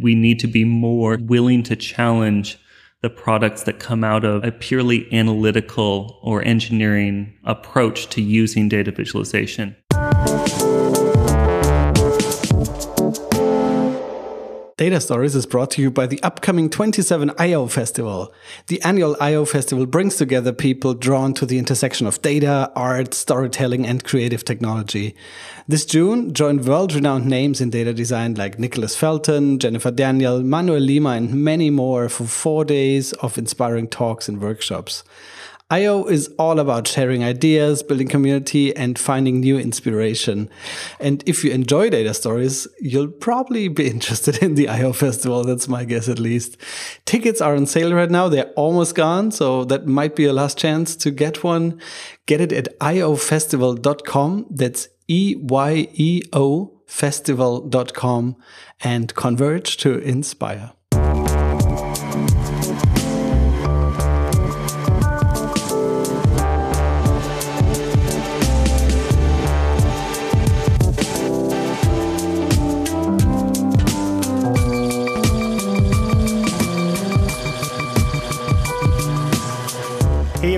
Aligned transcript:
we 0.00 0.14
need 0.14 0.38
to 0.40 0.46
be 0.46 0.64
more 0.64 1.18
willing 1.20 1.62
to 1.64 1.76
challenge 1.76 2.58
the 3.02 3.10
products 3.10 3.64
that 3.64 3.80
come 3.80 4.04
out 4.04 4.24
of 4.24 4.44
a 4.44 4.52
purely 4.52 5.12
analytical 5.12 6.20
or 6.22 6.44
engineering 6.44 7.36
approach 7.44 8.08
to 8.10 8.22
using 8.22 8.68
data 8.68 8.92
visualization. 8.92 9.76
Data 14.78 15.02
Stories 15.02 15.34
is 15.34 15.44
brought 15.44 15.70
to 15.72 15.82
you 15.82 15.90
by 15.90 16.06
the 16.06 16.22
upcoming 16.22 16.70
27 16.70 17.28
Eyeo 17.30 17.70
Festival. 17.70 18.32
The 18.68 18.80
annual 18.80 19.16
Eyeo 19.16 19.46
Festival 19.46 19.84
brings 19.84 20.16
together 20.16 20.50
people 20.50 20.94
drawn 20.94 21.34
to 21.34 21.44
the 21.44 21.58
intersection 21.58 22.06
of 22.06 22.22
data, 22.22 22.72
art, 22.74 23.12
storytelling, 23.12 23.86
and 23.86 24.02
creative 24.02 24.46
technology. 24.46 25.14
This 25.68 25.84
June, 25.84 26.32
join 26.32 26.64
world 26.64 26.94
renowned 26.94 27.26
names 27.26 27.60
in 27.60 27.68
data 27.68 27.92
design 27.92 28.34
like 28.34 28.58
Nicholas 28.58 28.96
Felton, 28.96 29.58
Jennifer 29.58 29.90
Daniel, 29.90 30.42
Manuel 30.42 30.80
Lima, 30.80 31.10
and 31.10 31.34
many 31.34 31.68
more 31.68 32.08
for 32.08 32.24
four 32.24 32.64
days 32.64 33.12
of 33.14 33.36
inspiring 33.36 33.88
talks 33.88 34.26
and 34.26 34.40
workshops. 34.40 35.04
Eyeo 35.72 36.06
is 36.10 36.28
all 36.38 36.58
about 36.58 36.86
sharing 36.86 37.24
ideas, 37.24 37.82
building 37.82 38.06
community, 38.06 38.76
and 38.76 38.98
finding 38.98 39.40
new 39.40 39.58
inspiration. 39.58 40.50
And 41.00 41.24
if 41.26 41.42
you 41.42 41.50
enjoy 41.50 41.88
data 41.88 42.12
stories, 42.12 42.68
you'll 42.78 43.08
probably 43.08 43.68
be 43.68 43.88
interested 43.96 44.42
in 44.42 44.54
the 44.54 44.66
Eyeo 44.66 44.94
festival. 44.94 45.44
That's 45.44 45.68
my 45.68 45.86
guess, 45.86 46.10
at 46.10 46.18
least. 46.18 46.58
Tickets 47.06 47.40
are 47.40 47.56
on 47.56 47.64
sale 47.64 47.94
right 47.94 48.10
now. 48.10 48.28
They're 48.28 48.52
almost 48.54 48.94
gone. 48.94 49.30
So 49.30 49.64
that 49.64 49.86
might 49.86 50.14
be 50.14 50.26
a 50.26 50.34
last 50.34 50.58
chance 50.58 50.94
to 50.96 51.10
get 51.10 51.42
one. 51.42 51.80
Get 52.26 52.42
it 52.42 52.52
at 52.52 52.78
eyeofestival.com. 52.78 54.48
That's 54.50 54.88
E 55.08 55.36
Y 55.38 55.88
E 55.94 56.22
O 56.34 56.82
festival.com 56.86 58.36
and 58.82 59.14
converge 59.14 59.78
to 59.78 59.96
inspire. 60.00 60.72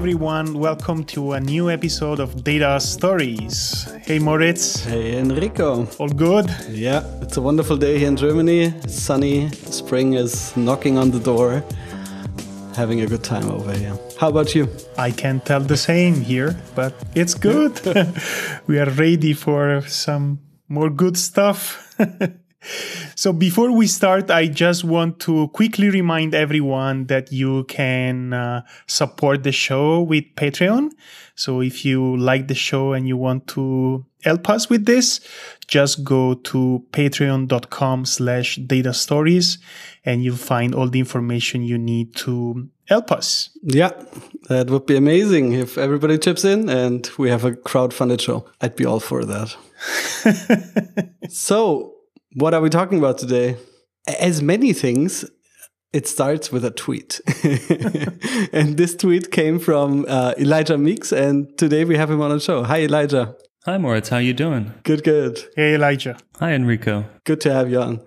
Everyone, 0.04 0.52
welcome 0.58 1.02
to 1.02 1.32
a 1.32 1.40
new 1.40 1.70
episode 1.70 2.20
of 2.20 2.44
Data 2.44 2.78
Stories. 2.78 3.90
Hey 4.02 4.18
Moritz. 4.18 4.84
Hey 4.84 5.16
Enrico. 5.16 5.86
All 5.98 6.10
good? 6.10 6.44
Yeah, 6.68 7.02
it's 7.22 7.38
a 7.38 7.40
wonderful 7.40 7.78
day 7.78 7.98
here 7.98 8.08
in 8.08 8.16
Germany. 8.18 8.78
Sunny, 8.86 9.48
spring 9.48 10.12
is 10.12 10.54
knocking 10.58 10.98
on 10.98 11.10
the 11.10 11.20
door. 11.20 11.64
Having 12.76 13.00
a 13.00 13.06
good 13.06 13.24
time 13.24 13.50
over 13.50 13.72
here. 13.72 13.98
How 14.20 14.28
about 14.28 14.54
you? 14.54 14.68
I 14.98 15.10
can't 15.10 15.42
tell 15.42 15.60
the 15.60 15.78
same 15.78 16.16
here, 16.16 16.54
but 16.74 16.92
it's 17.14 17.32
good. 17.32 17.80
we 18.66 18.78
are 18.78 18.90
ready 18.90 19.32
for 19.32 19.80
some 19.88 20.38
more 20.68 20.90
good 20.90 21.16
stuff. 21.16 21.96
So 23.14 23.32
before 23.32 23.70
we 23.72 23.86
start, 23.86 24.30
I 24.30 24.46
just 24.46 24.84
want 24.84 25.20
to 25.20 25.48
quickly 25.48 25.90
remind 25.90 26.34
everyone 26.34 27.06
that 27.06 27.32
you 27.32 27.64
can 27.64 28.32
uh, 28.32 28.62
support 28.86 29.42
the 29.42 29.52
show 29.52 30.02
with 30.02 30.24
Patreon. 30.36 30.90
So 31.34 31.60
if 31.60 31.84
you 31.84 32.16
like 32.16 32.48
the 32.48 32.54
show 32.54 32.92
and 32.92 33.08
you 33.08 33.16
want 33.16 33.46
to 33.48 34.04
help 34.22 34.48
us 34.48 34.70
with 34.70 34.86
this, 34.86 35.20
just 35.66 36.04
go 36.04 36.34
to 36.34 36.84
patreon.com 36.92 38.04
slash 38.04 38.56
data 38.56 38.94
stories 38.94 39.58
and 40.04 40.22
you'll 40.22 40.36
find 40.36 40.74
all 40.74 40.88
the 40.88 40.98
information 40.98 41.62
you 41.62 41.78
need 41.78 42.14
to 42.16 42.68
help 42.86 43.10
us. 43.10 43.50
Yeah, 43.62 43.90
that 44.48 44.70
would 44.70 44.86
be 44.86 44.96
amazing 44.96 45.52
if 45.52 45.78
everybody 45.78 46.18
chips 46.18 46.44
in 46.44 46.68
and 46.68 47.10
we 47.18 47.30
have 47.30 47.44
a 47.44 47.54
crowd-funded 47.54 48.20
show. 48.20 48.46
I'd 48.60 48.76
be 48.76 48.84
all 48.84 49.00
for 49.00 49.24
that. 49.24 49.56
so 51.28 51.93
what 52.34 52.52
are 52.52 52.60
we 52.60 52.68
talking 52.68 52.98
about 52.98 53.18
today? 53.18 53.56
As 54.20 54.42
many 54.42 54.72
things, 54.72 55.24
it 55.92 56.06
starts 56.08 56.50
with 56.52 56.64
a 56.64 56.70
tweet. 56.70 57.20
and 58.52 58.76
this 58.76 58.94
tweet 58.94 59.30
came 59.30 59.58
from 59.58 60.04
uh, 60.08 60.34
Elijah 60.38 60.76
Meeks, 60.76 61.12
and 61.12 61.56
today 61.56 61.84
we 61.84 61.96
have 61.96 62.10
him 62.10 62.20
on 62.20 62.30
the 62.30 62.40
show. 62.40 62.64
Hi, 62.64 62.82
Elijah. 62.82 63.36
Hi, 63.64 63.78
Moritz. 63.78 64.10
How 64.10 64.16
are 64.16 64.22
you 64.22 64.34
doing? 64.34 64.74
Good, 64.82 65.04
good. 65.04 65.42
Hey, 65.56 65.74
Elijah. 65.76 66.18
Hi, 66.38 66.52
Enrico. 66.52 67.06
Good 67.24 67.40
to 67.42 67.52
have 67.52 67.70
you 67.70 67.80
on. 67.80 68.00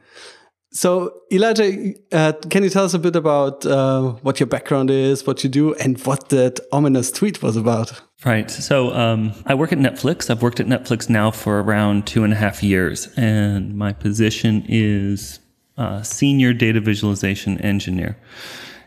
So, 0.71 1.21
Elijah, 1.31 1.93
uh, 2.11 2.33
can 2.49 2.63
you 2.63 2.69
tell 2.69 2.85
us 2.85 2.93
a 2.93 2.99
bit 2.99 3.15
about 3.15 3.65
uh, 3.65 4.01
what 4.21 4.39
your 4.39 4.47
background 4.47 4.91
is, 4.91 5.25
what 5.25 5.43
you 5.43 5.49
do, 5.49 5.73
and 5.75 5.99
what 6.05 6.29
that 6.29 6.59
ominous 6.71 7.09
tweet 7.09 7.41
was 7.41 7.55
about? 7.55 8.01
Right. 8.25 8.49
So 8.49 8.93
um, 8.95 9.33
I 9.45 9.53
work 9.53 9.71
at 9.71 9.77
Netflix. 9.77 10.31
I've 10.31 10.41
worked 10.41 10.59
at 10.59 10.65
Netflix 10.65 11.07
now 11.07 11.29
for 11.29 11.61
around 11.61 12.07
two 12.07 12.23
and 12.23 12.33
a 12.33 12.35
half 12.35 12.63
years, 12.63 13.07
and 13.15 13.75
my 13.77 13.93
position 13.93 14.65
is 14.67 15.39
uh, 15.77 16.01
senior 16.01 16.51
data 16.51 16.81
visualization 16.81 17.61
engineer. 17.61 18.17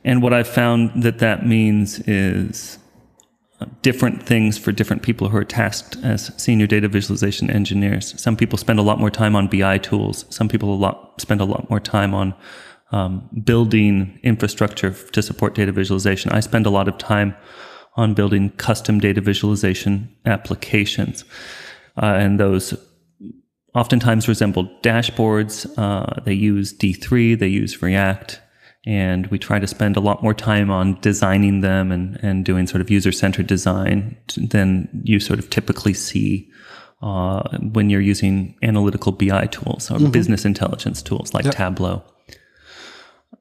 And 0.05 0.21
what 0.21 0.33
I've 0.33 0.49
found 0.49 1.05
that 1.05 1.21
that 1.21 1.47
means 1.47 2.01
is 2.01 2.79
uh, 3.61 3.67
different 3.83 4.25
things 4.25 4.59
for 4.59 4.73
different 4.73 5.03
people 5.03 5.29
who 5.29 5.37
are 5.37 5.45
tasked 5.45 5.97
as 6.03 6.33
senior 6.37 6.67
data 6.67 6.89
visualization 6.89 7.51
engineers. 7.51 8.21
Some 8.21 8.37
people 8.37 8.59
spend 8.59 8.81
a 8.81 8.83
lot 8.83 8.99
more 8.99 9.11
time 9.11 9.37
on 9.37 9.47
BI 9.47 9.79
tools. 9.79 10.25
Some 10.31 10.49
people 10.49 10.75
a 10.75 10.75
lot 10.75 11.21
spend 11.21 11.41
a 11.41 11.45
lot 11.45 11.71
more 11.71 11.81
time 11.81 12.15
on 12.15 12.35
um, 12.91 13.29
building 13.45 14.19
infrastructure 14.25 14.91
to 14.91 15.23
support 15.23 15.55
data 15.55 15.71
visualization. 15.71 16.33
I 16.33 16.41
spend 16.41 16.67
a 16.67 16.71
lot 16.71 16.89
of 16.89 16.99
time 16.99 17.37
on 17.97 18.15
building 18.15 18.51
custom 18.51 19.01
data 19.01 19.21
visualization 19.21 20.15
applications. 20.25 21.25
Uh, 22.01 22.07
and 22.07 22.39
those 22.39 22.75
oftentimes 23.75 24.29
resemble 24.29 24.65
dashboards. 24.83 25.67
Uh, 25.79 26.21
they 26.25 26.35
use 26.35 26.73
D3, 26.73 27.39
they 27.39 27.49
use 27.49 27.83
React, 27.83 28.41
and 28.87 29.27
we 29.29 29.39
try 29.39 29.59
to 29.59 29.67
spend 29.67 29.97
a 29.97 30.01
lot 30.01 30.23
more 30.23 30.35
time 30.35 30.71
on 30.71 30.99
designing 31.01 31.61
them 31.61 31.93
and, 31.93 32.19
and 32.23 32.45
doing 32.45 32.67
sort 32.67 32.81
of 32.81 32.91
user 32.91 33.13
centered 33.13 33.47
design 33.47 34.17
than 34.37 34.89
you 35.05 35.21
sort 35.21 35.39
of 35.39 35.51
typically 35.51 35.95
see. 35.95 36.49
Uh, 37.03 37.57
when 37.73 37.89
you're 37.89 37.99
using 37.99 38.55
analytical 38.63 39.11
BI 39.11 39.47
tools 39.47 39.91
or 39.91 39.95
mm-hmm. 39.95 40.11
business 40.11 40.45
intelligence 40.45 41.01
tools 41.01 41.33
like 41.33 41.47
yep. 41.47 41.55
Tableau. 41.55 42.05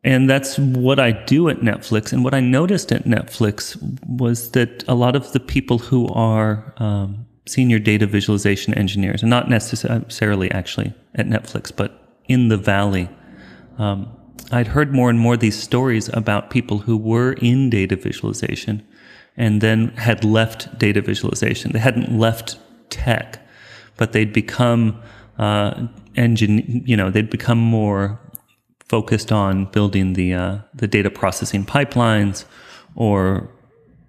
And 0.04 0.30
that's 0.30 0.58
what 0.58 1.00
I 1.00 1.12
do 1.12 1.50
at 1.50 1.58
Netflix. 1.58 2.14
And 2.14 2.24
what 2.24 2.34
I 2.34 2.40
noticed 2.40 2.92
at 2.92 3.04
Netflix 3.04 3.78
was 4.08 4.52
that 4.52 4.84
a 4.88 4.96
lot 4.96 5.16
of 5.16 5.34
the 5.34 5.40
people 5.40 5.78
who 5.78 6.08
are 6.10 6.74
um, 6.78 7.26
senior 7.46 7.80
data 7.80 8.06
visualization 8.06 8.74
engineers, 8.76 9.22
and 9.22 9.30
not 9.30 9.50
necessarily 9.50 10.50
actually 10.52 10.94
at 11.16 11.28
Netflix, 11.28 11.76
but 11.76 12.18
in 12.28 12.48
the 12.48 12.58
Valley, 12.58 13.10
um, 13.78 14.08
I'd 14.52 14.68
heard 14.68 14.94
more 14.94 15.10
and 15.10 15.20
more 15.20 15.36
these 15.36 15.62
stories 15.62 16.10
about 16.10 16.50
people 16.50 16.80
who 16.80 16.96
were 16.98 17.34
in 17.34 17.70
data 17.70 17.96
visualization 17.96 18.86
and 19.36 19.62
then 19.62 19.90
had 19.90 20.24
left 20.24 20.78
data 20.80 21.02
visualization. 21.02 21.72
They 21.72 21.80
hadn't 21.80 22.18
left 22.18 22.58
tech, 22.90 23.40
but 23.98 24.12
they'd 24.12 24.34
become 24.34 25.02
uh, 25.38 25.88
engine, 26.16 26.84
you 26.86 26.98
know, 26.98 27.10
they'd 27.10 27.30
become 27.30 27.60
more 27.60 28.20
focused 28.90 29.32
on 29.32 29.66
building 29.66 30.14
the 30.14 30.34
uh, 30.34 30.58
the 30.74 30.88
data 30.88 31.10
processing 31.10 31.66
pipelines 31.66 32.46
or 32.96 33.50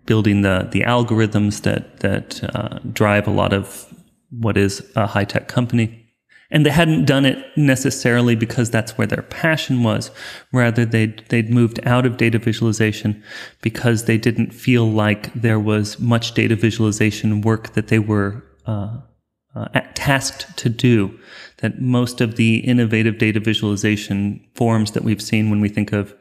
building 0.07 0.43
the 0.43 0.69
the 0.73 0.81
algorithms 0.81 1.63
that 1.63 2.01
that 2.01 2.43
uh, 2.55 2.79
drive 2.93 3.29
a 3.29 3.31
lot 3.31 3.53
of 3.53 3.87
what 4.31 4.57
is 4.57 4.85
a 4.97 5.07
high 5.07 5.25
tech 5.25 5.49
company. 5.49 5.97
And 6.53 6.67
they 6.67 6.71
hadn't 6.71 7.05
done 7.05 7.25
it 7.25 7.39
necessarily 7.57 8.35
because 8.35 8.71
that's 8.71 8.99
where 8.99 9.07
their 9.07 9.23
passion 9.23 9.85
was. 9.85 10.11
Rather, 10.53 10.85
they'd, 10.85 11.23
they'd 11.29 11.49
moved 11.49 11.79
out 11.87 12.05
of 12.05 12.17
data 12.17 12.41
visualization 12.41 13.23
because 13.63 14.07
they 14.07 14.19
didn't 14.19 14.53
feel 14.53 14.91
like 14.91 15.33
there 15.33 15.61
was 15.61 16.01
much 16.01 16.35
data 16.35 16.57
visualization 16.57 17.41
work 17.41 17.75
that 17.75 17.87
they 17.87 18.01
were 18.01 18.43
uh, 18.67 18.99
uh, 19.55 19.69
tasked 19.95 20.57
to 20.57 20.69
do 20.69 21.17
that 21.61 21.81
most 21.81 22.21
of 22.21 22.37
the 22.37 22.59
innovative 22.59 23.19
data 23.19 23.41
visualization 23.41 24.45
forms 24.55 24.93
that 24.93 25.05
we've 25.05 25.23
seen 25.23 25.51
when 25.51 25.61
we 25.61 25.69
think 25.69 25.93
of 25.93 26.15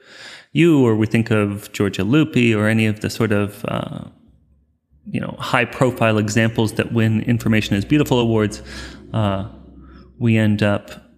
you 0.51 0.83
or 0.86 0.95
we 0.95 1.06
think 1.06 1.31
of 1.31 1.71
Giorgia 1.71 2.06
Lupi 2.06 2.56
or 2.56 2.68
any 2.68 2.86
of 2.86 3.01
the 3.01 3.09
sort 3.09 3.31
of 3.31 3.63
uh, 3.68 4.06
you 5.06 5.19
know 5.19 5.36
high 5.39 5.65
profile 5.65 6.18
examples 6.18 6.74
that 6.74 6.91
win 6.94 7.21
information 7.24 7.75
is 7.75 7.86
beautiful 7.86 8.19
awards 8.19 8.62
uh, 9.13 9.47
we 10.18 10.38
end 10.38 10.62
up 10.62 11.09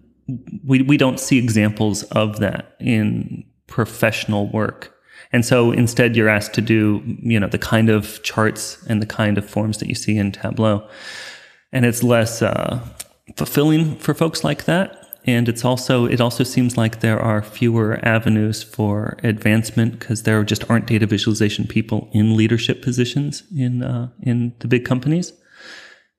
we, 0.64 0.82
we 0.82 0.96
don't 0.96 1.20
see 1.20 1.38
examples 1.38 2.04
of 2.04 2.38
that 2.38 2.76
in 2.80 3.44
professional 3.66 4.48
work. 4.48 4.94
And 5.32 5.44
so 5.44 5.72
instead 5.72 6.14
you're 6.14 6.28
asked 6.28 6.54
to 6.54 6.60
do 6.60 7.02
you 7.22 7.40
know 7.40 7.48
the 7.48 7.58
kind 7.58 7.88
of 7.88 8.22
charts 8.22 8.82
and 8.88 9.02
the 9.02 9.06
kind 9.06 9.38
of 9.38 9.48
forms 9.48 9.78
that 9.78 9.88
you 9.88 9.94
see 9.94 10.16
in 10.16 10.32
tableau. 10.32 10.88
And 11.72 11.86
it's 11.86 12.02
less 12.02 12.42
uh, 12.42 12.86
fulfilling 13.36 13.96
for 13.96 14.14
folks 14.14 14.44
like 14.44 14.64
that. 14.64 14.98
and 15.24 15.48
it's 15.48 15.64
also 15.64 16.06
it 16.06 16.20
also 16.20 16.44
seems 16.44 16.76
like 16.76 17.00
there 17.00 17.20
are 17.20 17.42
fewer 17.42 18.00
avenues 18.02 18.62
for 18.62 19.16
advancement 19.22 19.98
because 19.98 20.24
there 20.24 20.42
just 20.44 20.68
aren't 20.68 20.86
data 20.86 21.06
visualization 21.06 21.66
people 21.66 22.08
in 22.12 22.36
leadership 22.36 22.82
positions 22.82 23.44
in 23.56 23.82
uh, 23.82 24.08
in 24.22 24.52
the 24.58 24.68
big 24.68 24.84
companies, 24.84 25.32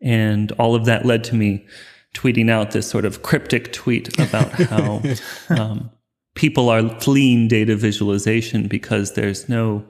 and 0.01 0.51
all 0.53 0.73
of 0.75 0.85
that 0.85 1.05
led 1.05 1.23
to 1.25 1.35
me 1.35 1.65
tweeting 2.15 2.49
out 2.49 2.71
this 2.71 2.89
sort 2.89 3.05
of 3.05 3.23
cryptic 3.23 3.73
tweet 3.73 4.07
about 4.19 4.51
how 4.69 5.01
um, 5.49 5.89
people 6.35 6.69
are 6.69 6.87
fleeing 6.99 7.47
data 7.47 7.75
visualization 7.75 8.67
because 8.67 9.13
there's 9.13 9.49
no 9.49 9.83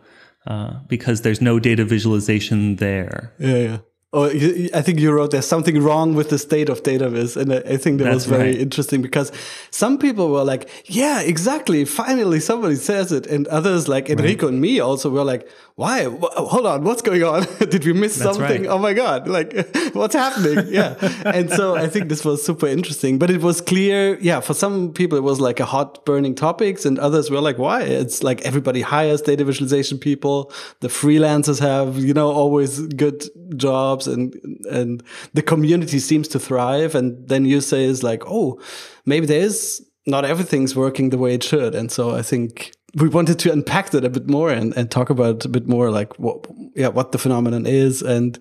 uh, 0.47 0.73
because 0.87 1.21
there's 1.21 1.41
no 1.41 1.59
data 1.59 1.85
visualization 1.85 2.77
there. 2.77 3.33
Yeah, 3.39 3.57
yeah. 3.57 3.77
Oh, 4.15 4.25
I 4.25 4.81
think 4.83 4.99
you 4.99 5.11
wrote 5.11 5.31
there's 5.31 5.47
something 5.47 5.81
wrong 5.81 6.13
with 6.13 6.29
the 6.29 6.37
state 6.37 6.69
of 6.69 6.83
data 6.83 7.09
viz, 7.09 7.35
and 7.35 7.51
I 7.51 7.77
think 7.77 7.97
that 7.97 8.03
That's 8.03 8.13
was 8.13 8.25
very 8.27 8.51
right. 8.51 8.59
interesting 8.59 9.01
because 9.01 9.31
some 9.71 9.97
people 9.97 10.29
were 10.29 10.43
like, 10.43 10.69
"Yeah, 10.85 11.21
exactly. 11.21 11.83
Finally, 11.83 12.39
somebody 12.39 12.75
says 12.75 13.11
it," 13.11 13.25
and 13.25 13.47
others 13.47 13.87
like 13.87 14.11
Enrico 14.11 14.45
right. 14.45 14.53
and 14.53 14.61
me 14.61 14.79
also 14.79 15.09
were 15.09 15.23
like, 15.23 15.49
"Why? 15.75 16.03
Hold 16.03 16.65
on, 16.65 16.83
what's 16.83 17.01
going 17.01 17.23
on? 17.23 17.45
Did 17.59 17.85
we 17.85 17.93
miss 17.93 18.17
That's 18.17 18.37
something? 18.37 18.63
Right. 18.63 18.69
Oh 18.69 18.77
my 18.77 18.93
god! 18.93 19.27
Like, 19.27 19.53
what's 19.93 20.15
happening?" 20.15 20.67
Yeah, 20.69 20.95
and 21.25 21.49
so 21.49 21.75
I 21.75 21.87
think 21.87 22.09
this 22.09 22.23
was 22.25 22.43
super 22.45 22.67
interesting, 22.67 23.19
but 23.19 23.29
it 23.29 23.41
was 23.41 23.61
clear. 23.61 24.17
Yeah, 24.19 24.39
for 24.39 24.53
some 24.53 24.93
people 24.93 25.17
it 25.17 25.23
was 25.23 25.39
like 25.39 25.59
a 25.59 25.65
hot 25.65 26.05
burning 26.05 26.35
topics, 26.35 26.85
and 26.85 26.99
others 26.99 27.29
were 27.29 27.41
like, 27.41 27.57
"Why? 27.57 27.81
It's 27.83 28.23
like 28.23 28.41
everybody 28.41 28.81
hires 28.81 29.21
data 29.21 29.43
visualization 29.45 29.97
people. 29.97 30.51
The 30.81 30.87
freelancers 30.87 31.59
have 31.59 31.97
you 31.97 32.13
know 32.13 32.31
always 32.31 32.79
good 32.79 33.23
jobs." 33.57 33.83
jobs 33.83 34.07
and 34.07 34.35
and 34.69 35.03
the 35.33 35.41
community 35.41 35.99
seems 35.99 36.27
to 36.27 36.39
thrive 36.39 36.95
and 36.95 37.27
then 37.27 37.45
you 37.45 37.61
say 37.61 37.83
is 37.83 38.03
like 38.03 38.23
oh 38.27 38.59
maybe 39.05 39.25
there 39.25 39.41
is 39.41 39.81
not 40.05 40.25
everything's 40.25 40.75
working 40.75 41.09
the 41.09 41.17
way 41.17 41.33
it 41.33 41.43
should 41.43 41.75
and 41.75 41.91
so 41.91 42.11
i 42.11 42.21
think 42.21 42.71
we 42.95 43.09
wanted 43.09 43.39
to 43.39 43.51
unpack 43.51 43.89
that 43.89 44.05
a 44.05 44.09
bit 44.09 44.27
more 44.27 44.51
and, 44.51 44.75
and 44.77 44.91
talk 44.91 45.09
about 45.09 45.45
a 45.45 45.49
bit 45.49 45.67
more 45.67 45.89
like 45.89 46.17
what 46.19 46.45
yeah 46.75 46.87
what 46.87 47.11
the 47.11 47.17
phenomenon 47.17 47.65
is 47.65 48.01
and 48.01 48.39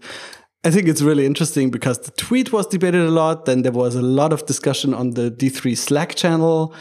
I 0.65 0.71
think 0.71 0.87
it's 0.87 1.03
really 1.03 1.27
interesting 1.27 1.71
because 1.71 1.99
the 1.99 2.13
tweet 2.13 2.53
was 2.53 2.69
debated 2.69 3.01
a 3.01 3.11
lot. 3.11 3.47
Then 3.47 3.63
there 3.63 3.73
was 3.73 3.97
a 3.97 4.03
lot 4.03 4.33
of 4.33 4.47
discussion 4.47 4.95
on 4.95 5.11
the 5.11 5.29
D3 5.29 5.77
Slack 5.77 6.15
channel. 6.15 6.73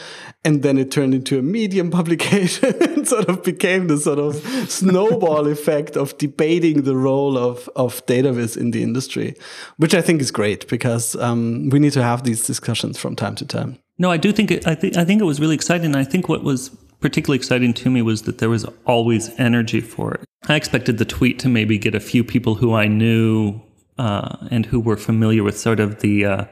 And 0.46 0.62
then 0.62 0.78
it 0.78 0.92
turned 0.92 1.16
into 1.16 1.40
a 1.40 1.42
medium 1.42 1.90
publication 2.00 2.76
and 2.80 3.08
sort 3.08 3.28
of 3.28 3.44
became 3.44 3.88
the 3.88 3.98
sort 3.98 4.20
of 4.20 4.36
snowball 4.70 5.48
effect 5.52 5.98
of 5.98 6.16
debating 6.20 6.84
the 6.84 6.96
role 6.96 7.40
of, 7.40 7.68
of 7.76 8.06
data 8.06 8.32
viz 8.32 8.56
in 8.56 8.70
the 8.70 8.84
industry, 8.84 9.34
which 9.78 9.96
I 9.96 10.02
think 10.02 10.22
is 10.22 10.30
great 10.30 10.68
because 10.68 11.16
um, 11.16 11.70
we 11.70 11.80
need 11.80 11.94
to 11.94 12.04
have 12.04 12.24
these 12.24 12.46
discussions 12.46 13.00
from 13.00 13.16
time 13.16 13.34
to 13.38 13.48
time. 13.48 13.80
No, 13.98 14.12
I 14.12 14.18
do 14.18 14.32
think 14.32 14.52
it, 14.52 14.68
I 14.68 14.76
think 14.76 14.96
I 14.96 15.06
think 15.06 15.22
it 15.22 15.26
was 15.26 15.40
really 15.40 15.56
exciting. 15.56 15.96
I 15.96 16.04
think 16.04 16.30
what 16.30 16.44
was 16.44 16.70
particularly 17.02 17.38
exciting 17.38 17.74
to 17.74 17.90
me 17.90 18.02
was 18.02 18.22
that 18.24 18.38
there 18.38 18.50
was 18.50 18.66
always 18.86 19.38
energy 19.40 19.82
for 19.82 20.14
it. 20.14 20.24
I 20.48 20.56
expected 20.56 20.98
the 20.98 21.06
tweet 21.06 21.40
to 21.40 21.50
maybe 21.50 21.78
get 21.78 21.96
a 21.96 22.00
few 22.00 22.24
people 22.24 22.56
who 22.56 22.74
I 22.74 22.88
knew 22.88 23.62
uh, 23.98 24.48
and 24.50 24.66
who 24.66 24.80
were 24.80 24.98
familiar 24.98 25.44
with 25.44 25.60
sort 25.60 25.80
of 25.80 26.00
the 26.00 26.26
uh, 26.26 26.46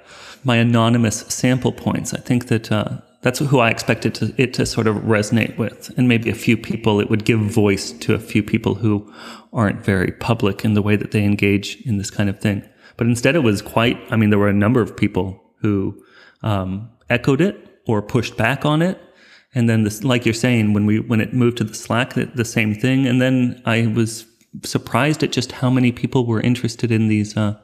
my 0.44 0.58
anonymous 0.58 1.22
sample 1.22 1.72
points. 1.72 2.14
I 2.14 2.20
think 2.20 2.48
that 2.48 2.72
uh, 2.72 3.00
that's 3.22 3.40
who 3.40 3.60
I 3.60 3.70
expected 3.70 4.14
to, 4.16 4.34
it 4.38 4.54
to 4.56 4.66
sort 4.66 4.88
of 4.88 4.98
resonate 4.98 5.58
with, 5.58 5.92
and 5.98 6.08
maybe 6.08 6.30
a 6.30 6.36
few 6.36 6.58
people. 6.58 7.00
It 7.00 7.10
would 7.10 7.26
give 7.26 7.40
voice 7.40 7.92
to 7.92 8.14
a 8.14 8.20
few 8.20 8.44
people 8.44 8.76
who 8.76 9.12
aren't 9.52 9.84
very 9.84 10.12
public 10.12 10.64
in 10.64 10.74
the 10.74 10.82
way 10.82 10.96
that 10.96 11.12
they 11.12 11.24
engage 11.24 11.82
in 11.86 11.98
this 11.98 12.12
kind 12.12 12.30
of 12.30 12.40
thing. 12.40 12.68
But 12.98 13.08
instead, 13.08 13.36
it 13.36 13.40
was 13.40 13.62
quite. 13.62 13.98
I 14.12 14.16
mean, 14.16 14.30
there 14.30 14.40
were 14.40 14.50
a 14.50 14.54
number 14.54 14.82
of 14.82 14.96
people 14.96 15.42
who 15.62 16.02
um, 16.44 16.90
echoed 17.10 17.42
it 17.42 17.82
or 17.88 18.02
pushed 18.02 18.38
back 18.38 18.66
on 18.66 18.82
it. 18.82 19.02
And 19.56 19.68
then, 19.68 19.84
this, 19.84 20.04
like 20.04 20.26
you're 20.26 20.34
saying, 20.34 20.74
when 20.74 20.86
we 20.86 21.00
when 21.00 21.22
it 21.22 21.34
moved 21.34 21.58
to 21.58 21.64
the 21.64 21.74
Slack, 21.74 22.14
the, 22.14 22.26
the 22.26 22.46
same 22.46 22.76
thing. 22.76 23.08
And 23.08 23.22
then 23.22 23.62
I 23.66 23.88
was 23.88 24.26
surprised 24.64 25.24
at 25.24 25.32
just 25.32 25.52
how 25.52 25.70
many 25.70 25.92
people 25.92 26.26
were 26.26 26.42
interested 26.42 26.92
in 26.92 27.08
these 27.08 27.36
uh, 27.36 27.58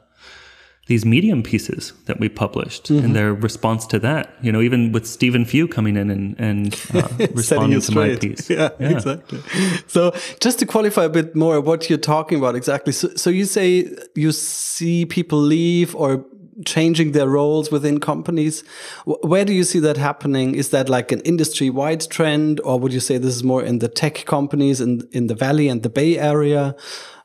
these 0.86 1.04
medium 1.04 1.42
pieces 1.42 1.92
that 2.04 2.20
we 2.20 2.28
published 2.28 2.84
mm-hmm. 2.84 3.04
and 3.04 3.16
their 3.16 3.34
response 3.34 3.86
to 3.88 3.98
that. 3.98 4.32
You 4.40 4.52
know, 4.52 4.60
even 4.60 4.92
with 4.92 5.06
Stephen 5.06 5.44
Few 5.44 5.66
coming 5.66 5.96
in 5.96 6.10
and, 6.10 6.38
and 6.38 6.74
uh, 6.94 7.08
responding 7.34 7.80
to 7.80 7.92
my 7.92 8.16
piece. 8.16 8.50
Yeah, 8.56 8.70
yeah, 8.78 8.90
exactly. 8.90 9.42
So 9.86 10.14
just 10.40 10.60
to 10.60 10.66
qualify 10.66 11.04
a 11.04 11.08
bit 11.08 11.34
more 11.34 11.60
what 11.60 11.90
you're 11.90 11.98
talking 11.98 12.38
about 12.38 12.54
exactly. 12.54 12.92
So, 12.92 13.08
so 13.16 13.28
you 13.28 13.44
say 13.44 13.90
you 14.14 14.32
see 14.32 15.04
people 15.04 15.38
leave 15.38 15.94
or 15.96 16.24
changing 16.64 17.12
their 17.12 17.28
roles 17.28 17.70
within 17.70 18.00
companies. 18.00 18.64
Where 19.04 19.44
do 19.44 19.52
you 19.52 19.64
see 19.64 19.78
that 19.80 19.96
happening? 19.96 20.54
Is 20.54 20.70
that 20.70 20.88
like 20.88 21.12
an 21.12 21.20
industry 21.20 21.70
wide 21.70 22.08
trend, 22.10 22.60
or 22.60 22.78
would 22.78 22.92
you 22.92 23.00
say 23.00 23.18
this 23.18 23.36
is 23.36 23.44
more 23.44 23.62
in 23.62 23.80
the 23.80 23.88
tech 23.88 24.24
companies 24.24 24.80
in 24.80 25.06
in 25.12 25.26
the 25.26 25.34
Valley 25.34 25.68
and 25.68 25.82
the 25.82 25.90
Bay 25.90 26.18
Area? 26.18 26.74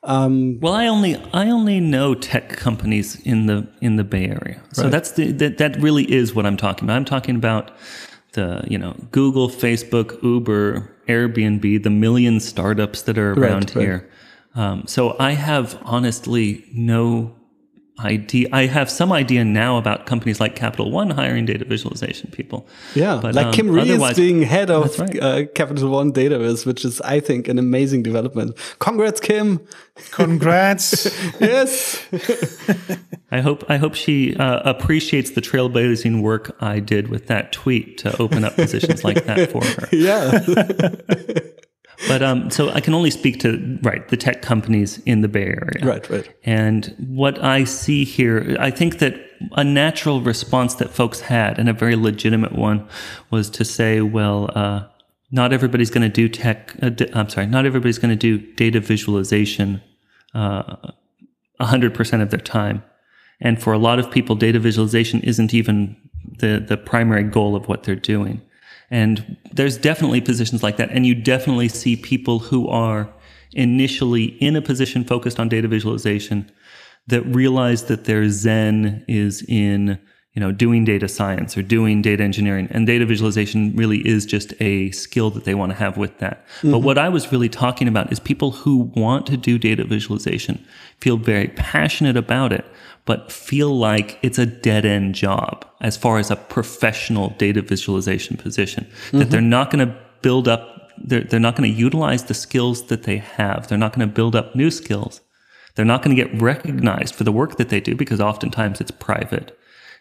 Um, 0.03 0.59
well, 0.59 0.73
I 0.73 0.87
only 0.87 1.15
I 1.33 1.49
only 1.49 1.79
know 1.79 2.15
tech 2.15 2.49
companies 2.49 3.19
in 3.21 3.45
the 3.45 3.67
in 3.81 3.97
the 3.97 4.03
Bay 4.03 4.25
Area, 4.25 4.61
so 4.73 4.83
right. 4.83 4.91
that's 4.91 5.11
the 5.11 5.31
that 5.33 5.57
that 5.59 5.79
really 5.79 6.11
is 6.11 6.33
what 6.33 6.45
I'm 6.45 6.57
talking 6.57 6.85
about. 6.85 6.95
I'm 6.95 7.05
talking 7.05 7.35
about 7.35 7.71
the 8.33 8.63
you 8.67 8.77
know 8.77 8.95
Google, 9.11 9.47
Facebook, 9.47 10.21
Uber, 10.23 10.91
Airbnb, 11.07 11.83
the 11.83 11.89
million 11.89 12.39
startups 12.39 13.03
that 13.03 13.17
are 13.17 13.33
around 13.33 13.75
right, 13.75 13.83
here. 13.83 14.09
Right. 14.55 14.63
Um, 14.63 14.83
so 14.87 15.15
I 15.19 15.31
have 15.31 15.79
honestly 15.83 16.65
no 16.73 17.35
idea. 17.99 18.47
I 18.51 18.65
have 18.65 18.89
some 18.89 19.11
idea 19.11 19.43
now 19.43 19.77
about 19.77 20.05
companies 20.05 20.39
like 20.39 20.55
Capital 20.55 20.91
One 20.91 21.09
hiring 21.09 21.45
data 21.45 21.65
visualization 21.65 22.31
people. 22.31 22.67
Yeah, 22.95 23.19
but, 23.21 23.35
like 23.35 23.47
um, 23.47 23.53
Kim 23.53 23.69
Rees 23.69 23.89
is 23.89 24.13
being 24.15 24.41
head 24.41 24.69
of 24.69 24.97
right. 24.99 25.19
uh, 25.21 25.45
Capital 25.47 25.89
One 25.89 26.11
Data 26.11 26.39
Viz, 26.39 26.65
which 26.65 26.85
is, 26.85 27.01
I 27.01 27.19
think, 27.19 27.47
an 27.47 27.59
amazing 27.59 28.03
development. 28.03 28.57
Congrats, 28.79 29.19
Kim! 29.19 29.65
Congrats! 30.11 31.05
yes. 31.39 32.01
I 33.31 33.39
hope 33.39 33.63
I 33.69 33.77
hope 33.77 33.95
she 33.95 34.35
uh, 34.35 34.61
appreciates 34.69 35.31
the 35.31 35.41
trailblazing 35.41 36.21
work 36.21 36.55
I 36.61 36.79
did 36.79 37.09
with 37.09 37.27
that 37.27 37.51
tweet 37.51 37.97
to 37.99 38.21
open 38.21 38.43
up 38.43 38.55
positions 38.55 39.03
like 39.03 39.25
that 39.25 39.51
for 39.51 39.63
her. 39.63 39.87
Yeah. 40.01 40.39
But 42.07 42.23
um, 42.23 42.49
so 42.49 42.69
I 42.69 42.81
can 42.81 42.93
only 42.93 43.11
speak 43.11 43.39
to 43.41 43.79
right 43.83 44.07
the 44.07 44.17
tech 44.17 44.41
companies 44.41 44.99
in 45.05 45.21
the 45.21 45.27
Bay 45.27 45.45
Area. 45.45 45.83
Right, 45.85 46.09
right. 46.09 46.35
And 46.43 46.95
what 46.97 47.43
I 47.43 47.63
see 47.63 48.03
here, 48.05 48.57
I 48.59 48.71
think 48.71 48.99
that 48.99 49.15
a 49.53 49.63
natural 49.63 50.21
response 50.21 50.75
that 50.75 50.89
folks 50.89 51.21
had, 51.21 51.59
and 51.59 51.69
a 51.69 51.73
very 51.73 51.95
legitimate 51.95 52.53
one, 52.53 52.87
was 53.29 53.49
to 53.51 53.65
say, 53.65 54.01
well, 54.01 54.49
uh, 54.55 54.85
not 55.31 55.53
everybody's 55.53 55.89
going 55.89 56.09
to 56.09 56.09
do 56.09 56.27
tech. 56.27 56.75
Uh, 56.81 56.91
I'm 57.13 57.29
sorry, 57.29 57.47
not 57.47 57.65
everybody's 57.65 57.97
going 57.97 58.17
to 58.17 58.37
do 58.37 58.37
data 58.55 58.79
visualization 58.79 59.81
uh, 60.33 60.75
100% 61.59 62.21
of 62.21 62.29
their 62.29 62.39
time. 62.39 62.83
And 63.39 63.61
for 63.61 63.73
a 63.73 63.77
lot 63.77 63.99
of 63.99 64.11
people, 64.11 64.35
data 64.35 64.59
visualization 64.59 65.21
isn't 65.21 65.53
even 65.53 65.95
the, 66.39 66.63
the 66.65 66.77
primary 66.77 67.23
goal 67.23 67.55
of 67.55 67.67
what 67.67 67.83
they're 67.83 67.95
doing. 67.95 68.41
And 68.91 69.37
there's 69.53 69.77
definitely 69.77 70.21
positions 70.21 70.61
like 70.61 70.77
that. 70.77 70.91
And 70.91 71.05
you 71.05 71.15
definitely 71.15 71.69
see 71.69 71.95
people 71.95 72.39
who 72.39 72.67
are 72.67 73.09
initially 73.53 74.25
in 74.25 74.55
a 74.55 74.61
position 74.61 75.03
focused 75.03 75.39
on 75.39 75.49
data 75.49 75.67
visualization 75.67 76.51
that 77.07 77.21
realize 77.23 77.85
that 77.85 78.05
their 78.05 78.29
zen 78.29 79.03
is 79.07 79.43
in 79.47 79.99
you 80.33 80.39
know 80.39 80.51
doing 80.51 80.85
data 80.85 81.07
science 81.09 81.57
or 81.57 81.61
doing 81.61 82.01
data 82.01 82.23
engineering 82.23 82.67
and 82.71 82.87
data 82.87 83.05
visualization 83.05 83.75
really 83.75 84.05
is 84.07 84.25
just 84.25 84.53
a 84.61 84.89
skill 84.91 85.29
that 85.29 85.43
they 85.43 85.55
want 85.55 85.71
to 85.71 85.77
have 85.77 85.97
with 85.97 86.17
that 86.19 86.45
mm-hmm. 86.57 86.71
but 86.71 86.79
what 86.79 86.97
i 86.97 87.09
was 87.09 87.31
really 87.31 87.49
talking 87.49 87.87
about 87.87 88.11
is 88.11 88.19
people 88.19 88.51
who 88.51 88.91
want 88.95 89.25
to 89.25 89.35
do 89.35 89.57
data 89.57 89.83
visualization 89.83 90.63
feel 90.99 91.17
very 91.17 91.49
passionate 91.49 92.15
about 92.15 92.53
it 92.53 92.65
but 93.05 93.31
feel 93.31 93.77
like 93.77 94.19
it's 94.21 94.37
a 94.37 94.45
dead 94.45 94.85
end 94.85 95.15
job 95.15 95.65
as 95.81 95.97
far 95.97 96.19
as 96.19 96.29
a 96.29 96.35
professional 96.35 97.29
data 97.31 97.61
visualization 97.61 98.37
position. 98.37 98.85
Mm-hmm. 98.85 99.19
That 99.19 99.29
they're 99.29 99.41
not 99.41 99.71
going 99.71 99.87
to 99.87 99.97
build 100.21 100.47
up, 100.47 100.91
they're, 100.97 101.23
they're 101.23 101.39
not 101.39 101.55
going 101.55 101.71
to 101.71 101.77
utilize 101.77 102.25
the 102.25 102.33
skills 102.33 102.87
that 102.87 103.03
they 103.03 103.17
have. 103.17 103.67
They're 103.67 103.77
not 103.77 103.93
going 103.93 104.07
to 104.07 104.13
build 104.13 104.35
up 104.35 104.55
new 104.55 104.69
skills. 104.71 105.21
They're 105.75 105.85
not 105.85 106.03
going 106.03 106.15
to 106.15 106.23
get 106.23 106.41
recognized 106.41 107.15
for 107.15 107.23
the 107.23 107.31
work 107.31 107.57
that 107.57 107.69
they 107.69 107.79
do 107.79 107.95
because 107.95 108.19
oftentimes 108.19 108.81
it's 108.81 108.91
private. 108.91 109.57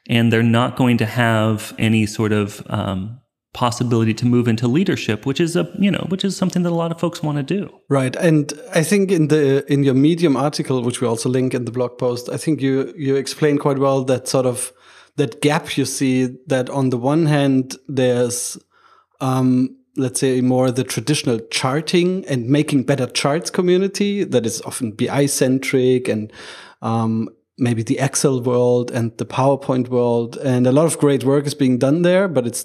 And 0.09 0.33
they're 0.33 0.43
not 0.43 0.77
going 0.77 0.99
to 0.99 1.07
have 1.07 1.75
any 1.79 2.07
sort 2.07 2.33
of 2.33 2.63
um, 2.69 3.20
possibility 3.53 4.15
to 4.15 4.27
move 4.27 4.47
into 4.47 4.69
leadership 4.69 5.27
which 5.27 5.41
is 5.41 5.57
a 5.57 5.69
you 5.79 5.91
know 5.91 6.07
which 6.09 6.25
is 6.25 6.37
something 6.37 6.63
that 6.63 6.71
a 6.71 6.75
lot 6.75 6.93
of 6.93 7.01
folks 7.01 7.21
want 7.21 7.37
to 7.37 7.43
do 7.43 7.69
right 7.89 8.15
and 8.17 8.53
i 8.75 8.83
think 8.83 9.11
in 9.11 9.27
the 9.27 9.65
in 9.73 9.83
your 9.83 9.95
medium 9.95 10.37
article 10.37 10.83
which 10.83 11.01
we 11.01 11.09
also 11.09 11.29
link 11.29 11.53
in 11.53 11.65
the 11.65 11.73
blog 11.73 11.99
post 11.99 12.29
i 12.29 12.37
think 12.37 12.61
you 12.61 12.95
you 12.97 13.17
explain 13.17 13.59
quite 13.59 13.79
well 13.79 14.05
that 14.05 14.29
sort 14.29 14.47
of 14.47 14.73
that 15.17 15.43
gap 15.43 15.77
you 15.77 15.85
see 15.85 16.27
that 16.47 16.71
on 16.71 16.91
the 16.91 16.97
one 16.97 17.27
hand 17.27 17.77
there's 17.89 18.57
um 19.21 19.77
let's 19.97 20.21
say 20.21 20.41
more 20.41 20.71
the 20.71 20.85
traditional 20.85 21.41
charting 21.51 22.25
and 22.27 22.49
making 22.49 22.85
better 22.85 23.07
charts 23.07 23.51
community 23.51 24.23
that 24.23 24.47
is 24.47 24.63
often 24.63 24.93
bi 24.93 25.27
centric 25.27 26.09
and 26.09 26.33
um 26.83 27.29
maybe 27.61 27.83
the 27.83 27.99
Excel 27.99 28.41
world 28.41 28.91
and 28.91 29.17
the 29.19 29.27
PowerPoint 29.27 29.89
world. 29.89 30.39
And 30.39 30.67
a 30.67 30.73
lot 30.73 30.87
of 30.87 30.99
great 30.99 31.23
work 31.23 31.47
is 31.47 31.55
being 31.55 31.79
done 31.79 32.03
there, 32.03 32.27
but 32.27 32.47
it's 32.47 32.65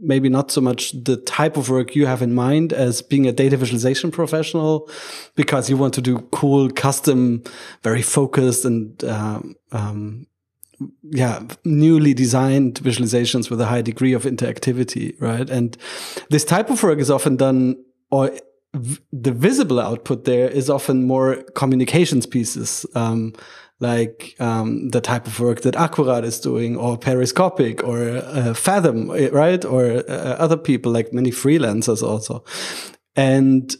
maybe 0.00 0.28
not 0.28 0.50
so 0.50 0.60
much 0.60 0.92
the 0.92 1.16
type 1.16 1.56
of 1.56 1.68
work 1.68 1.94
you 1.94 2.06
have 2.06 2.22
in 2.22 2.34
mind 2.34 2.72
as 2.72 3.02
being 3.02 3.26
a 3.26 3.32
data 3.32 3.56
visualization 3.56 4.10
professional 4.10 4.88
because 5.34 5.68
you 5.68 5.76
want 5.76 5.94
to 5.94 6.00
do 6.00 6.18
cool, 6.32 6.70
custom, 6.70 7.42
very 7.82 8.02
focused 8.02 8.64
and, 8.64 9.02
um, 9.04 9.54
um, 9.72 10.26
yeah, 11.10 11.40
newly 11.64 12.14
designed 12.14 12.74
visualizations 12.76 13.48
with 13.48 13.60
a 13.60 13.66
high 13.66 13.82
degree 13.82 14.12
of 14.12 14.24
interactivity, 14.24 15.14
right? 15.20 15.48
And 15.48 15.76
this 16.30 16.44
type 16.44 16.68
of 16.70 16.82
work 16.82 16.98
is 16.98 17.10
often 17.10 17.36
done 17.36 17.76
or 18.10 18.30
the 19.12 19.32
visible 19.32 19.78
output 19.78 20.24
there 20.24 20.48
is 20.48 20.68
often 20.68 21.06
more 21.06 21.42
communications 21.54 22.26
pieces. 22.26 22.84
Um, 22.94 23.32
like 23.80 24.36
um, 24.40 24.88
the 24.90 25.00
type 25.00 25.26
of 25.26 25.38
work 25.40 25.62
that 25.62 25.74
Accurat 25.74 26.24
is 26.24 26.40
doing, 26.40 26.76
or 26.76 26.96
Periscopic, 26.96 27.82
or 27.82 28.18
uh, 28.18 28.54
Fathom, 28.54 29.10
eh, 29.10 29.28
right? 29.32 29.64
Or 29.64 29.84
uh, 30.08 30.36
other 30.38 30.56
people, 30.56 30.92
like 30.92 31.12
many 31.12 31.30
freelancers 31.30 32.02
also. 32.02 32.44
And 33.16 33.74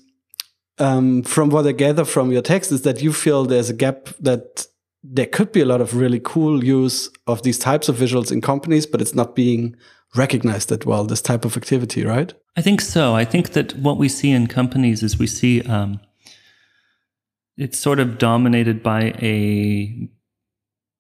um, 0.78 1.22
from 1.22 1.50
what 1.50 1.66
I 1.66 1.72
gather 1.72 2.04
from 2.04 2.32
your 2.32 2.42
text 2.42 2.72
is 2.72 2.82
that 2.82 3.02
you 3.02 3.12
feel 3.12 3.44
there's 3.44 3.70
a 3.70 3.74
gap 3.74 4.08
that 4.20 4.66
there 5.02 5.26
could 5.26 5.52
be 5.52 5.60
a 5.60 5.66
lot 5.66 5.80
of 5.80 5.94
really 5.94 6.20
cool 6.20 6.64
use 6.64 7.10
of 7.26 7.42
these 7.42 7.58
types 7.58 7.88
of 7.88 7.96
visuals 7.96 8.32
in 8.32 8.40
companies, 8.40 8.86
but 8.86 9.00
it's 9.00 9.14
not 9.14 9.34
being 9.34 9.76
recognized 10.16 10.68
that 10.70 10.86
well, 10.86 11.04
this 11.04 11.20
type 11.20 11.44
of 11.44 11.56
activity, 11.56 12.04
right? 12.04 12.32
I 12.56 12.62
think 12.62 12.80
so. 12.80 13.14
I 13.14 13.24
think 13.24 13.50
that 13.50 13.76
what 13.76 13.98
we 13.98 14.08
see 14.08 14.30
in 14.30 14.46
companies 14.46 15.02
is 15.02 15.18
we 15.18 15.26
see 15.26 15.60
um, 15.62 16.00
it's 17.56 17.78
sort 17.78 18.00
of 18.00 18.18
dominated 18.18 18.82
by 18.82 19.14
a 19.20 20.08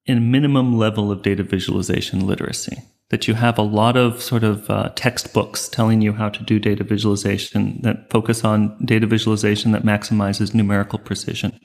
a 0.06 0.14
minimum 0.14 0.76
level 0.76 1.10
of 1.10 1.22
data 1.22 1.42
visualization 1.42 2.26
literacy. 2.26 2.82
That 3.10 3.28
you 3.28 3.34
have 3.34 3.58
a 3.58 3.62
lot 3.62 3.96
of 3.96 4.22
sort 4.22 4.44
of 4.44 4.68
uh, 4.68 4.90
textbooks 4.96 5.68
telling 5.68 6.02
you 6.02 6.12
how 6.12 6.30
to 6.30 6.42
do 6.42 6.58
data 6.58 6.84
visualization 6.84 7.80
that 7.82 8.10
focus 8.10 8.44
on 8.44 8.76
data 8.84 9.06
visualization 9.06 9.72
that 9.72 9.84
maximizes 9.84 10.54
numerical 10.54 10.98
precision 10.98 11.58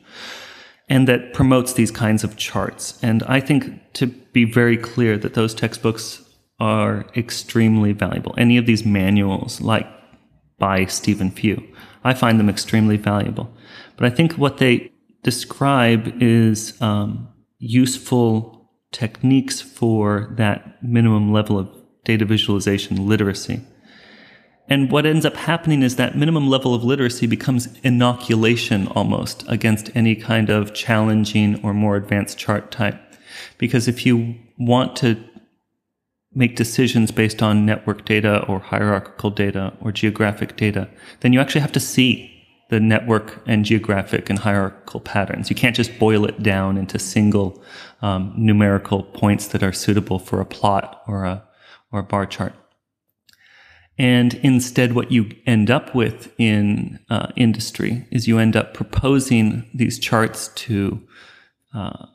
and 0.89 1.07
that 1.07 1.33
promotes 1.33 1.73
these 1.73 1.91
kinds 1.91 2.23
of 2.23 2.35
charts. 2.35 2.99
And 3.01 3.23
I 3.23 3.39
think 3.39 3.93
to 3.93 4.07
be 4.07 4.43
very 4.43 4.75
clear 4.75 5.17
that 5.17 5.35
those 5.35 5.53
textbooks 5.53 6.23
are 6.59 7.05
extremely 7.15 7.93
valuable. 7.93 8.33
Any 8.37 8.57
of 8.57 8.65
these 8.65 8.85
manuals, 8.85 9.61
like 9.61 9.87
by 10.57 10.85
Stephen 10.85 11.31
Few, 11.31 11.63
I 12.03 12.13
find 12.13 12.39
them 12.39 12.49
extremely 12.49 12.97
valuable. 12.97 13.53
But 13.99 14.13
I 14.13 14.15
think 14.15 14.33
what 14.33 14.59
they 14.59 14.93
describe 15.23 16.23
is 16.23 16.81
um, 16.81 17.27
useful 17.57 18.71
techniques 18.93 19.59
for 19.59 20.33
that 20.37 20.81
minimum 20.81 21.33
level 21.33 21.59
of 21.59 21.69
data 22.05 22.23
visualization 22.23 23.09
literacy. 23.09 23.59
And 24.69 24.89
what 24.89 25.05
ends 25.05 25.25
up 25.25 25.35
happening 25.35 25.83
is 25.83 25.97
that 25.97 26.15
minimum 26.15 26.49
level 26.49 26.73
of 26.73 26.85
literacy 26.85 27.27
becomes 27.27 27.67
inoculation 27.83 28.87
almost 28.87 29.43
against 29.49 29.93
any 29.93 30.15
kind 30.15 30.49
of 30.49 30.73
challenging 30.73 31.61
or 31.61 31.73
more 31.73 31.97
advanced 31.97 32.37
chart 32.37 32.71
type. 32.71 32.97
Because 33.57 33.89
if 33.89 34.05
you 34.05 34.35
want 34.57 34.95
to 34.97 35.21
make 36.33 36.55
decisions 36.55 37.11
based 37.11 37.43
on 37.43 37.65
network 37.65 38.05
data 38.05 38.45
or 38.45 38.59
hierarchical 38.59 39.29
data 39.29 39.73
or 39.81 39.91
geographic 39.91 40.55
data, 40.55 40.87
then 41.19 41.33
you 41.33 41.41
actually 41.41 41.61
have 41.61 41.73
to 41.73 41.81
see 41.81 42.38
the 42.69 42.79
network 42.79 43.41
and 43.45 43.65
geographic 43.65 44.29
and 44.29 44.39
hierarchical 44.39 44.99
patterns. 44.99 45.49
You 45.49 45.55
can't 45.55 45.75
just 45.75 45.99
boil 45.99 46.25
it 46.25 46.41
down 46.41 46.77
into 46.77 46.97
single 46.97 47.61
um, 48.01 48.33
numerical 48.37 49.03
points 49.03 49.47
that 49.47 49.63
are 49.63 49.73
suitable 49.73 50.19
for 50.19 50.39
a 50.39 50.45
plot 50.45 51.01
or 51.07 51.25
a 51.25 51.43
or 51.91 51.99
a 51.99 52.03
bar 52.03 52.25
chart. 52.25 52.53
And 53.97 54.35
instead, 54.35 54.93
what 54.93 55.11
you 55.11 55.29
end 55.45 55.69
up 55.69 55.93
with 55.93 56.31
in 56.37 56.99
uh, 57.09 57.31
industry 57.35 58.07
is 58.11 58.27
you 58.27 58.39
end 58.39 58.55
up 58.55 58.73
proposing 58.73 59.65
these 59.73 59.99
charts 59.99 60.47
to 60.49 61.01
uh, 61.73 62.05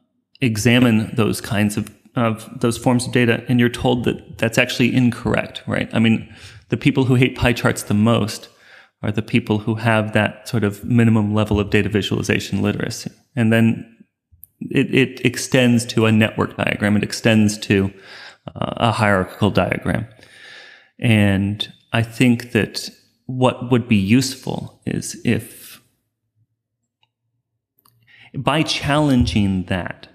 examine 0.40 1.14
those 1.14 1.42
kinds 1.42 1.76
of, 1.76 1.94
of 2.16 2.48
those 2.60 2.78
forms 2.78 3.06
of 3.06 3.12
data, 3.12 3.44
and 3.48 3.60
you're 3.60 3.68
told 3.68 4.04
that 4.04 4.38
that's 4.38 4.56
actually 4.56 4.94
incorrect, 4.94 5.62
right? 5.66 5.90
I 5.92 5.98
mean, 5.98 6.34
the 6.70 6.78
people 6.78 7.04
who 7.04 7.16
hate 7.16 7.36
pie 7.36 7.52
charts 7.52 7.82
the 7.82 7.94
most 7.94 8.48
are 9.04 9.12
the 9.12 9.22
people 9.22 9.58
who 9.58 9.74
have 9.74 10.12
that 10.12 10.48
sort 10.48 10.64
of 10.64 10.84
minimum 10.84 11.34
level 11.34 11.60
of 11.60 11.70
data 11.70 11.88
visualization 11.88 12.62
literacy. 12.62 13.10
And 13.36 13.52
then 13.52 13.96
it, 14.60 14.94
it 14.94 15.24
extends 15.24 15.84
to 15.86 16.06
a 16.06 16.12
network 16.12 16.56
diagram. 16.56 16.96
It 16.96 17.02
extends 17.02 17.58
to 17.58 17.92
uh, 18.48 18.74
a 18.76 18.92
hierarchical 18.92 19.50
diagram. 19.50 20.06
And 20.98 21.70
I 21.92 22.02
think 22.02 22.52
that 22.52 22.88
what 23.26 23.70
would 23.70 23.88
be 23.88 23.96
useful 23.96 24.80
is 24.86 25.20
if 25.24 25.80
by 28.36 28.62
challenging 28.62 29.64
that, 29.64 30.08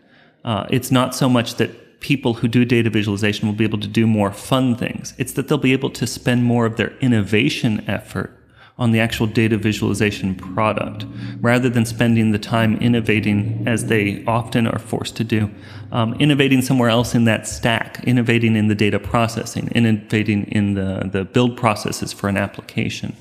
uh, 0.43 0.65
it's 0.69 0.91
not 0.91 1.15
so 1.15 1.29
much 1.29 1.55
that 1.55 1.99
people 2.01 2.33
who 2.35 2.47
do 2.47 2.65
data 2.65 2.89
visualization 2.89 3.47
will 3.47 3.55
be 3.55 3.63
able 3.63 3.79
to 3.79 3.87
do 3.87 4.07
more 4.07 4.31
fun 4.31 4.75
things. 4.75 5.13
It's 5.17 5.33
that 5.33 5.47
they'll 5.47 5.57
be 5.57 5.73
able 5.73 5.89
to 5.91 6.07
spend 6.07 6.43
more 6.43 6.65
of 6.65 6.77
their 6.77 6.97
innovation 6.99 7.83
effort 7.87 8.38
on 8.79 8.91
the 8.91 8.99
actual 8.99 9.27
data 9.27 9.57
visualization 9.57 10.33
product 10.33 11.05
rather 11.41 11.69
than 11.69 11.85
spending 11.85 12.31
the 12.31 12.39
time 12.39 12.77
innovating 12.77 13.63
as 13.67 13.85
they 13.87 14.23
often 14.25 14.65
are 14.65 14.79
forced 14.79 15.17
to 15.17 15.23
do, 15.23 15.51
um, 15.91 16.13
innovating 16.15 16.61
somewhere 16.61 16.89
else 16.89 17.13
in 17.13 17.25
that 17.25 17.45
stack, 17.45 18.01
innovating 18.05 18.55
in 18.55 18.69
the 18.69 18.75
data 18.75 18.97
processing, 18.97 19.67
innovating 19.75 20.45
in 20.45 20.73
the, 20.75 21.09
the 21.11 21.25
build 21.25 21.57
processes 21.57 22.13
for 22.13 22.29
an 22.29 22.37
application. 22.37 23.15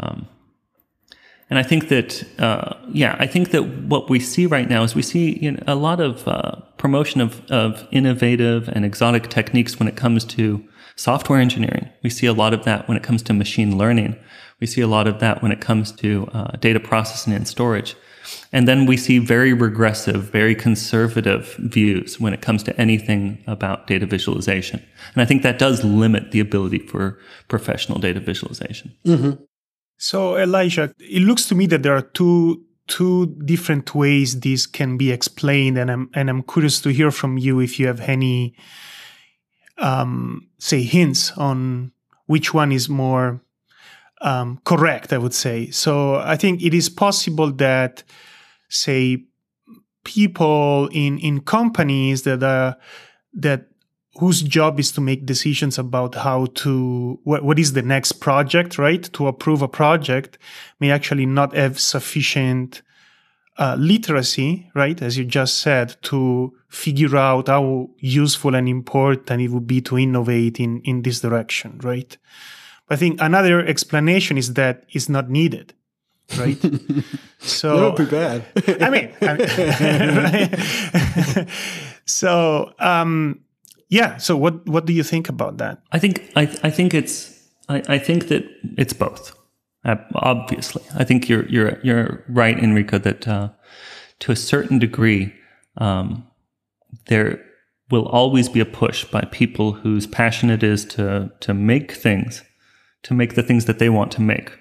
Um, 0.00 0.26
and 1.48 1.58
I 1.58 1.62
think 1.62 1.88
that, 1.88 2.24
uh, 2.38 2.74
yeah, 2.92 3.16
I 3.18 3.26
think 3.26 3.52
that 3.52 3.62
what 3.62 4.10
we 4.10 4.20
see 4.20 4.46
right 4.46 4.68
now 4.68 4.82
is 4.82 4.94
we 4.94 5.02
see 5.02 5.38
you 5.38 5.52
know, 5.52 5.62
a 5.66 5.76
lot 5.76 6.00
of 6.00 6.26
uh, 6.28 6.56
promotion 6.76 7.20
of, 7.20 7.40
of 7.50 7.86
innovative 7.90 8.68
and 8.68 8.84
exotic 8.84 9.30
techniques 9.30 9.78
when 9.78 9.88
it 9.88 9.96
comes 9.96 10.24
to 10.26 10.62
software 10.96 11.40
engineering. 11.40 11.88
We 12.02 12.10
see 12.10 12.26
a 12.26 12.32
lot 12.32 12.52
of 12.52 12.64
that 12.64 12.88
when 12.88 12.96
it 12.96 13.02
comes 13.02 13.22
to 13.24 13.32
machine 13.32 13.78
learning. 13.78 14.16
We 14.60 14.66
see 14.66 14.80
a 14.80 14.86
lot 14.86 15.06
of 15.06 15.20
that 15.20 15.42
when 15.42 15.52
it 15.52 15.60
comes 15.60 15.92
to 15.92 16.28
uh, 16.32 16.56
data 16.56 16.80
processing 16.80 17.32
and 17.32 17.46
storage. 17.46 17.96
And 18.52 18.66
then 18.66 18.86
we 18.86 18.96
see 18.96 19.18
very 19.18 19.52
regressive, 19.52 20.24
very 20.24 20.54
conservative 20.54 21.54
views 21.58 22.20
when 22.20 22.34
it 22.34 22.42
comes 22.42 22.62
to 22.64 22.80
anything 22.80 23.42
about 23.46 23.86
data 23.86 24.06
visualization. 24.06 24.82
And 25.14 25.22
I 25.22 25.24
think 25.24 25.42
that 25.42 25.58
does 25.58 25.84
limit 25.84 26.32
the 26.32 26.40
ability 26.40 26.80
for 26.80 27.18
professional 27.48 27.98
data 27.98 28.20
visualization. 28.20 28.94
Mm-hmm. 29.06 29.42
So, 29.96 30.36
Elijah, 30.36 30.94
it 30.98 31.22
looks 31.22 31.46
to 31.48 31.54
me 31.54 31.66
that 31.66 31.82
there 31.82 31.96
are 31.96 32.02
two 32.02 32.64
two 32.86 33.26
different 33.44 33.94
ways 33.94 34.40
this 34.40 34.66
can 34.66 34.96
be 34.96 35.12
explained, 35.12 35.78
and 35.78 35.90
I'm 35.90 36.10
and 36.14 36.30
I'm 36.30 36.42
curious 36.42 36.80
to 36.82 36.90
hear 36.90 37.10
from 37.10 37.36
you 37.38 37.60
if 37.60 37.78
you 37.78 37.86
have 37.86 38.00
any, 38.00 38.54
um, 39.76 40.48
say, 40.58 40.82
hints 40.82 41.32
on 41.32 41.92
which 42.26 42.54
one 42.54 42.72
is 42.72 42.88
more 42.88 43.40
um, 44.20 44.60
correct, 44.64 45.12
I 45.12 45.18
would 45.18 45.34
say. 45.34 45.70
So 45.70 46.16
I 46.16 46.36
think 46.36 46.62
it 46.62 46.74
is 46.74 46.88
possible 46.88 47.52
that, 47.52 48.02
say, 48.68 49.24
people 50.04 50.88
in 50.92 51.18
in 51.18 51.40
companies 51.40 52.22
that 52.22 52.42
are 52.42 52.76
that 53.34 53.66
whose 54.18 54.42
job 54.42 54.80
is 54.80 54.90
to 54.90 55.00
make 55.00 55.24
decisions 55.26 55.78
about 55.78 56.14
how 56.14 56.46
to 56.46 57.20
what, 57.24 57.44
what 57.44 57.58
is 57.58 57.72
the 57.72 57.82
next 57.82 58.12
project, 58.12 58.78
right? 58.78 59.04
To 59.12 59.28
approve 59.28 59.62
a 59.62 59.68
project 59.68 60.38
may 60.80 60.90
actually 60.90 61.26
not 61.26 61.54
have 61.54 61.78
sufficient 61.78 62.82
uh, 63.58 63.76
literacy, 63.78 64.70
right? 64.74 65.00
As 65.02 65.18
you 65.18 65.24
just 65.24 65.60
said, 65.60 65.96
to 66.02 66.52
figure 66.68 67.16
out 67.16 67.48
how 67.48 67.90
useful 67.98 68.54
and 68.54 68.68
important 68.68 69.42
it 69.42 69.50
would 69.50 69.66
be 69.66 69.80
to 69.82 69.98
innovate 69.98 70.58
in 70.58 70.80
in 70.82 71.02
this 71.02 71.20
direction, 71.20 71.78
right? 71.82 72.16
I 72.90 72.96
think 72.96 73.20
another 73.20 73.64
explanation 73.64 74.38
is 74.38 74.54
that 74.54 74.84
it's 74.90 75.08
not 75.08 75.28
needed, 75.30 75.74
right? 76.38 76.56
so 77.38 77.76
that 77.76 77.98
would 77.98 78.08
be 78.08 78.10
bad. 78.10 78.44
I 78.82 78.90
mean, 78.90 79.12
I 79.20 79.34
mean 81.36 81.48
so 82.06 82.72
um, 82.78 83.40
yeah. 83.88 84.16
So 84.16 84.36
what 84.36 84.66
what 84.66 84.86
do 84.86 84.92
you 84.92 85.02
think 85.02 85.28
about 85.28 85.58
that? 85.58 85.82
I 85.92 85.98
think 85.98 86.30
I 86.34 86.42
I 86.62 86.70
think 86.70 86.94
it's 86.94 87.48
I, 87.68 87.82
I 87.88 87.98
think 87.98 88.28
that 88.28 88.44
it's 88.76 88.92
both. 88.92 89.34
Uh, 89.84 89.96
obviously, 90.14 90.82
I 90.96 91.04
think 91.04 91.28
you're 91.28 91.46
you're 91.46 91.78
you're 91.82 92.24
right, 92.28 92.58
Enrico. 92.58 92.98
That 92.98 93.28
uh, 93.28 93.50
to 94.20 94.32
a 94.32 94.36
certain 94.36 94.78
degree, 94.78 95.34
um, 95.76 96.26
there 97.06 97.44
will 97.90 98.06
always 98.06 98.48
be 98.48 98.60
a 98.60 98.66
push 98.66 99.04
by 99.04 99.22
people 99.30 99.72
whose 99.72 100.06
passion 100.06 100.50
it 100.50 100.62
is 100.62 100.84
to 100.86 101.30
to 101.40 101.54
make 101.54 101.92
things 101.92 102.42
to 103.04 103.14
make 103.14 103.34
the 103.34 103.42
things 103.42 103.64
that 103.66 103.78
they 103.78 103.88
want 103.88 104.12
to 104.12 104.20
make. 104.20 104.52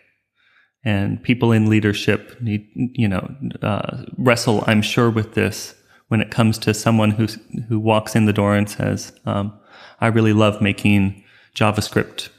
And 0.83 1.21
people 1.21 1.51
in 1.51 1.69
leadership 1.69 2.39
need, 2.41 2.67
you 2.75 3.07
know, 3.07 3.35
uh, 3.61 4.05
wrestle, 4.17 4.63
I'm 4.67 4.81
sure, 4.81 5.09
with 5.09 5.33
this 5.33 5.75
when 6.07 6.21
it 6.21 6.31
comes 6.31 6.57
to 6.59 6.73
someone 6.73 7.11
who 7.11 7.27
who 7.67 7.79
walks 7.79 8.15
in 8.15 8.25
the 8.25 8.33
door 8.33 8.55
and 8.55 8.69
says, 8.69 9.11
um, 9.25 9.53
"I 9.99 10.07
really 10.07 10.33
love 10.33 10.61
making 10.61 11.23
JavaScript 11.55 12.29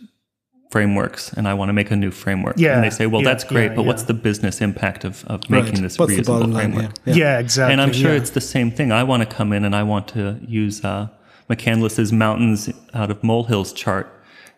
frameworks, 0.71 1.33
and 1.33 1.47
I 1.47 1.55
want 1.55 1.69
to 1.69 1.73
make 1.73 1.90
a 1.90 1.97
new 1.97 2.11
framework." 2.11 2.57
Yeah, 2.59 2.76
and 2.76 2.85
they 2.85 2.90
say, 2.90 3.07
"Well, 3.07 3.23
yeah, 3.23 3.28
that's 3.28 3.45
great, 3.45 3.71
yeah, 3.71 3.75
but 3.75 3.83
what's 3.85 4.05
the 4.05 4.14
business 4.14 4.61
impact 4.61 5.05
of 5.05 5.25
of 5.26 5.50
making 5.50 5.75
Right. 5.75 5.83
this 5.83 5.99
What's 5.99 6.17
the 6.17 6.23
reusable 6.23 6.52
line 6.52 6.73
framework?" 6.73 6.99
here? 7.05 7.14
Yeah, 7.17 7.38
exactly. 7.38 7.73
And 7.73 7.83
I'm 7.83 7.93
sure 7.93 8.12
yeah. 8.12 8.21
it's 8.21 8.31
the 8.31 8.40
same 8.40 8.71
thing. 8.71 8.93
I 8.93 9.02
want 9.02 9.28
to 9.28 9.37
come 9.37 9.52
in 9.52 9.64
and 9.64 9.75
I 9.76 9.83
want 9.83 10.09
to 10.09 10.38
use 10.47 10.83
uh, 10.85 11.09
McCandless's 11.50 12.12
mountains 12.12 12.71
out 12.95 13.11
of 13.11 13.23
molehills 13.23 13.73
chart 13.73 14.11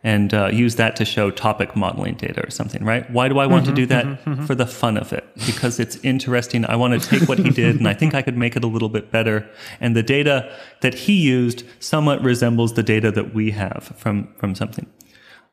and 0.03 0.33
uh, 0.33 0.47
use 0.47 0.77
that 0.77 0.97
to 0.97 1.05
show 1.05 1.31
topic 1.31 1.77
modeling 1.77 2.15
data 2.15 2.43
or 2.47 2.51
something, 2.51 2.83
right? 2.85 3.11
Why 3.11 3.29
do 3.29 3.39
I 3.39 3.47
want 3.47 3.67
to 3.67 3.73
do 3.73 3.85
that? 3.87 4.07
For 4.47 4.55
the 4.55 4.67
fun 4.67 4.97
of 4.97 5.13
it, 5.13 5.25
because 5.47 5.79
it's 5.79 5.97
interesting. 6.03 6.65
I 6.65 6.77
want 6.77 7.01
to 7.01 7.09
take 7.09 7.29
what 7.29 7.39
he 7.39 7.51
did 7.51 7.77
and 7.77 7.87
I 7.87 7.93
think 7.95 8.15
I 8.15 8.23
could 8.23 8.37
make 8.37 8.57
it 8.57 8.65
a 8.65 8.67
little 8.67 8.89
bit 8.89 9.11
better. 9.11 9.49
And 9.79 9.95
the 9.95 10.03
data 10.03 10.51
that 10.81 10.95
he 10.95 11.13
used 11.13 11.65
somewhat 11.81 12.23
resembles 12.23 12.75
the 12.75 12.83
data 12.83 13.11
that 13.13 13.35
we 13.35 13.51
have 13.51 13.93
from, 13.97 14.33
from 14.39 14.55
something. 14.55 14.87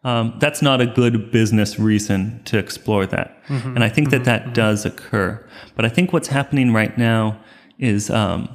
Um, 0.05 0.37
that's 0.39 0.61
not 0.61 0.79
a 0.79 0.85
good 0.85 1.31
business 1.31 1.77
reason 1.77 2.41
to 2.45 2.57
explore 2.57 3.05
that. 3.07 3.41
And 3.75 3.83
I 3.83 3.89
think 3.89 4.11
that 4.11 4.23
that 4.23 4.53
does 4.53 4.85
occur. 4.85 5.45
But 5.75 5.83
I 5.83 5.89
think 5.89 6.13
what's 6.13 6.29
happening 6.29 6.71
right 6.71 6.97
now 6.97 7.41
is, 7.79 8.09
um, 8.09 8.47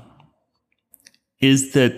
is 1.41 1.73
that 1.73 1.93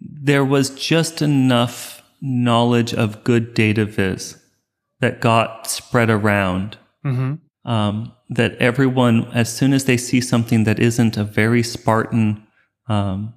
there 0.00 0.44
was 0.44 0.70
just 0.70 1.20
enough 1.20 1.93
knowledge 2.24 2.94
of 2.94 3.22
good 3.22 3.52
data 3.52 3.84
viz 3.84 4.40
that 5.00 5.20
got 5.20 5.66
spread 5.68 6.08
around. 6.08 6.78
Um, 7.66 8.12
that 8.30 8.56
everyone, 8.56 9.24
as 9.32 9.54
soon 9.54 9.72
as 9.72 9.84
they 9.84 9.96
see 9.96 10.20
something 10.20 10.64
that 10.64 10.78
isn't 10.78 11.16
a 11.16 11.24
very 11.24 11.62
Spartan 11.62 12.46
um, 12.88 13.34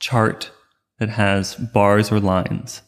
chart 0.00 0.50
that 0.98 1.10
has 1.10 1.54
bars 1.56 2.10
or 2.10 2.20
lines, 2.20 2.82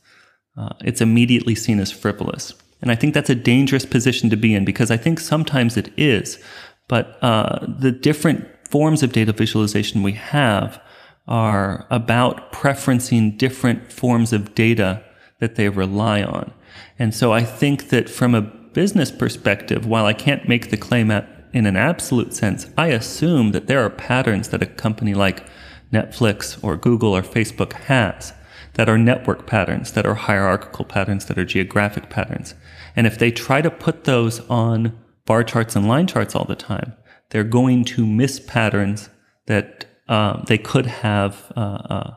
uh, 0.56 0.70
it's 0.84 1.00
immediately 1.00 1.54
seen 1.54 1.80
as 1.80 1.92
frivolous. 1.92 2.54
And 2.82 2.90
I 2.90 2.94
think 2.94 3.14
that's 3.14 3.30
a 3.30 3.34
dangerous 3.34 3.84
position 3.84 4.30
to 4.30 4.36
be 4.36 4.54
in 4.54 4.64
because 4.64 4.90
I 4.90 4.96
think 4.96 5.20
sometimes 5.20 5.76
it 5.76 5.92
is, 5.96 6.42
but 6.88 7.18
uh, 7.22 7.66
the 7.66 7.92
different 7.92 8.46
forms 8.68 9.02
of 9.02 9.12
data 9.12 9.32
visualization 9.32 10.02
we 10.02 10.12
have 10.12 10.80
are 11.28 11.86
about 11.90 12.52
preferencing 12.52 13.36
different 13.36 13.92
forms 13.92 14.32
of 14.32 14.54
data 14.54 15.04
that 15.40 15.56
they 15.56 15.68
rely 15.68 16.22
on. 16.22 16.52
And 16.98 17.14
so 17.14 17.32
I 17.32 17.42
think 17.42 17.88
that 17.88 18.08
from 18.08 18.34
a 18.34 18.42
business 18.42 19.10
perspective, 19.10 19.86
while 19.86 20.06
I 20.06 20.12
can't 20.12 20.48
make 20.48 20.70
the 20.70 20.76
claim 20.76 21.10
at, 21.10 21.28
in 21.52 21.66
an 21.66 21.76
absolute 21.76 22.32
sense, 22.32 22.66
I 22.78 22.88
assume 22.88 23.52
that 23.52 23.66
there 23.66 23.84
are 23.84 23.90
patterns 23.90 24.48
that 24.50 24.62
a 24.62 24.66
company 24.66 25.14
like 25.14 25.46
Netflix 25.92 26.62
or 26.62 26.76
Google 26.76 27.16
or 27.16 27.22
Facebook 27.22 27.72
has 27.72 28.32
that 28.74 28.88
are 28.88 28.98
network 28.98 29.46
patterns, 29.46 29.92
that 29.92 30.06
are 30.06 30.14
hierarchical 30.14 30.84
patterns, 30.84 31.26
that 31.26 31.38
are 31.38 31.44
geographic 31.44 32.08
patterns. 32.08 32.54
And 32.94 33.06
if 33.06 33.18
they 33.18 33.30
try 33.30 33.60
to 33.62 33.70
put 33.70 34.04
those 34.04 34.40
on 34.48 34.96
bar 35.26 35.42
charts 35.42 35.74
and 35.74 35.88
line 35.88 36.06
charts 36.06 36.34
all 36.34 36.44
the 36.44 36.54
time, 36.54 36.92
they're 37.30 37.44
going 37.44 37.84
to 37.84 38.06
miss 38.06 38.40
patterns 38.40 39.10
that 39.46 39.86
uh, 40.08 40.42
they 40.44 40.58
could 40.58 40.86
have 40.86 41.52
uh, 41.56 41.60
uh, 41.60 42.14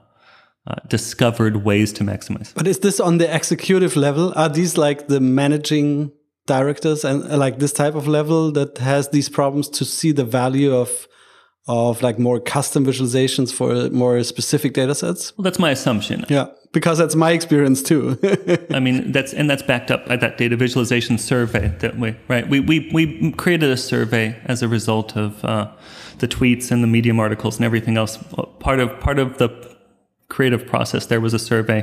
uh, 0.67 0.75
discovered 0.87 1.63
ways 1.65 1.91
to 1.93 2.03
maximize. 2.03 2.53
But 2.53 2.67
is 2.67 2.79
this 2.79 2.99
on 2.99 3.17
the 3.17 3.33
executive 3.33 3.95
level? 3.95 4.33
Are 4.35 4.49
these 4.49 4.77
like 4.77 5.07
the 5.07 5.19
managing 5.19 6.11
directors 6.45 7.05
and 7.05 7.23
uh, 7.31 7.37
like 7.37 7.59
this 7.59 7.73
type 7.73 7.95
of 7.95 8.07
level 8.07 8.51
that 8.51 8.77
has 8.77 9.09
these 9.09 9.29
problems 9.29 9.69
to 9.69 9.85
see 9.85 10.11
the 10.11 10.25
value 10.25 10.73
of 10.73 11.07
of 11.65 12.01
like 12.01 12.19
more 12.19 12.41
custom 12.41 12.85
visualizations 12.85 13.53
for 13.53 13.89
more 13.89 14.21
specific 14.23 14.73
data 14.73 14.93
sets? 14.93 15.35
Well, 15.37 15.43
that's 15.43 15.59
my 15.59 15.71
assumption. 15.71 16.25
Yeah, 16.27 16.47
because 16.73 16.97
that's 16.97 17.15
my 17.15 17.31
experience 17.31 17.81
too. 17.81 18.19
I 18.73 18.79
mean, 18.79 19.11
that's 19.11 19.33
and 19.33 19.49
that's 19.49 19.63
backed 19.63 19.89
up 19.89 20.05
by 20.05 20.17
that 20.17 20.37
data 20.37 20.57
visualization 20.57 21.17
survey 21.17 21.69
that 21.79 21.97
we 21.97 22.15
right. 22.27 22.47
We 22.49 22.59
we 22.59 22.89
we 22.93 23.31
created 23.33 23.69
a 23.69 23.77
survey 23.77 24.39
as 24.45 24.61
a 24.61 24.67
result 24.67 25.15
of 25.15 25.43
uh, 25.45 25.71
the 26.19 26.27
tweets 26.27 26.71
and 26.71 26.83
the 26.83 26.87
Medium 26.87 27.19
articles 27.19 27.57
and 27.57 27.65
everything 27.65 27.97
else. 27.97 28.17
Part 28.59 28.79
of 28.79 28.99
part 28.99 29.19
of 29.19 29.37
the 29.37 29.72
creative 30.35 30.63
process 30.73 31.05
there 31.07 31.21
was 31.21 31.33
a 31.33 31.39
survey, 31.51 31.81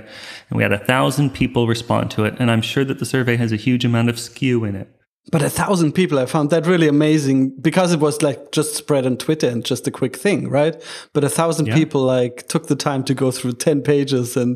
and 0.48 0.54
we 0.58 0.62
had 0.66 0.72
a 0.72 0.84
thousand 0.92 1.30
people 1.40 1.62
respond 1.76 2.10
to 2.14 2.24
it. 2.28 2.34
And 2.40 2.50
I'm 2.50 2.62
sure 2.72 2.84
that 2.86 2.98
the 2.98 3.06
survey 3.16 3.36
has 3.36 3.52
a 3.52 3.56
huge 3.66 3.84
amount 3.90 4.08
of 4.10 4.16
skew 4.18 4.64
in 4.68 4.74
it. 4.82 4.88
but 5.32 5.42
a 5.42 5.50
thousand 5.62 5.92
people, 5.92 6.18
I 6.18 6.26
found 6.26 6.50
that 6.50 6.66
really 6.66 6.88
amazing 6.88 7.38
because 7.68 7.90
it 7.96 8.00
was 8.00 8.16
like 8.28 8.38
just 8.58 8.74
spread 8.74 9.04
on 9.06 9.16
Twitter 9.16 9.48
and 9.52 9.64
just 9.72 9.86
a 9.86 9.90
quick 9.90 10.16
thing, 10.24 10.40
right? 10.58 10.74
But 11.14 11.22
a 11.24 11.28
thousand 11.28 11.66
Yeah. 11.66 11.76
people 11.80 12.00
like 12.16 12.34
took 12.52 12.64
the 12.66 12.74
time 12.88 13.02
to 13.04 13.14
go 13.14 13.30
through 13.30 13.52
10 13.66 13.82
pages 13.82 14.36
and 14.36 14.54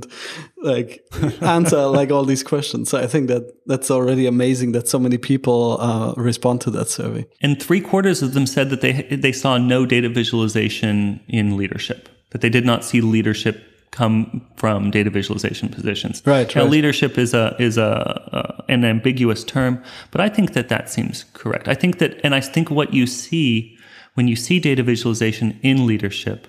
like 0.73 0.91
answer 1.59 1.83
like 1.99 2.11
all 2.15 2.25
these 2.27 2.43
questions. 2.43 2.89
So 2.91 2.99
I 2.99 3.07
think 3.13 3.29
that 3.29 3.43
that's 3.71 3.91
already 3.91 4.27
amazing 4.27 4.73
that 4.73 4.89
so 4.89 4.99
many 4.99 5.19
people 5.19 5.77
uh, 5.89 6.13
respond 6.31 6.61
to 6.63 6.71
that 6.71 6.89
survey. 6.89 7.25
And 7.43 7.63
three 7.63 7.83
quarters 7.91 8.23
of 8.23 8.33
them 8.35 8.47
said 8.47 8.71
that 8.71 8.81
they 8.81 8.93
they 9.27 9.33
saw 9.33 9.59
no 9.59 9.87
data 9.87 10.09
visualization 10.09 11.21
in 11.29 11.57
leadership. 11.57 12.09
That 12.31 12.41
they 12.41 12.51
did 12.51 12.65
not 12.65 12.85
see 12.85 13.01
leadership 13.01 13.57
come 13.95 14.45
from 14.57 14.91
data 14.91 15.09
visualization 15.09 15.69
positions. 15.69 16.21
Right, 16.27 16.53
Now, 16.55 16.63
right. 16.63 16.71
leadership 16.71 17.17
is 17.17 17.33
a 17.33 17.55
is 17.59 17.79
a 17.79 17.93
uh, 18.33 18.63
an 18.69 18.85
ambiguous 18.85 19.45
term, 19.45 19.83
but 20.11 20.21
I 20.21 20.29
think 20.29 20.53
that 20.55 20.69
that 20.69 20.91
seems 20.91 21.25
correct. 21.33 21.69
I 21.69 21.75
think 21.75 21.99
that, 21.99 22.21
and 22.25 22.35
I 22.35 22.41
think 22.41 22.71
what 22.71 22.93
you 22.93 23.07
see 23.07 23.79
when 24.15 24.27
you 24.29 24.37
see 24.37 24.59
data 24.59 24.83
visualization 24.83 25.59
in 25.63 25.87
leadership, 25.87 26.49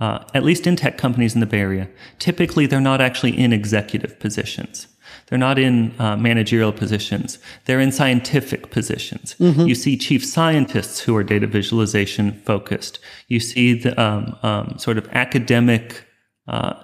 uh, 0.00 0.24
at 0.34 0.44
least 0.44 0.66
in 0.66 0.76
tech 0.76 0.98
companies 0.98 1.34
in 1.34 1.40
the 1.40 1.46
Bay 1.46 1.60
Area, 1.60 1.88
typically 2.18 2.66
they're 2.66 2.80
not 2.80 3.00
actually 3.00 3.36
in 3.36 3.52
executive 3.52 4.18
positions. 4.20 4.86
They're 5.26 5.38
not 5.38 5.58
in 5.58 5.94
uh, 5.98 6.16
managerial 6.16 6.72
positions. 6.72 7.38
They're 7.64 7.80
in 7.80 7.92
scientific 7.92 8.70
positions. 8.70 9.34
You 9.68 9.74
see 9.74 9.96
chief 9.96 10.24
scientists 10.24 11.00
who 11.00 11.16
are 11.16 11.24
data 11.24 11.46
visualization 11.46 12.32
focused. 12.44 12.98
You 13.28 13.40
see 13.40 13.74
the 13.74 14.00
um, 14.00 14.36
um, 14.42 14.78
sort 14.78 14.98
of 14.98 15.08
academic 15.12 16.06
uh, 16.48 16.74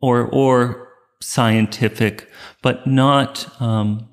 or 0.00 0.26
or 0.26 0.88
scientific, 1.20 2.30
but 2.62 2.86
not 2.86 3.48
um, 3.60 4.08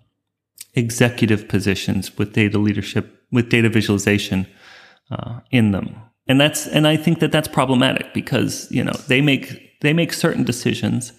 executive 0.74 1.48
positions 1.48 2.18
with 2.18 2.34
data 2.34 2.58
leadership 2.58 3.24
with 3.32 3.50
data 3.50 3.70
visualization 3.70 4.48
uh, 5.12 5.40
in 5.52 5.72
them. 5.72 5.96
And 6.28 6.40
that's 6.40 6.68
and 6.68 6.88
I 6.88 6.96
think 6.96 7.20
that 7.20 7.32
that's 7.32 7.48
problematic 7.48 8.14
because 8.14 8.68
you 8.72 8.84
know 8.84 8.94
they 9.08 9.22
make 9.22 9.80
they 9.82 9.94
make 9.94 10.14
certain 10.14 10.44
decisions. 10.44 11.14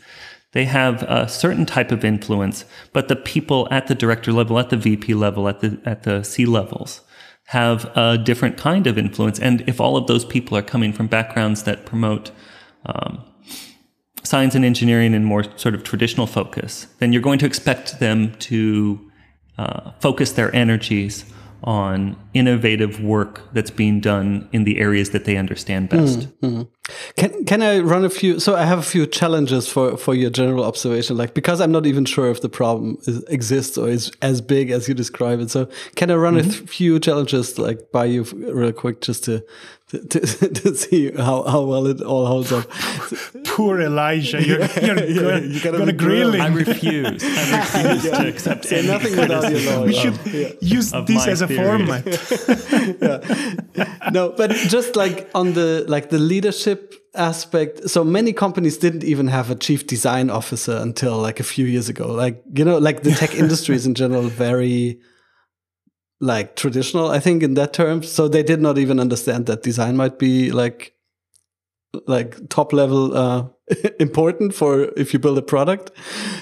They 0.52 0.64
have 0.66 1.02
a 1.02 1.28
certain 1.28 1.66
type 1.66 1.90
of 1.90 2.04
influence, 2.04 2.64
but 2.92 3.08
the 3.08 3.16
people 3.16 3.66
at 3.72 3.88
the 3.88 3.94
director 3.94 4.32
level, 4.32 4.56
at 4.58 4.70
the 4.70 4.76
VP 4.76 5.14
level, 5.14 5.48
at 5.48 5.60
the 5.60 5.80
at 5.84 6.04
the 6.04 6.22
C 6.22 6.46
levels 6.46 7.02
have 7.46 7.84
a 7.96 8.18
different 8.18 8.56
kind 8.56 8.86
of 8.86 8.96
influence. 8.96 9.38
And 9.38 9.62
if 9.68 9.80
all 9.80 9.96
of 9.96 10.06
those 10.06 10.24
people 10.24 10.56
are 10.56 10.62
coming 10.62 10.92
from 10.92 11.06
backgrounds 11.06 11.64
that 11.64 11.84
promote 11.84 12.30
um, 12.86 13.22
science 14.22 14.54
and 14.54 14.64
engineering 14.64 15.14
and 15.14 15.26
more 15.26 15.44
sort 15.58 15.74
of 15.74 15.84
traditional 15.84 16.26
focus, 16.26 16.86
then 16.98 17.12
you're 17.12 17.22
going 17.22 17.38
to 17.38 17.46
expect 17.46 18.00
them 18.00 18.34
to 18.36 19.10
uh, 19.58 19.92
focus 20.00 20.32
their 20.32 20.54
energies 20.54 21.24
on 21.64 22.14
innovative 22.34 23.00
work 23.00 23.40
that's 23.54 23.70
being 23.70 23.98
done 23.98 24.46
in 24.52 24.64
the 24.64 24.78
areas 24.78 25.10
that 25.10 25.24
they 25.24 25.36
understand 25.36 25.90
hmm, 25.90 25.96
best. 25.96 26.28
Hmm. 26.40 26.62
Can 27.16 27.44
can 27.46 27.62
I 27.62 27.78
run 27.78 28.04
a 28.04 28.10
few? 28.10 28.38
So 28.38 28.54
I 28.54 28.64
have 28.64 28.78
a 28.78 28.82
few 28.82 29.06
challenges 29.06 29.66
for 29.66 29.96
for 29.96 30.14
your 30.14 30.28
general 30.28 30.64
observation, 30.64 31.16
like 31.16 31.32
because 31.32 31.62
I'm 31.62 31.72
not 31.72 31.86
even 31.86 32.04
sure 32.04 32.30
if 32.30 32.42
the 32.42 32.50
problem 32.50 32.98
is, 33.06 33.24
exists 33.24 33.78
or 33.78 33.88
is 33.88 34.12
as 34.20 34.42
big 34.42 34.70
as 34.70 34.88
you 34.88 34.94
describe 34.94 35.40
it. 35.40 35.50
So 35.50 35.68
can 35.96 36.10
I 36.10 36.16
run 36.16 36.36
a 36.36 36.42
th- 36.42 36.68
few 36.68 37.00
challenges 37.00 37.58
like 37.58 37.90
by 37.90 38.04
you 38.04 38.24
real 38.24 38.72
quick 38.72 39.00
just 39.00 39.24
to 39.24 39.42
to, 39.94 40.20
to, 40.20 40.48
to 40.60 40.74
see 40.74 41.10
how, 41.12 41.42
how 41.44 41.62
well 41.62 41.86
it 41.86 42.00
all 42.00 42.26
holds 42.26 42.52
up? 42.52 42.68
Poor 43.44 43.80
Elijah, 43.80 44.42
you're, 44.44 44.58
you're 44.60 44.68
yeah, 44.68 44.86
gonna, 44.86 45.40
you 45.40 45.60
gotta 45.60 45.78
gonna 45.78 45.92
grill 45.92 46.32
grilled. 46.32 46.44
I 46.46 46.48
refuse. 46.48 47.22
I 47.24 47.82
refuse 47.94 48.12
to 48.12 48.28
accept 48.28 48.64
Say 48.66 48.78
any 48.78 48.88
nothing 48.88 49.16
without 49.16 49.50
your 49.50 49.60
lawyer. 49.60 49.86
We 49.86 49.92
should 49.94 50.18
use 50.60 50.92
Of 50.92 51.06
this 51.06 51.24
my 51.26 51.32
as 51.32 51.40
a 51.42 51.46
theory. 51.46 51.64
format. 51.64 52.04
no, 54.12 54.32
but 54.36 54.50
just 54.52 54.96
like 54.96 55.30
on 55.34 55.52
the 55.54 55.84
like 55.88 56.10
the 56.10 56.18
leadership 56.18 56.94
aspect, 57.14 57.88
so 57.88 58.02
many 58.04 58.32
companies 58.32 58.76
didn't 58.78 59.04
even 59.04 59.28
have 59.28 59.50
a 59.50 59.54
chief 59.54 59.86
design 59.86 60.30
officer 60.30 60.76
until 60.76 61.18
like 61.18 61.38
a 61.40 61.44
few 61.44 61.66
years 61.66 61.88
ago. 61.88 62.08
Like 62.12 62.42
you 62.54 62.64
know, 62.64 62.78
like 62.78 63.02
the 63.02 63.12
tech 63.12 63.34
industry 63.34 63.76
is 63.76 63.86
in 63.86 63.94
general 63.94 64.22
very 64.22 64.98
like 66.20 66.56
traditional, 66.56 67.10
I 67.10 67.20
think, 67.20 67.42
in 67.42 67.54
that 67.54 67.72
term 67.72 68.02
So 68.02 68.28
they 68.28 68.42
did 68.42 68.60
not 68.60 68.78
even 68.78 69.00
understand 69.00 69.46
that 69.46 69.62
design 69.62 69.96
might 69.96 70.18
be 70.18 70.50
like 70.50 70.94
like 72.06 72.48
top 72.48 72.72
level 72.72 73.16
uh, 73.16 73.46
important 74.00 74.54
for 74.54 74.90
if 74.96 75.12
you 75.12 75.18
build 75.18 75.38
a 75.38 75.42
product. 75.42 75.90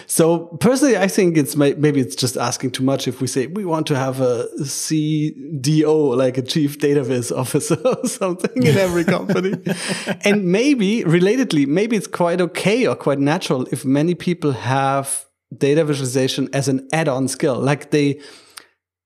So 0.06 0.46
personally, 0.60 0.96
I 0.96 1.08
think 1.08 1.36
it's 1.36 1.56
maybe 1.56 2.00
it's 2.00 2.16
just 2.16 2.36
asking 2.36 2.72
too 2.72 2.82
much 2.82 3.06
if 3.06 3.20
we 3.20 3.26
say 3.26 3.46
we 3.46 3.64
want 3.64 3.86
to 3.88 3.96
have 3.96 4.20
a 4.20 4.48
CDO, 4.60 6.16
like 6.16 6.38
a 6.38 6.42
chief 6.42 6.78
data 6.78 7.02
viz 7.02 7.30
officer 7.42 7.78
or 7.84 8.06
something 8.06 8.62
in 8.62 8.76
every 8.76 9.04
company. 9.04 9.54
and 10.24 10.44
maybe 10.46 11.02
relatedly, 11.04 11.66
maybe 11.66 11.96
it's 11.96 12.06
quite 12.06 12.40
okay 12.40 12.86
or 12.86 12.96
quite 12.96 13.18
natural 13.18 13.66
if 13.70 13.84
many 13.84 14.14
people 14.14 14.52
have 14.52 15.26
data 15.56 15.84
visualization 15.84 16.48
as 16.52 16.66
an 16.68 16.88
add-on 16.92 17.28
skill, 17.28 17.58
like 17.58 17.90
they 17.90 18.18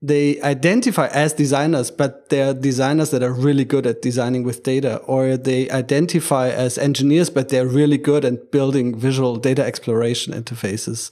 they 0.07 0.41
identify 0.43 1.09
as 1.09 1.33
designers, 1.33 1.91
but 1.91 2.29
they're 2.29 2.55
designers 2.55 3.11
that 3.11 3.23
are 3.23 3.33
really 3.33 3.65
good 3.65 3.87
at 3.87 4.03
designing 4.03 4.45
with 4.45 4.63
data, 4.63 4.97
or 5.07 5.37
they 5.37 5.69
identify 5.71 6.49
as 6.49 6.79
engineers, 6.79 7.31
but 7.31 7.49
they're 7.49 7.67
really 7.67 7.99
good 7.99 8.25
at 8.25 8.51
building 8.51 8.99
visual 8.99 9.37
data 9.37 9.65
exploration 9.65 10.33
interfaces. 10.33 11.11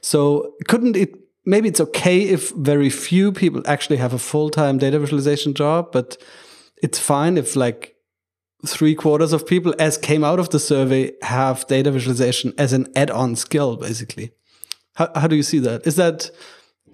So 0.00 0.54
couldn't 0.68 0.96
it, 0.96 1.14
maybe 1.44 1.68
it's 1.68 1.80
okay 1.80 2.20
if 2.20 2.50
very 2.50 2.90
few 2.90 3.32
people 3.32 3.62
actually 3.66 3.96
have 3.96 4.14
a 4.14 4.18
full-time 4.18 4.78
data 4.78 4.98
visualization 4.98 5.54
job, 5.54 5.92
but 5.92 6.16
it's 6.82 6.98
fine 6.98 7.38
if 7.38 7.56
like 7.56 7.96
three 8.66 8.94
quarters 8.94 9.32
of 9.32 9.46
people 9.46 9.74
as 9.78 9.98
came 9.98 10.24
out 10.24 10.38
of 10.38 10.48
the 10.50 10.58
survey 10.58 11.12
have 11.22 11.66
data 11.66 11.90
visualization 11.90 12.52
as 12.58 12.72
an 12.72 12.86
add-on 12.94 13.36
skill, 13.36 13.76
basically. 13.76 14.32
How, 14.94 15.10
how 15.14 15.26
do 15.28 15.36
you 15.36 15.44
see 15.44 15.60
that? 15.60 15.86
Is 15.86 15.96
that, 15.96 16.30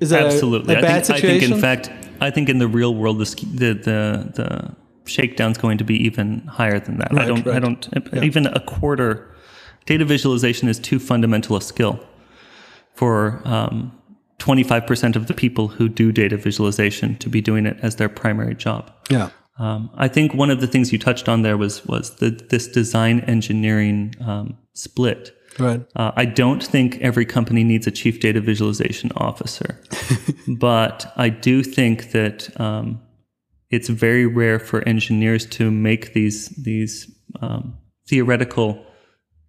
is 0.00 0.10
that 0.10 0.26
absolutely? 0.26 0.74
A, 0.74 0.78
a 0.78 0.82
bad 0.82 0.90
I, 0.90 0.94
think, 0.94 1.06
situation? 1.06 1.36
I 1.36 1.40
think, 1.40 1.52
in 1.52 1.60
fact, 1.60 1.90
I 2.20 2.30
think 2.30 2.48
in 2.48 2.58
the 2.58 2.68
real 2.68 2.94
world, 2.94 3.18
the 3.18 3.24
the 3.24 3.74
the, 3.74 4.32
the 4.34 4.76
shakedown's 5.04 5.58
going 5.58 5.78
to 5.78 5.84
be 5.84 5.96
even 6.04 6.40
higher 6.46 6.80
than 6.80 6.98
that. 6.98 7.12
Right, 7.12 7.24
I 7.24 7.26
don't. 7.26 7.46
right. 7.46 7.56
I 7.56 7.58
don't. 7.58 7.88
Yeah. 8.12 8.22
Even 8.22 8.46
a 8.46 8.60
quarter. 8.60 9.30
Data 9.86 10.06
visualization 10.06 10.66
is 10.70 10.78
too 10.78 10.98
fundamental 10.98 11.56
a 11.56 11.60
skill 11.60 12.00
for 12.94 13.42
um, 13.44 13.92
25% 14.38 15.14
of 15.14 15.26
the 15.26 15.34
people 15.34 15.68
who 15.68 15.90
do 15.90 16.10
data 16.10 16.38
visualization 16.38 17.16
to 17.18 17.28
be 17.28 17.42
doing 17.42 17.66
it 17.66 17.76
as 17.82 17.96
their 17.96 18.08
primary 18.08 18.54
job. 18.54 18.90
yeah. 19.10 19.28
Um, 19.56 19.90
I 19.94 20.08
think 20.08 20.34
one 20.34 20.50
of 20.50 20.60
the 20.60 20.66
things 20.66 20.92
you 20.92 20.98
touched 20.98 21.28
on 21.28 21.42
there 21.42 21.56
was 21.56 21.86
was 21.86 22.16
the, 22.16 22.30
this 22.30 22.66
design 22.66 23.20
engineering 23.20 24.14
um, 24.20 24.58
split. 24.72 25.32
Right. 25.58 25.84
Uh, 25.94 26.12
I 26.16 26.24
don't 26.24 26.62
think 26.62 26.98
every 27.00 27.24
company 27.24 27.64
needs 27.64 27.86
a 27.86 27.90
chief 27.90 28.20
data 28.20 28.40
visualization 28.40 29.10
officer, 29.16 29.80
but 30.48 31.12
I 31.16 31.28
do 31.28 31.62
think 31.62 32.10
that 32.12 32.48
um, 32.60 33.00
it's 33.70 33.88
very 33.88 34.26
rare 34.26 34.58
for 34.58 34.86
engineers 34.88 35.46
to 35.46 35.70
make 35.70 36.12
these 36.12 36.48
these 36.50 37.10
um, 37.40 37.76
theoretical, 38.08 38.84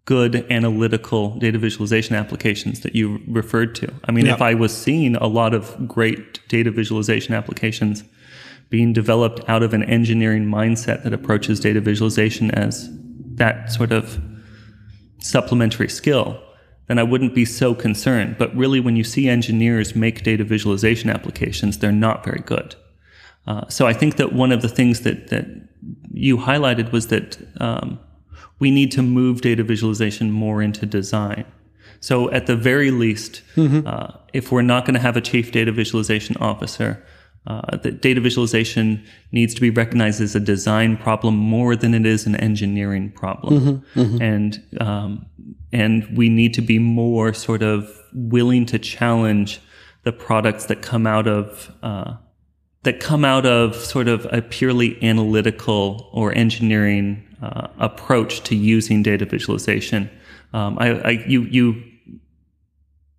good 0.05 0.45
analytical 0.51 1.37
data 1.39 1.57
visualization 1.57 2.15
applications 2.15 2.81
that 2.81 2.95
you 2.95 3.19
referred 3.27 3.75
to. 3.75 3.91
I 4.05 4.11
mean, 4.11 4.25
Yeah. 4.27 4.35
if 4.35 4.41
I 4.41 4.53
was 4.53 4.75
seeing 4.75 5.15
a 5.15 5.27
lot 5.27 5.53
of 5.53 5.87
great 5.87 6.47
data 6.47 6.71
visualization 6.71 7.33
applications 7.33 8.03
being 8.69 8.93
developed 8.93 9.47
out 9.47 9.61
of 9.63 9.73
an 9.73 9.83
engineering 9.83 10.45
mindset 10.45 11.03
that 11.03 11.13
approaches 11.13 11.59
data 11.59 11.81
visualization 11.81 12.51
as 12.51 12.89
that 13.35 13.71
sort 13.71 13.91
of 13.91 14.19
supplementary 15.19 15.89
skill, 15.89 16.41
then 16.88 16.99
I 16.99 17.04
wouldn't 17.04 17.34
be 17.34 17.45
so 17.45 17.73
concerned. 17.73 18.38
But 18.38 18.56
really, 18.56 18.80
when 18.80 18.95
you 18.95 19.04
see 19.04 19.28
engineers 19.28 19.95
make 19.95 20.23
data 20.23 20.43
visualization 20.43 21.10
applications, 21.10 21.80
they're 21.80 21.91
not 21.91 22.23
very 22.23 22.41
good. 22.45 22.75
Uh, 23.47 23.67
so 23.67 23.86
I 23.86 23.93
think 23.93 24.15
that 24.17 24.34
one 24.34 24.51
of 24.51 24.62
the 24.62 24.69
things 24.69 25.01
that 25.01 25.28
that 25.28 25.45
you 26.12 26.38
highlighted 26.38 26.91
was 26.91 27.08
that 27.08 27.38
um, 27.62 27.99
we 28.60 28.71
need 28.71 28.91
to 28.93 29.01
move 29.01 29.41
data 29.41 29.63
visualization 29.63 30.32
more 30.32 30.62
into 30.62 30.86
design. 30.86 31.45
So 31.99 32.32
at 32.32 32.45
the 32.47 32.56
very 32.56 32.91
least, 32.91 33.41
uh, 33.88 34.12
if 34.34 34.51
we're 34.51 34.62
not 34.62 34.86
going 34.86 34.93
to 34.93 34.99
have 34.99 35.17
a 35.17 35.21
chief 35.21 35.51
data 35.51 35.71
visualization 35.71 36.38
officer, 36.38 37.04
uh, 37.47 37.77
that 37.77 38.01
data 38.01 38.21
visualization 38.21 39.03
needs 39.31 39.53
to 39.53 39.62
be 39.62 39.69
recognized 39.69 40.21
as 40.21 40.36
a 40.36 40.39
design 40.39 40.97
problem 40.97 41.36
more 41.36 41.75
than 41.75 41.93
it 41.93 42.05
is 42.05 42.25
an 42.25 42.36
engineering 42.38 43.12
problem, 43.12 43.84
and 44.21 44.63
um, 44.81 45.25
and 45.71 46.17
we 46.17 46.29
need 46.29 46.53
to 46.53 46.62
be 46.62 46.79
more 46.79 47.34
sort 47.34 47.62
of 47.62 47.89
willing 48.13 48.65
to 48.65 48.79
challenge 48.79 49.60
the 50.03 50.12
products 50.12 50.65
that 50.65 50.81
come 50.81 51.05
out 51.05 51.27
of 51.27 51.71
uh, 51.84 52.15
that 52.86 52.99
come 52.99 53.25
out 53.25 53.45
of 53.45 53.75
sort 53.75 54.08
of 54.08 54.27
a 54.31 54.41
purely 54.41 55.01
analytical 55.03 56.10
or 56.13 56.31
engineering 56.38 57.21
uh, 57.41 57.67
approach 57.79 58.41
to 58.43 58.55
using 58.55 59.03
data 59.03 59.25
visualization. 59.25 60.10
Um, 60.53 60.77
I, 60.79 60.88
I, 61.01 61.10
you, 61.27 61.41
you, 61.43 61.84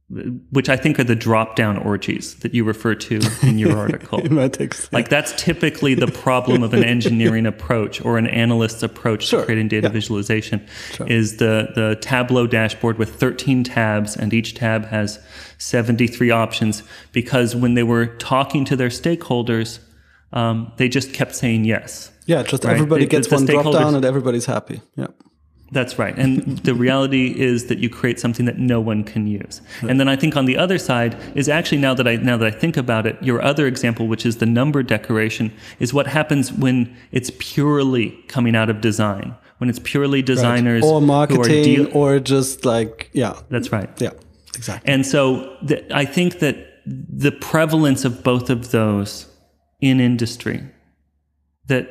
which 0.09 0.69
I 0.69 0.77
think 0.77 1.01
are 1.01 1.05
the 1.05 1.16
drop-down 1.16 1.79
orgies 1.79 2.37
that 2.37 2.55
you 2.55 2.62
refer 2.62 2.95
to 2.95 3.21
in 3.42 3.59
your 3.59 3.77
article. 3.85 4.21
In 4.21 4.51
text. 4.53 4.92
Like 4.92 5.09
that's 5.09 5.33
typically 5.33 5.95
the 5.95 6.07
problem 6.07 6.62
of 6.62 6.73
an 6.75 6.85
engineering 6.95 7.45
approach 7.45 8.01
or 8.05 8.16
an 8.16 8.29
analyst's 8.29 8.85
approach 8.85 9.25
Sure, 9.27 9.40
to 9.40 9.47
creating 9.47 9.66
data 9.66 9.88
yeah. 9.88 9.92
visualization 9.92 10.64
is 11.09 11.38
the 11.38 11.71
the 11.75 11.99
Tableau 12.01 12.47
dashboard 12.47 12.99
with 12.99 13.16
13 13.16 13.64
tabs 13.64 14.16
and 14.16 14.33
each 14.33 14.55
tab 14.55 14.85
has 14.87 15.19
73 15.59 16.31
options 16.31 16.85
because 17.11 17.57
when 17.57 17.75
they 17.75 17.83
were 17.83 18.07
talking 18.07 18.64
to 18.66 18.77
their 18.77 18.90
stakeholders, 18.90 19.81
um, 20.33 20.71
they 20.77 20.88
just 20.88 21.12
kept 21.14 21.35
saying 21.35 21.64
yes. 21.64 22.12
yeah, 22.27 22.45
just 22.45 22.64
Right. 22.64 22.75
everybody 22.75 23.05
The- 23.07 23.11
gets 23.11 23.29
the 23.29 23.35
one 23.37 23.47
drop 23.47 23.73
down 23.73 23.97
and 23.97 24.05
everybody's 24.05 24.47
happy. 24.47 24.83
Yeah. 24.97 25.09
That's 25.73 25.99
right. 25.99 26.17
And 26.17 26.59
the 26.59 26.75
reality 26.75 27.39
is 27.39 27.67
that 27.67 27.79
you 27.79 27.91
create 27.91 28.21
something 28.21 28.47
that 28.47 28.59
no 28.59 28.81
one 28.81 29.03
can 29.03 29.27
use. 29.27 29.61
And 29.83 29.99
then 29.99 30.09
I 30.09 30.15
think 30.15 30.37
on 30.37 30.45
the 30.45 30.57
other 30.57 30.79
side 30.79 31.17
is 31.35 31.49
actually 31.49 31.79
now 31.79 31.93
that 31.95 32.07
I 32.07 32.17
now 32.17 32.37
that 32.37 32.47
I 32.47 32.57
think 32.57 32.77
about 32.77 33.07
it, 33.07 33.21
your 33.21 33.43
other 33.43 33.67
example, 33.67 34.07
which 34.07 34.25
is 34.25 34.37
the 34.37 34.47
number 34.47 34.83
decoration, 34.83 35.53
is 35.81 35.93
what 35.93 36.07
happens 36.07 36.53
when 36.53 36.97
it's 37.11 37.33
purely 37.39 38.11
coming 38.29 38.55
out 38.55 38.71
of 38.71 38.81
design. 38.81 39.35
When 39.59 39.71
it's 39.71 39.79
purely 39.79 40.23
designers 40.23 40.85
Or 40.85 40.89
who 40.89 40.97
are 40.99 41.01
marketing 41.01 41.91
or 41.93 42.21
just 42.21 42.67
like, 42.67 43.09
yeah. 43.13 43.41
That's 43.49 43.73
right. 43.73 43.91
Yeah, 44.01 44.11
exactly. 44.55 44.93
And 44.93 45.05
so 45.07 45.57
th- 45.67 45.91
I 45.91 46.05
think 46.05 46.41
that 46.41 46.57
the 46.87 47.33
prevalence 47.33 48.05
of 48.05 48.23
both 48.23 48.51
of 48.51 48.71
those 48.71 49.27
in 49.81 49.99
industry 49.99 50.63
that 51.67 51.89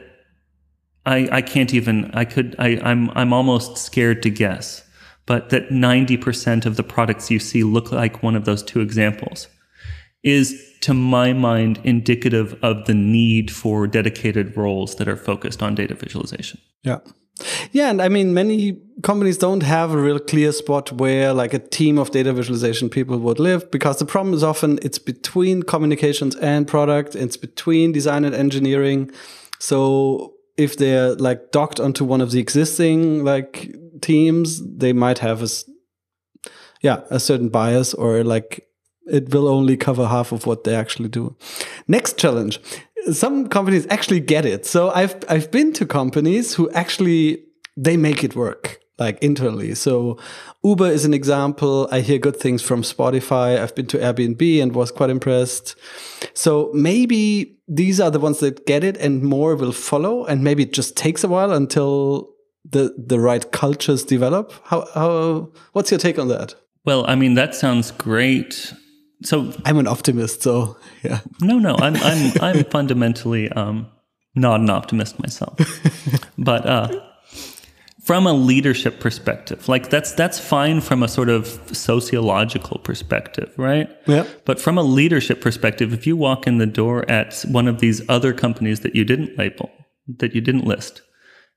I, 1.05 1.29
I 1.31 1.41
can't 1.41 1.73
even 1.73 2.11
I 2.13 2.25
could 2.25 2.55
I, 2.59 2.79
I'm 2.83 3.11
I'm 3.11 3.33
almost 3.33 3.77
scared 3.77 4.23
to 4.23 4.29
guess, 4.29 4.83
but 5.25 5.49
that 5.49 5.69
90% 5.69 6.65
of 6.65 6.75
the 6.75 6.83
products 6.83 7.29
you 7.29 7.39
see 7.39 7.63
look 7.63 7.91
like 7.91 8.23
one 8.23 8.35
of 8.35 8.45
those 8.45 8.63
two 8.63 8.81
examples 8.81 9.47
is 10.23 10.73
to 10.81 10.93
my 10.93 11.33
mind 11.33 11.79
indicative 11.83 12.57
of 12.63 12.85
the 12.85 12.93
need 12.93 13.51
for 13.51 13.85
dedicated 13.85 14.57
roles 14.57 14.95
that 14.95 15.07
are 15.07 15.15
focused 15.15 15.61
on 15.61 15.75
data 15.75 15.93
visualization. 15.93 16.59
Yeah. 16.83 16.99
Yeah, 17.71 17.89
and 17.89 18.01
I 18.01 18.07
mean, 18.07 18.33
many 18.33 18.79
companies 19.03 19.37
don't 19.37 19.61
have 19.63 19.91
a 19.91 19.97
real 19.97 20.19
clear 20.19 20.53
spot 20.53 20.91
where 20.93 21.33
like 21.33 21.53
a 21.53 21.59
team 21.59 21.97
of 21.97 22.11
data 22.11 22.31
visualization 22.31 22.89
people 22.89 23.17
would 23.17 23.39
live 23.39 23.69
because 23.71 23.99
the 23.99 24.05
problem 24.05 24.33
is 24.33 24.41
often 24.41 24.79
it's 24.81 24.99
between 24.99 25.63
communications 25.63 26.35
and 26.37 26.65
product, 26.65 27.13
it's 27.13 27.35
between 27.35 27.91
design 27.91 28.23
and 28.23 28.33
engineering. 28.33 29.11
So 29.59 30.34
if 30.57 30.77
they're 30.77 31.15
like 31.15 31.51
docked 31.51 31.79
onto 31.79 32.05
one 32.05 32.21
of 32.21 32.31
the 32.31 32.39
existing 32.39 33.23
like 33.23 33.75
teams, 34.01 34.61
they 34.65 34.93
might 34.93 35.19
have 35.19 35.41
a 35.43 35.47
yeah, 36.81 37.01
a 37.09 37.19
certain 37.19 37.49
bias 37.49 37.93
or 37.93 38.23
like 38.23 38.67
it 39.07 39.33
will 39.33 39.47
only 39.47 39.77
cover 39.77 40.07
half 40.07 40.31
of 40.31 40.45
what 40.45 40.63
they 40.63 40.75
actually 40.75 41.09
do. 41.09 41.35
Next 41.87 42.17
challenge. 42.17 42.59
Some 43.11 43.49
companies 43.49 43.85
actually 43.89 44.19
get 44.19 44.45
it. 44.45 44.65
So 44.65 44.91
I've 44.91 45.15
I've 45.29 45.51
been 45.51 45.73
to 45.73 45.85
companies 45.85 46.53
who 46.55 46.69
actually 46.71 47.43
they 47.77 47.97
make 47.97 48.23
it 48.23 48.35
work 48.35 48.79
like 48.97 49.21
internally. 49.21 49.75
So 49.75 50.17
Uber 50.63 50.87
is 50.87 51.05
an 51.05 51.13
example. 51.13 51.87
I 51.91 52.01
hear 52.01 52.17
good 52.17 52.37
things 52.37 52.61
from 52.61 52.81
Spotify. 52.81 53.59
I've 53.59 53.75
been 53.75 53.87
to 53.87 53.97
Airbnb 53.97 54.61
and 54.61 54.73
was 54.73 54.91
quite 54.91 55.09
impressed. 55.09 55.75
So 56.33 56.71
maybe 56.73 57.57
these 57.67 57.99
are 57.99 58.11
the 58.11 58.19
ones 58.19 58.39
that 58.39 58.65
get 58.65 58.83
it 58.83 58.97
and 58.97 59.23
more 59.23 59.55
will 59.55 59.71
follow 59.71 60.25
and 60.25 60.43
maybe 60.43 60.63
it 60.63 60.73
just 60.73 60.95
takes 60.95 61.23
a 61.23 61.27
while 61.27 61.51
until 61.51 62.35
the 62.69 62.95
the 62.97 63.19
right 63.19 63.51
cultures 63.51 64.03
develop. 64.03 64.53
How 64.65 64.87
how 64.93 65.51
what's 65.73 65.91
your 65.91 65.99
take 65.99 66.17
on 66.17 66.27
that? 66.29 66.55
Well, 66.83 67.05
I 67.07 67.15
mean 67.15 67.35
that 67.35 67.55
sounds 67.55 67.91
great. 67.91 68.73
So 69.23 69.53
I'm 69.65 69.77
an 69.77 69.87
optimist, 69.87 70.43
so 70.43 70.77
yeah. 71.03 71.21
No, 71.41 71.57
no, 71.59 71.75
I'm 71.79 71.95
I'm 71.97 72.33
I'm 72.41 72.63
fundamentally 72.71 73.49
um, 73.51 73.87
not 74.35 74.59
an 74.59 74.69
optimist 74.69 75.19
myself, 75.19 75.57
but 76.37 76.65
uh, 76.65 77.04
from 78.05 78.27
a 78.27 78.33
leadership 78.33 78.99
perspective, 78.99 79.67
like 79.67 79.89
that's 79.89 80.11
that's 80.11 80.39
fine 80.39 80.79
from 80.79 81.01
a 81.01 81.07
sort 81.07 81.27
of 81.27 81.47
sociological 81.75 82.77
perspective, 82.79 83.51
right? 83.57 83.89
Yeah. 84.05 84.27
But 84.45 84.61
from 84.61 84.77
a 84.77 84.83
leadership 84.83 85.41
perspective, 85.41 85.91
if 85.91 86.05
you 86.05 86.15
walk 86.15 86.45
in 86.45 86.59
the 86.59 86.67
door 86.67 87.09
at 87.09 87.43
one 87.47 87.67
of 87.67 87.79
these 87.79 88.07
other 88.07 88.31
companies 88.31 88.81
that 88.81 88.95
you 88.95 89.05
didn't 89.05 89.35
label, 89.39 89.71
that 90.19 90.35
you 90.35 90.41
didn't 90.41 90.67
list, 90.67 91.01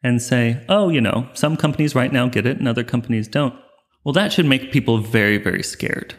and 0.02 0.22
say, 0.22 0.64
oh, 0.70 0.88
you 0.88 1.02
know, 1.02 1.28
some 1.34 1.54
companies 1.54 1.94
right 1.94 2.12
now 2.14 2.26
get 2.28 2.46
it 2.46 2.58
and 2.58 2.66
other 2.66 2.84
companies 2.84 3.28
don't. 3.28 3.54
Well, 4.02 4.14
that 4.14 4.32
should 4.32 4.46
make 4.46 4.72
people 4.72 4.96
very, 4.96 5.36
very 5.36 5.62
scared, 5.62 6.14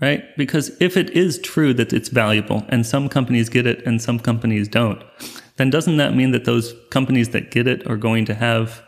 right? 0.00 0.22
Because 0.36 0.70
if 0.80 0.96
it 0.96 1.10
is 1.10 1.40
true 1.40 1.74
that 1.74 1.92
it's 1.92 2.08
valuable 2.08 2.64
and 2.68 2.86
some 2.86 3.08
companies 3.08 3.48
get 3.48 3.66
it 3.66 3.84
and 3.84 4.00
some 4.00 4.20
companies 4.20 4.68
don't, 4.68 5.02
then 5.56 5.70
doesn't 5.70 5.96
that 5.96 6.14
mean 6.14 6.30
that 6.30 6.44
those 6.44 6.72
companies 6.90 7.30
that 7.30 7.50
get 7.50 7.66
it 7.66 7.84
are 7.88 7.96
going 7.96 8.24
to 8.26 8.34
have 8.34 8.80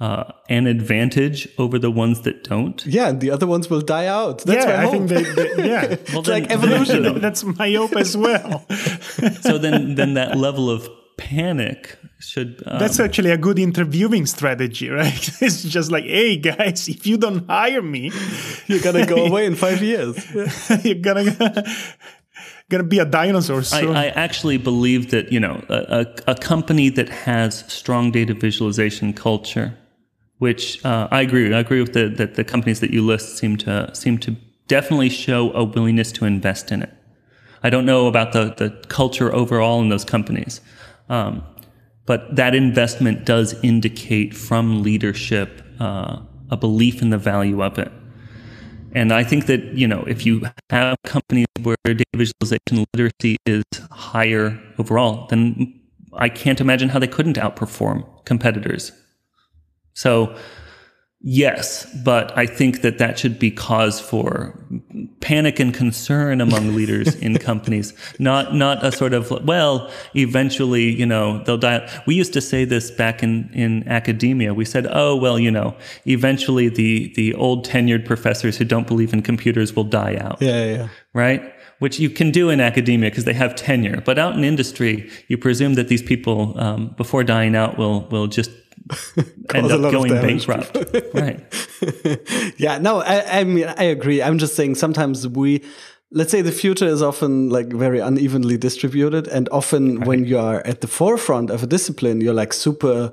uh, 0.00 0.24
an 0.48 0.66
advantage 0.66 1.48
over 1.58 1.78
the 1.78 1.90
ones 1.90 2.20
that 2.22 2.44
don't? 2.44 2.84
Yeah, 2.86 3.08
and 3.08 3.20
the 3.20 3.30
other 3.30 3.46
ones 3.46 3.68
will 3.68 3.80
die 3.80 4.06
out. 4.06 4.44
That's 4.44 4.64
yeah, 4.64 4.76
my 4.76 4.78
I 4.78 4.82
hope. 4.82 4.92
think 4.92 5.08
they, 5.08 5.22
they, 5.22 5.68
yeah, 5.68 5.86
Well, 6.12 6.20
it's 6.20 6.28
like 6.28 6.48
then- 6.48 6.58
evolution. 6.58 7.20
that's 7.20 7.42
my 7.44 7.72
hope 7.72 7.96
as 7.96 8.16
well. 8.16 8.64
so 9.40 9.58
then, 9.58 9.94
then 9.96 10.14
that 10.14 10.36
level 10.38 10.70
of 10.70 10.88
panic 11.16 11.98
should. 12.20 12.62
Um, 12.66 12.78
That's 12.78 13.00
actually 13.00 13.32
a 13.32 13.36
good 13.36 13.58
interviewing 13.58 14.24
strategy, 14.26 14.88
right? 14.88 15.30
It's 15.42 15.64
just 15.64 15.90
like, 15.90 16.04
hey 16.04 16.36
guys, 16.36 16.88
if 16.88 17.06
you 17.08 17.16
don't 17.18 17.44
hire 17.48 17.82
me, 17.82 18.12
You're 18.68 18.80
gonna 18.80 19.04
go 19.04 19.26
away 19.26 19.46
in 19.46 19.56
five 19.56 19.82
years. 19.82 20.16
you're 20.84 20.94
gonna 21.02 21.64
gonna 22.70 22.84
be 22.84 22.98
a 23.00 23.04
dinosaur 23.04 23.62
I. 23.72 23.86
I 23.86 24.06
actually 24.08 24.58
believe 24.58 25.10
that 25.10 25.32
you 25.32 25.40
know 25.40 25.64
a, 25.68 26.06
a, 26.28 26.32
a 26.32 26.34
company 26.36 26.88
that 26.90 27.08
has 27.08 27.64
strong 27.66 28.10
data 28.12 28.34
visualization 28.34 29.12
culture, 29.12 29.76
which 30.38 30.84
uh, 30.84 31.08
I 31.10 31.22
agree. 31.22 31.52
I 31.54 31.60
agree 31.60 31.80
with 31.80 31.92
the, 31.92 32.08
that 32.08 32.34
the 32.34 32.44
companies 32.44 32.80
that 32.80 32.90
you 32.90 33.04
list 33.04 33.38
seem 33.38 33.56
to 33.58 33.90
seem 33.94 34.18
to 34.18 34.36
definitely 34.66 35.08
show 35.08 35.52
a 35.52 35.64
willingness 35.64 36.12
to 36.12 36.24
invest 36.24 36.70
in 36.72 36.82
it. 36.82 36.92
I 37.62 37.70
don't 37.70 37.86
know 37.86 38.06
about 38.06 38.32
the 38.32 38.54
the 38.56 38.70
culture 38.88 39.34
overall 39.34 39.80
in 39.80 39.88
those 39.88 40.04
companies, 40.04 40.60
um, 41.08 41.42
but 42.06 42.36
that 42.36 42.54
investment 42.54 43.24
does 43.24 43.54
indicate 43.62 44.34
from 44.34 44.82
leadership 44.82 45.62
uh, 45.80 46.20
a 46.50 46.56
belief 46.56 47.02
in 47.02 47.10
the 47.10 47.18
value 47.18 47.62
of 47.62 47.78
it. 47.78 47.92
And 48.94 49.12
I 49.12 49.22
think 49.22 49.46
that, 49.46 49.62
you 49.74 49.86
know, 49.86 50.02
if 50.06 50.24
you 50.24 50.42
have 50.70 50.96
companies 51.04 51.46
where 51.62 51.76
data 51.84 52.04
visualization 52.14 52.86
literacy 52.94 53.36
is 53.44 53.64
higher 53.90 54.58
overall, 54.78 55.26
then 55.28 55.78
I 56.14 56.28
can't 56.30 56.60
imagine 56.60 56.88
how 56.88 56.98
they 56.98 57.06
couldn't 57.06 57.36
outperform 57.36 58.06
competitors. 58.24 58.92
So, 59.98 60.32
yes, 61.20 61.84
but 62.04 62.30
I 62.38 62.46
think 62.46 62.82
that 62.82 62.98
that 62.98 63.18
should 63.18 63.36
be 63.40 63.50
cause 63.50 63.98
for 63.98 64.54
panic 65.20 65.58
and 65.58 65.74
concern 65.74 66.40
among 66.40 66.74
leaders 66.76 67.16
in 67.16 67.36
companies, 67.38 67.92
not 68.20 68.54
not 68.54 68.84
a 68.84 68.92
sort 68.92 69.12
of 69.12 69.28
well, 69.44 69.90
eventually, 70.14 70.84
you 70.84 71.04
know, 71.04 71.42
they'll 71.42 71.58
die. 71.58 71.90
We 72.06 72.14
used 72.14 72.32
to 72.34 72.40
say 72.40 72.64
this 72.64 72.92
back 72.92 73.24
in 73.24 73.50
in 73.52 73.88
academia. 73.88 74.54
We 74.54 74.64
said, 74.64 74.86
oh 74.92 75.16
well, 75.16 75.36
you 75.36 75.50
know, 75.50 75.74
eventually 76.06 76.68
the 76.68 77.12
the 77.16 77.34
old 77.34 77.66
tenured 77.66 78.06
professors 78.06 78.56
who 78.56 78.64
don't 78.64 78.86
believe 78.86 79.12
in 79.12 79.20
computers 79.22 79.74
will 79.74 79.88
die 80.02 80.14
out 80.20 80.40
Yeah, 80.40 80.64
yeah, 80.64 80.76
yeah. 80.76 80.88
right? 81.12 81.42
Which 81.80 81.98
you 81.98 82.08
can 82.08 82.30
do 82.30 82.50
in 82.50 82.60
academia 82.60 83.10
because 83.10 83.24
they 83.24 83.34
have 83.34 83.56
tenure. 83.56 84.00
But 84.04 84.16
out 84.16 84.36
in 84.36 84.44
industry, 84.44 85.10
you 85.26 85.36
presume 85.38 85.74
that 85.74 85.88
these 85.88 86.02
people, 86.02 86.54
um, 86.56 86.94
before 86.96 87.24
dying 87.24 87.56
out, 87.56 87.78
will 87.78 88.06
will 88.12 88.28
just 88.28 88.50
end 89.16 89.46
Cause 89.48 89.72
a 89.72 89.76
lot 89.76 89.86
up 89.86 89.92
going 89.92 90.12
bankrupt, 90.12 90.76
right? 91.14 91.40
yeah, 92.58 92.78
no, 92.78 93.00
I, 93.00 93.40
I 93.40 93.44
mean, 93.44 93.66
I 93.66 93.84
agree. 93.84 94.22
I'm 94.22 94.38
just 94.38 94.54
saying 94.54 94.76
sometimes 94.76 95.26
we, 95.26 95.62
let's 96.10 96.30
say 96.30 96.42
the 96.42 96.52
future 96.52 96.86
is 96.86 97.02
often 97.02 97.50
like 97.50 97.68
very 97.68 98.00
unevenly 98.00 98.56
distributed. 98.56 99.28
And 99.28 99.48
often 99.50 100.00
when 100.00 100.24
you 100.24 100.38
are 100.38 100.66
at 100.66 100.80
the 100.80 100.86
forefront 100.86 101.50
of 101.50 101.62
a 101.62 101.66
discipline, 101.66 102.20
you're 102.20 102.34
like 102.34 102.52
super, 102.52 103.12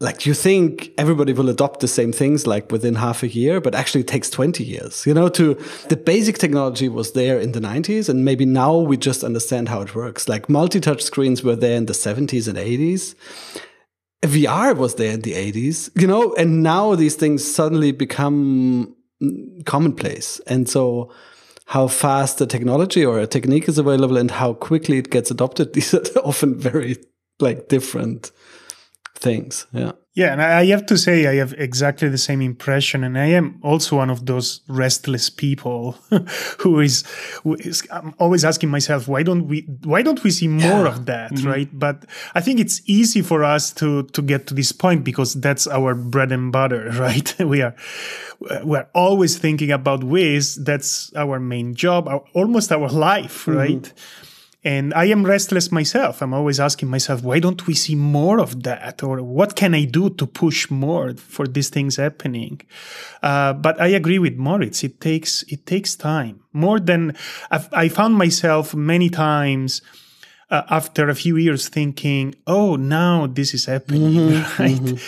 like 0.00 0.26
you 0.26 0.34
think 0.34 0.90
everybody 0.98 1.32
will 1.32 1.48
adopt 1.48 1.80
the 1.80 1.88
same 1.88 2.12
things 2.12 2.46
like 2.46 2.70
within 2.70 2.96
half 2.96 3.22
a 3.22 3.28
year, 3.28 3.60
but 3.60 3.74
actually 3.74 4.02
it 4.02 4.08
takes 4.08 4.28
20 4.28 4.64
years, 4.64 5.06
you 5.06 5.14
know, 5.14 5.28
to 5.28 5.54
the 5.88 5.96
basic 5.96 6.38
technology 6.38 6.88
was 6.88 7.12
there 7.12 7.38
in 7.38 7.52
the 7.52 7.60
90s. 7.60 8.08
And 8.08 8.24
maybe 8.24 8.44
now 8.44 8.76
we 8.76 8.96
just 8.96 9.22
understand 9.24 9.68
how 9.68 9.80
it 9.80 9.94
works. 9.94 10.28
Like 10.28 10.48
multi 10.48 10.80
touch 10.80 11.02
screens 11.02 11.42
were 11.42 11.56
there 11.56 11.76
in 11.76 11.86
the 11.86 11.92
70s 11.92 12.48
and 12.48 12.58
80s. 12.58 13.14
VR 14.26 14.76
was 14.76 14.96
there 14.96 15.12
in 15.12 15.20
the 15.20 15.32
80s, 15.32 15.90
you 16.00 16.06
know, 16.06 16.34
and 16.34 16.62
now 16.62 16.94
these 16.94 17.14
things 17.14 17.44
suddenly 17.44 17.92
become 17.92 18.94
mm, 19.22 19.64
commonplace. 19.66 20.40
And 20.46 20.68
so, 20.68 21.12
how 21.66 21.88
fast 21.88 22.38
the 22.38 22.46
technology 22.46 23.04
or 23.04 23.18
a 23.18 23.26
technique 23.26 23.68
is 23.68 23.78
available 23.78 24.18
and 24.18 24.30
how 24.30 24.52
quickly 24.54 24.98
it 24.98 25.10
gets 25.10 25.30
adopted, 25.30 25.72
these 25.74 25.94
are 25.94 26.02
often 26.24 26.58
very 26.58 26.96
like 27.40 27.68
different 27.68 28.32
things. 29.14 29.66
Yeah. 29.72 29.92
Yeah, 30.16 30.32
and 30.32 30.40
I 30.40 30.66
have 30.66 30.86
to 30.86 30.96
say 30.96 31.26
I 31.26 31.34
have 31.36 31.54
exactly 31.58 32.08
the 32.08 32.18
same 32.18 32.40
impression, 32.40 33.02
and 33.02 33.18
I 33.18 33.26
am 33.26 33.58
also 33.64 33.96
one 33.96 34.10
of 34.10 34.26
those 34.26 34.60
restless 34.68 35.28
people 35.28 35.98
who 36.60 36.78
is, 36.78 37.02
who 37.42 37.54
is 37.54 37.82
I'm 37.90 38.14
always 38.20 38.44
asking 38.44 38.68
myself 38.68 39.08
why 39.08 39.24
don't 39.24 39.48
we 39.48 39.62
why 39.82 40.02
don't 40.02 40.22
we 40.22 40.30
see 40.30 40.46
more 40.46 40.84
Yeah. 40.84 40.86
of 40.86 41.06
that, 41.06 41.32
mm-hmm. 41.32 41.48
right? 41.48 41.68
But 41.72 42.06
I 42.36 42.40
think 42.40 42.60
it's 42.60 42.80
easy 42.86 43.22
for 43.22 43.42
us 43.42 43.72
to 43.72 44.04
to 44.04 44.22
get 44.22 44.46
to 44.46 44.54
this 44.54 44.70
point 44.70 45.02
because 45.02 45.34
that's 45.34 45.66
our 45.66 45.96
bread 45.96 46.30
and 46.30 46.52
butter, 46.52 46.90
right? 47.00 47.34
we 47.40 47.62
are 47.62 47.74
we're 48.62 48.86
always 48.94 49.36
thinking 49.36 49.72
about 49.72 50.04
ways. 50.04 50.54
That's 50.54 51.12
our 51.16 51.40
main 51.40 51.74
job, 51.74 52.06
our, 52.06 52.22
almost 52.34 52.70
our 52.70 52.88
life, 52.88 53.46
mm-hmm. 53.46 53.58
right? 53.58 53.92
And 54.64 54.94
I 54.94 55.04
am 55.06 55.26
restless 55.26 55.70
myself. 55.70 56.22
I'm 56.22 56.32
always 56.32 56.58
asking 56.58 56.88
myself, 56.88 57.22
why 57.22 57.38
don't 57.38 57.66
we 57.66 57.74
see 57.74 57.94
more 57.94 58.40
of 58.40 58.62
that? 58.62 59.02
Or 59.02 59.22
what 59.22 59.56
can 59.56 59.74
I 59.74 59.84
do 59.84 60.08
to 60.10 60.26
push 60.26 60.70
more 60.70 61.12
for 61.14 61.46
these 61.46 61.68
things 61.68 61.96
happening? 61.96 62.62
Uh, 63.22 63.52
but 63.52 63.78
I 63.78 63.88
agree 63.88 64.18
with 64.18 64.36
Moritz. 64.36 64.82
It 64.82 65.02
takes, 65.02 65.42
it 65.44 65.66
takes 65.66 65.94
time 65.94 66.40
more 66.54 66.80
than 66.80 67.14
I've, 67.50 67.68
I 67.74 67.88
found 67.88 68.14
myself 68.14 68.74
many 68.74 69.10
times 69.10 69.82
uh, 70.50 70.62
after 70.70 71.10
a 71.10 71.14
few 71.14 71.36
years 71.36 71.68
thinking, 71.68 72.34
oh, 72.46 72.76
now 72.76 73.26
this 73.26 73.52
is 73.52 73.66
happening, 73.66 74.42
right? 74.58 75.02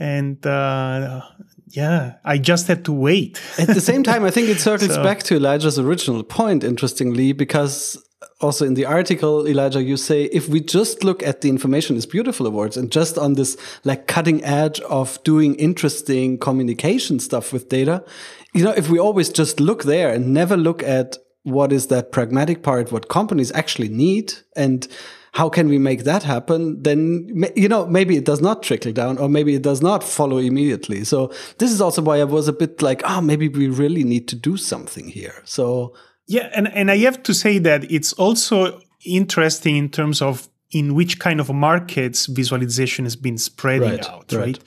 And, 0.00 0.44
uh, 0.44 1.22
yeah, 1.68 2.14
I 2.24 2.38
just 2.38 2.66
had 2.66 2.84
to 2.86 2.92
wait. 2.92 3.40
At 3.58 3.68
the 3.68 3.80
same 3.80 4.02
time, 4.02 4.24
I 4.24 4.30
think 4.30 4.48
it 4.48 4.58
circles 4.70 4.96
back 4.98 5.22
to 5.24 5.36
Elijah's 5.36 5.78
original 5.78 6.22
point, 6.22 6.64
interestingly, 6.64 7.32
because 7.32 8.02
also 8.40 8.66
in 8.66 8.74
the 8.74 8.84
article, 8.84 9.46
Elijah, 9.48 9.82
you 9.82 9.96
say 9.96 10.24
if 10.24 10.48
we 10.48 10.60
just 10.60 11.04
look 11.04 11.22
at 11.22 11.40
the 11.40 11.48
information 11.48 11.96
is 11.96 12.04
beautiful 12.04 12.46
awards 12.46 12.76
and 12.76 12.92
just 12.92 13.16
on 13.16 13.34
this 13.34 13.56
like 13.84 14.06
cutting 14.06 14.44
edge 14.44 14.80
of 14.80 15.22
doing 15.24 15.54
interesting 15.54 16.38
communication 16.38 17.18
stuff 17.18 17.52
with 17.52 17.68
data, 17.68 18.04
you 18.52 18.62
know, 18.62 18.72
if 18.72 18.90
we 18.90 18.98
always 18.98 19.30
just 19.30 19.58
look 19.58 19.84
there 19.84 20.12
and 20.12 20.34
never 20.34 20.56
look 20.56 20.82
at 20.82 21.16
what 21.44 21.72
is 21.72 21.86
that 21.86 22.12
pragmatic 22.12 22.62
part, 22.62 22.92
what 22.92 23.08
companies 23.08 23.52
actually 23.52 23.88
need 23.88 24.34
and 24.54 24.86
how 25.32 25.48
can 25.50 25.68
we 25.68 25.78
make 25.78 26.04
that 26.04 26.22
happen 26.22 26.82
then 26.82 27.44
you 27.54 27.68
know 27.68 27.86
maybe 27.86 28.16
it 28.16 28.24
does 28.24 28.40
not 28.40 28.62
trickle 28.62 28.90
down 28.90 29.18
or 29.18 29.28
maybe 29.28 29.54
it 29.54 29.60
does 29.60 29.82
not 29.82 30.02
follow 30.02 30.38
immediately. 30.38 31.04
So 31.04 31.30
this 31.58 31.70
is 31.70 31.80
also 31.80 32.00
why 32.00 32.20
i 32.20 32.24
was 32.24 32.48
a 32.48 32.54
bit 32.54 32.80
like 32.80 33.02
oh 33.04 33.20
maybe 33.20 33.48
we 33.48 33.68
really 33.68 34.02
need 34.02 34.28
to 34.28 34.36
do 34.36 34.56
something 34.56 35.08
here. 35.08 35.42
So 35.44 35.94
Yeah, 36.26 36.50
and, 36.54 36.68
and 36.68 36.90
I 36.90 36.98
have 36.98 37.22
to 37.24 37.34
say 37.34 37.58
that 37.60 37.90
it's 37.90 38.12
also 38.14 38.80
interesting 39.04 39.76
in 39.76 39.88
terms 39.88 40.20
of 40.22 40.48
in 40.72 40.96
which 40.96 41.20
kind 41.20 41.38
of 41.38 41.48
markets 41.52 42.26
visualization 42.26 43.04
has 43.04 43.14
been 43.14 43.38
spreading 43.38 43.88
Right, 43.90 44.08
out, 44.10 44.32
right. 44.32 44.46
right? 44.46 44.58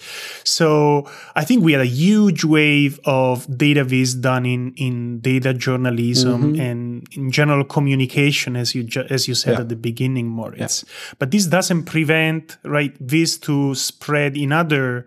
So 0.45 1.09
I 1.35 1.43
think 1.43 1.61
we 1.61 1.73
had 1.73 1.81
a 1.81 1.85
huge 1.85 2.45
wave 2.45 3.01
of 3.03 3.45
data 3.57 3.83
viz 3.83 4.15
done 4.15 4.45
in, 4.45 4.73
in 4.77 5.19
data 5.19 5.53
journalism 5.53 6.53
Mm-hmm. 6.53 6.61
and 6.61 7.07
in 7.11 7.31
general 7.31 7.65
communication, 7.65 8.55
as 8.55 8.73
you 8.73 8.83
ju- 8.83 9.05
as 9.09 9.27
you 9.27 9.35
said 9.35 9.55
Yeah. 9.55 9.59
at 9.61 9.69
the 9.69 9.75
beginning, 9.75 10.27
Moritz. 10.29 10.85
But 11.19 11.31
this 11.31 11.47
doesn't 11.47 11.83
prevent 11.83 12.57
right 12.63 12.95
viz 13.01 13.37
to 13.39 13.75
spread 13.75 14.37
in 14.37 14.53
other 14.53 15.05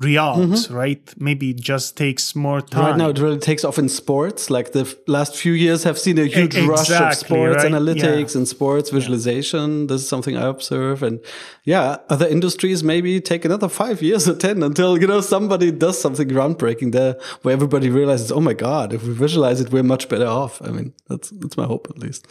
realms, 0.00 0.70
right? 0.70 1.14
Maybe 1.16 1.50
it 1.50 1.60
just 1.60 1.96
takes 1.96 2.34
more 2.34 2.60
time. 2.60 2.68
Mm-hmm. 2.80 2.86
right 2.90 2.96
now 2.98 3.08
it 3.10 3.18
really 3.18 3.38
takes 3.38 3.64
off 3.64 3.78
in 3.78 3.88
sports 3.88 4.50
like 4.50 4.72
the 4.72 4.80
f- 4.80 4.94
last 5.06 5.36
few 5.36 5.52
years 5.52 5.84
have 5.84 5.98
seen 5.98 6.18
a 6.18 6.24
huge 6.26 6.56
rush 6.58 6.90
of 6.90 7.14
sports 7.14 7.62
right? 7.62 7.70
analytics 7.72 8.34
Yeah. 8.34 8.38
and 8.38 8.48
sports 8.48 8.90
visualization 8.90 9.86
this 9.86 10.02
is 10.02 10.08
something 10.08 10.36
i 10.36 10.46
observe 10.48 11.02
and 11.04 11.20
yeah 11.64 11.98
other 12.10 12.26
industries 12.26 12.82
maybe 12.82 13.20
take 13.20 13.44
another 13.44 13.68
five 13.68 14.02
years 14.02 14.28
or 14.32 14.34
ten 14.34 14.62
until 14.64 15.00
you 15.00 15.06
know 15.06 15.20
somebody 15.20 15.70
does 15.70 16.00
something 16.00 16.28
groundbreaking 16.28 16.90
there 16.92 17.14
where 17.42 17.52
everybody 17.54 17.88
realizes 17.88 18.32
oh 18.32 18.40
my 18.40 18.54
god 18.54 18.92
if 18.92 19.04
we 19.04 19.12
visualize 19.14 19.60
it 19.60 19.70
we're 19.72 19.84
much 19.84 20.08
better 20.08 20.26
off 20.26 20.60
i 20.62 20.70
mean 20.70 20.92
that's 21.08 21.30
that's 21.30 21.56
my 21.56 21.66
hope 21.66 21.86
at 21.90 21.98
least 21.98 22.26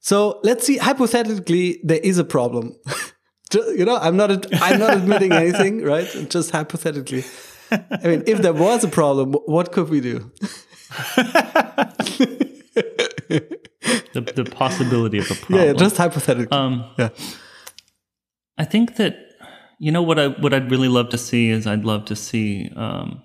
So 0.00 0.38
let's 0.48 0.66
see. 0.66 0.76
Hypothetically, 0.76 1.80
there 1.82 2.02
is 2.10 2.18
a 2.18 2.24
problem. 2.24 2.76
You 3.52 3.84
know, 3.84 3.96
I'm 3.96 4.16
not. 4.16 4.30
I'm 4.62 4.78
not 4.78 4.96
admitting 4.96 5.32
anything, 5.32 5.82
right? 5.92 6.08
Just 6.28 6.50
hypothetically. 6.50 7.24
I 7.70 8.06
mean, 8.06 8.22
if 8.26 8.42
there 8.42 8.52
was 8.52 8.84
a 8.84 8.88
problem, 8.88 9.32
what 9.46 9.72
could 9.72 9.88
we 9.88 10.00
do? 10.00 10.30
The, 14.14 14.20
the 14.20 14.44
possibility 14.44 15.18
of 15.18 15.30
a 15.30 15.34
problem. 15.34 15.60
Yeah, 15.66 15.72
just 15.72 15.96
hypothetically. 15.96 16.56
um, 16.56 16.84
yeah. 16.98 17.08
I 18.56 18.64
think 18.64 18.96
that 18.96 19.16
you 19.78 19.90
know 19.90 20.02
what 20.02 20.18
I 20.18 20.28
what 20.28 20.54
I'd 20.54 20.70
really 20.70 20.88
love 20.88 21.08
to 21.10 21.18
see 21.18 21.50
is 21.50 21.66
I'd 21.66 21.84
love 21.84 22.04
to 22.06 22.16
see. 22.16 22.70
Um, 22.76 23.22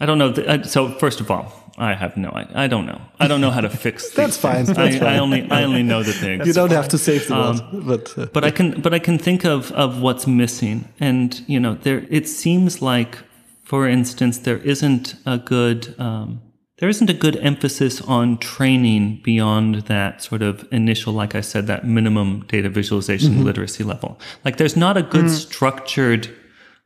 I 0.00 0.06
don't 0.06 0.18
know. 0.18 0.32
I, 0.46 0.62
so 0.62 0.88
first 0.98 1.20
of 1.20 1.30
all, 1.30 1.67
I 1.78 1.94
have 1.94 2.16
no. 2.16 2.30
I, 2.30 2.64
I 2.64 2.66
don't 2.66 2.86
know. 2.86 3.00
I 3.20 3.28
don't 3.28 3.40
know 3.40 3.50
how 3.50 3.60
to 3.60 3.70
fix. 3.70 4.10
That's 4.14 4.36
fine. 4.36 4.64
That's 4.64 4.78
I, 4.78 4.98
fine. 4.98 5.02
I 5.08 5.18
only 5.18 5.50
I 5.50 5.62
only 5.62 5.82
know 5.84 6.02
that 6.02 6.16
they. 6.20 6.44
you 6.44 6.52
don't 6.52 6.72
have 6.72 6.88
to 6.88 6.98
save 6.98 7.28
the 7.28 7.34
world, 7.34 7.60
Um, 7.60 7.86
but 7.86 8.18
uh, 8.18 8.26
but 8.32 8.44
I 8.44 8.50
can 8.50 8.80
but 8.80 8.92
I 8.92 8.98
can 8.98 9.18
think 9.18 9.44
of 9.44 9.72
of 9.72 10.00
what's 10.00 10.26
missing, 10.26 10.88
and 10.98 11.40
you 11.46 11.60
know, 11.60 11.74
there 11.74 12.04
it 12.10 12.28
seems 12.28 12.82
like, 12.82 13.18
for 13.62 13.86
instance, 13.86 14.38
there 14.38 14.58
isn't 14.58 15.14
a 15.24 15.38
good 15.38 15.94
um, 16.00 16.40
there 16.78 16.88
isn't 16.88 17.10
a 17.10 17.14
good 17.14 17.36
emphasis 17.36 18.00
on 18.02 18.38
training 18.38 19.20
beyond 19.24 19.82
that 19.86 20.22
sort 20.22 20.42
of 20.42 20.66
initial, 20.72 21.12
like 21.12 21.34
I 21.34 21.40
said, 21.40 21.66
that 21.66 21.84
minimum 21.84 22.44
data 22.46 22.68
visualization 22.68 23.44
literacy 23.44 23.82
level. 23.82 24.18
Like, 24.44 24.58
there's 24.58 24.76
not 24.76 24.96
a 24.96 25.02
good 25.02 25.28
structured 25.28 26.28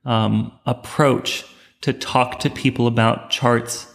um, 0.06 0.52
approach 0.64 1.44
to 1.82 1.92
talk 1.92 2.38
to 2.40 2.48
people 2.48 2.86
about 2.86 3.28
charts 3.28 3.86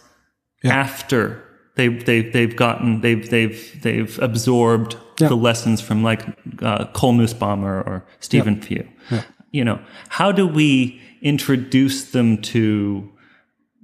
after 0.64 1.42
they've 1.76 2.04
they've 2.04 2.32
they've 2.32 2.56
gotten 2.56 3.00
they've 3.00 3.28
they've 3.30 3.82
they've 3.82 4.18
absorbed 4.20 4.96
Yeah. 5.20 5.28
the 5.28 5.36
lessons 5.36 5.80
from 5.80 6.02
like 6.04 6.22
uh, 6.62 6.86
Cole 6.92 7.14
Nussbaumer 7.14 7.84
or 7.86 8.04
Stephen 8.20 8.60
Few. 8.62 8.86
You 9.50 9.64
know, 9.64 9.78
how 10.08 10.30
do 10.32 10.46
we 10.46 11.00
introduce 11.22 12.10
them 12.12 12.36
to 12.42 13.08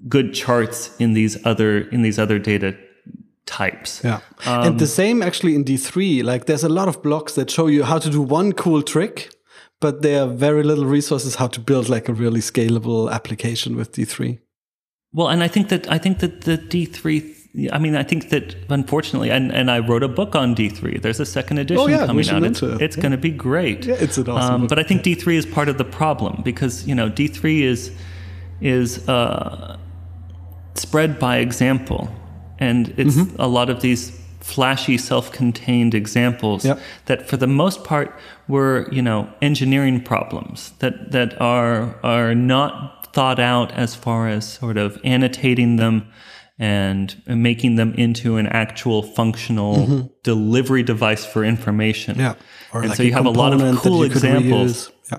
good 0.09 0.35
charts 0.35 0.91
in 0.99 1.15
these 1.15 1.39
other 1.47 1.89
in 1.91 2.03
these 2.03 2.19
other 2.19 2.39
data 2.39 2.77
types? 3.47 4.01
Yeah. 4.05 4.21
Um, 4.47 4.67
and 4.67 4.79
the 4.79 4.87
same 4.87 5.23
actually 5.23 5.55
in 5.55 5.65
D3. 5.65 6.23
Like 6.23 6.45
there's 6.47 6.65
a 6.65 6.69
lot 6.69 6.89
of 6.89 7.03
blocks 7.03 7.35
that 7.35 7.51
show 7.51 7.67
you 7.69 7.85
how 7.85 7.99
to 7.99 8.11
do 8.11 8.21
one 8.21 8.53
cool 8.53 8.83
trick, 8.83 9.31
but 9.81 10.03
there 10.03 10.23
are 10.25 10.29
very 10.29 10.63
little 10.63 10.85
resources 10.87 11.37
how 11.37 11.49
to 11.49 11.61
build 11.61 11.89
like 11.89 12.09
a 12.11 12.13
really 12.13 12.41
scalable 12.41 13.11
application 13.11 13.75
with 13.77 13.93
D3. 13.93 14.39
Well, 15.15 15.29
and 15.29 15.43
I 15.43 15.49
think 15.49 15.69
that 15.69 15.91
I 15.91 15.99
think 15.99 16.19
that 16.19 16.43
the 16.43 16.57
D 16.57 16.85
three. 16.85 17.31
I 17.73 17.79
mean, 17.79 17.95
I 17.95 18.03
think 18.03 18.31
that 18.31 18.57
unfortunately, 18.69 19.31
and, 19.31 19.53
and 19.53 19.71
I 19.71 19.79
wrote 19.79 20.03
a 20.03 20.09
book 20.09 20.35
on 20.35 20.55
D 20.55 20.69
three. 20.69 20.99
There's 20.99 21.21
a 21.21 21.25
second 21.27 21.59
edition 21.59 21.85
Oh, 21.85 21.87
yeah, 21.87 22.05
coming 22.07 22.29
out. 22.29 22.43
It's, 22.43 22.63
it. 22.63 22.83
it's 22.83 22.97
Yeah. 22.97 23.03
going 23.03 23.13
to 23.13 23.19
be 23.19 23.31
great. 23.31 23.85
Yeah, 23.87 23.95
it's 24.01 24.19
an 24.19 24.29
awesome 24.29 24.55
Um, 24.55 24.61
book. 24.63 24.71
but 24.71 24.79
I 24.81 24.83
think 24.83 25.05
D 25.05 25.15
three 25.15 25.37
is 25.37 25.47
part 25.47 25.69
of 25.69 25.79
the 25.79 25.85
problem 25.85 26.43
because 26.45 26.85
you 26.89 26.97
know 26.97 27.09
D 27.09 27.29
three 27.29 27.63
is 27.63 27.93
is 28.61 29.09
uh, 29.09 29.77
spread 30.75 31.19
by 31.21 31.37
example, 31.39 32.09
and 32.59 32.93
it's 32.97 33.15
Mm-hmm. 33.17 33.41
a 33.41 33.47
lot 33.47 33.71
of 33.71 33.81
these 33.81 34.11
flashy, 34.41 34.99
self-contained 34.99 35.95
examples 35.95 36.65
Yep. 36.65 36.79
that, 37.07 37.29
for 37.29 37.37
the 37.39 37.47
most 37.47 37.85
part, 37.85 38.13
were 38.49 38.89
you 38.91 39.01
know 39.03 39.29
engineering 39.41 40.01
problems 40.03 40.73
that 40.81 41.13
that 41.13 41.41
are 41.41 41.95
are 42.03 42.35
not 42.35 43.04
thought 43.15 43.39
out 43.39 43.73
as 43.73 43.95
far 43.95 44.29
as 44.29 44.53
sort 44.53 44.77
of 44.77 44.99
annotating 45.05 45.77
them 45.77 46.11
and 46.59 47.21
making 47.27 47.77
them 47.77 47.95
into 47.95 48.37
an 48.37 48.47
actual 48.47 49.03
functional 49.03 50.11
delivery 50.23 50.83
device 50.83 51.25
for 51.25 51.45
information. 51.45 52.15
Mm-hmm. 52.15 52.21
Yeah. 52.21 52.35
Or 52.73 52.81
and 52.81 52.91
like 52.91 52.97
so 52.97 53.03
you 53.03 53.13
have 53.13 53.27
a 53.27 53.31
lot 53.31 53.53
of 53.53 53.79
cool 53.79 54.03
examples. 54.03 54.91
Yeah. 55.11 55.19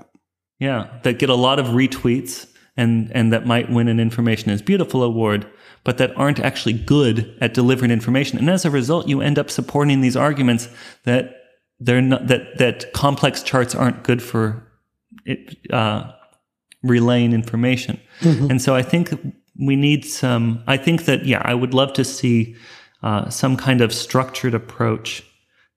Yeah, 0.58 0.98
that 1.02 1.18
get 1.18 1.28
a 1.28 1.34
lot 1.34 1.58
of 1.58 1.66
retweets 1.66 2.46
and 2.76 3.10
and 3.14 3.32
that 3.32 3.46
might 3.46 3.70
win 3.70 3.88
an 3.88 4.00
information 4.00 4.50
is 4.50 4.62
beautiful 4.62 5.02
award, 5.02 5.46
but 5.84 5.98
that 5.98 6.16
aren't 6.16 6.40
actually 6.40 6.72
good 6.74 7.36
at 7.40 7.54
delivering 7.54 7.90
information. 7.90 8.38
And 8.38 8.48
as 8.48 8.64
a 8.64 8.70
result, 8.70 9.08
you 9.08 9.20
end 9.20 9.38
up 9.38 9.50
supporting 9.50 10.00
these 10.00 10.16
arguments 10.16 10.68
that 11.04 11.34
they're 11.78 12.00
not 12.00 12.28
that 12.28 12.58
that 12.58 12.92
complex 12.92 13.42
charts 13.42 13.74
aren't 13.74 14.02
good 14.02 14.22
for 14.22 14.66
it, 15.26 15.56
uh, 15.72 16.12
relaying 16.86 17.32
information. 17.32 18.00
And 18.50 18.62
so 18.62 18.74
I 18.74 18.82
think 18.82 19.10
we 19.58 19.76
need 19.76 20.04
some. 20.04 20.62
I 20.66 20.76
think 20.76 21.04
that 21.04 21.24
yeah, 21.26 21.42
I 21.44 21.54
would 21.54 21.74
love 21.74 21.92
to 21.94 22.04
see 22.04 22.56
uh, 23.02 23.28
some 23.30 23.56
kind 23.56 23.80
of 23.80 23.92
structured 23.92 24.54
approach 24.54 25.22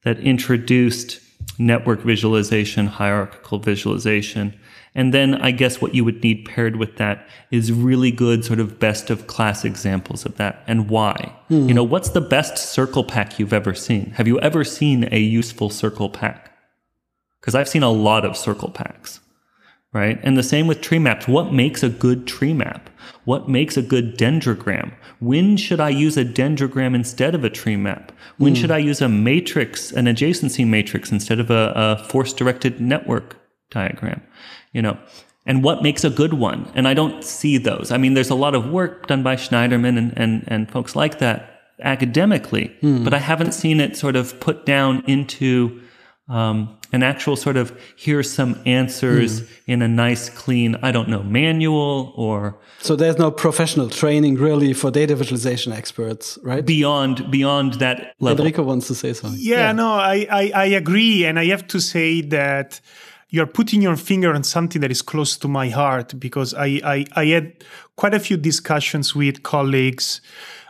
that 0.03 0.19
introduced 0.19 1.19
network 1.57 2.01
visualization, 2.01 2.87
hierarchical 2.87 3.59
visualization. 3.59 4.57
And 4.95 5.13
then 5.13 5.35
I 5.35 5.51
guess 5.51 5.81
what 5.81 5.93
you 5.93 6.03
would 6.03 6.23
need 6.23 6.45
paired 6.45 6.77
with 6.77 6.97
that 6.97 7.27
is 7.51 7.71
really 7.71 8.11
good 8.11 8.43
sort 8.43 8.59
of 8.59 8.79
best 8.79 9.09
of 9.09 9.27
class 9.27 9.63
examples 9.63 10.25
of 10.25 10.35
that 10.37 10.63
and 10.67 10.89
why. 10.89 11.31
You 11.67 11.73
know, 11.73 11.83
what's 11.83 12.09
the 12.09 12.21
best 12.21 12.57
circle 12.57 13.03
pack 13.03 13.37
you've 13.39 13.53
ever 13.53 13.73
seen? 13.75 14.11
Have 14.11 14.27
you 14.27 14.39
ever 14.39 14.63
seen 14.63 15.07
a 15.11 15.19
useful 15.19 15.69
circle 15.69 16.09
pack? 16.09 16.51
Because 17.39 17.55
I've 17.55 17.69
seen 17.69 17.83
a 17.83 17.91
lot 17.91 18.25
of 18.25 18.35
circle 18.35 18.69
packs, 18.69 19.19
right? 19.93 20.19
And 20.23 20.37
the 20.37 20.43
same 20.43 20.67
with 20.67 20.81
tree 20.81 20.99
maps. 20.99 21.27
What 21.27 21.53
makes 21.53 21.83
a 21.83 21.89
good 21.89 22.27
tree 22.27 22.53
map? 22.53 22.89
What 23.25 23.49
makes 23.49 23.77
a 23.77 23.81
good 23.81 24.17
dendrogram? 24.17 24.93
When 25.19 25.57
should 25.57 25.79
I 25.79 25.89
use 25.89 26.17
a 26.17 26.25
dendrogram 26.25 26.95
instead 26.95 27.35
of 27.35 27.43
a 27.43 27.49
tree 27.49 27.75
map? 27.75 28.11
When 28.37 28.55
should 28.55 28.71
I 28.71 28.77
use 28.77 29.01
a 29.01 29.09
matrix, 29.09 29.91
an 29.91 30.05
adjacency 30.05 30.65
matrix 30.65 31.11
instead 31.11 31.39
of 31.39 31.49
a, 31.49 31.73
a 31.75 32.03
force 32.05 32.33
directed 32.33 32.79
network 32.79 33.35
diagram? 33.69 34.21
You 34.73 34.81
know, 34.81 34.97
and 35.45 35.63
what 35.63 35.81
makes 35.83 36.03
a 36.03 36.09
good 36.09 36.33
one? 36.33 36.71
And 36.75 36.87
I 36.87 36.93
don't 36.93 37.23
see 37.23 37.57
those. 37.57 37.91
I 37.91 37.97
mean, 37.97 38.13
there's 38.13 38.29
a 38.29 38.35
lot 38.35 38.55
of 38.55 38.69
work 38.69 39.07
done 39.07 39.23
by 39.23 39.35
Shneiderman 39.35 39.97
and, 39.97 40.13
and, 40.17 40.43
and 40.47 40.71
folks 40.71 40.95
like 40.95 41.19
that 41.19 41.59
academically, 41.81 42.75
but 43.03 43.13
I 43.13 43.19
haven't 43.19 43.53
seen 43.53 43.79
it 43.79 43.95
sort 43.97 44.15
of 44.15 44.39
put 44.39 44.65
down 44.65 45.03
into 45.07 45.81
um, 46.27 46.77
an 46.91 47.03
actual 47.03 47.35
sort 47.35 47.57
of 47.57 47.77
here's 47.95 48.31
some 48.31 48.59
answers 48.65 49.41
mm-hmm. 49.41 49.71
in 49.71 49.81
a 49.81 49.87
nice, 49.87 50.29
clean, 50.29 50.75
I 50.81 50.91
don't 50.91 51.09
know, 51.09 51.23
manual 51.23 52.13
or 52.15 52.57
So 52.79 52.95
there's 52.95 53.17
no 53.17 53.31
professional 53.31 53.89
training 53.89 54.35
really 54.35 54.73
for 54.73 54.91
data 54.91 55.15
visualization 55.15 55.71
experts, 55.71 56.39
right? 56.43 56.65
beyond 56.65 57.29
beyond 57.29 57.75
that 57.75 58.15
level. 58.19 58.45
Enrico 58.45 58.63
wants 58.63 58.87
to 58.87 58.95
say 58.95 59.13
something. 59.13 59.39
Yeah, 59.41 59.71
no, 59.71 59.89
I, 59.89 60.27
I, 60.31 60.51
I 60.55 60.65
agree. 60.65 61.25
And 61.25 61.37
I 61.39 61.45
have 61.45 61.67
to 61.67 61.79
say 61.79 62.21
that 62.21 62.81
you're 63.29 63.45
putting 63.45 63.81
your 63.81 63.95
finger 63.95 64.33
on 64.33 64.43
something 64.43 64.81
that 64.81 64.91
is 64.91 65.01
close 65.01 65.37
to 65.37 65.47
my 65.47 65.69
heart 65.69 66.19
because 66.19 66.53
I, 66.55 66.81
I, 66.83 67.05
I 67.15 67.25
had 67.25 67.63
quite 67.95 68.15
a 68.15 68.19
few 68.19 68.37
discussions 68.37 69.15
with 69.15 69.43
colleagues 69.43 70.21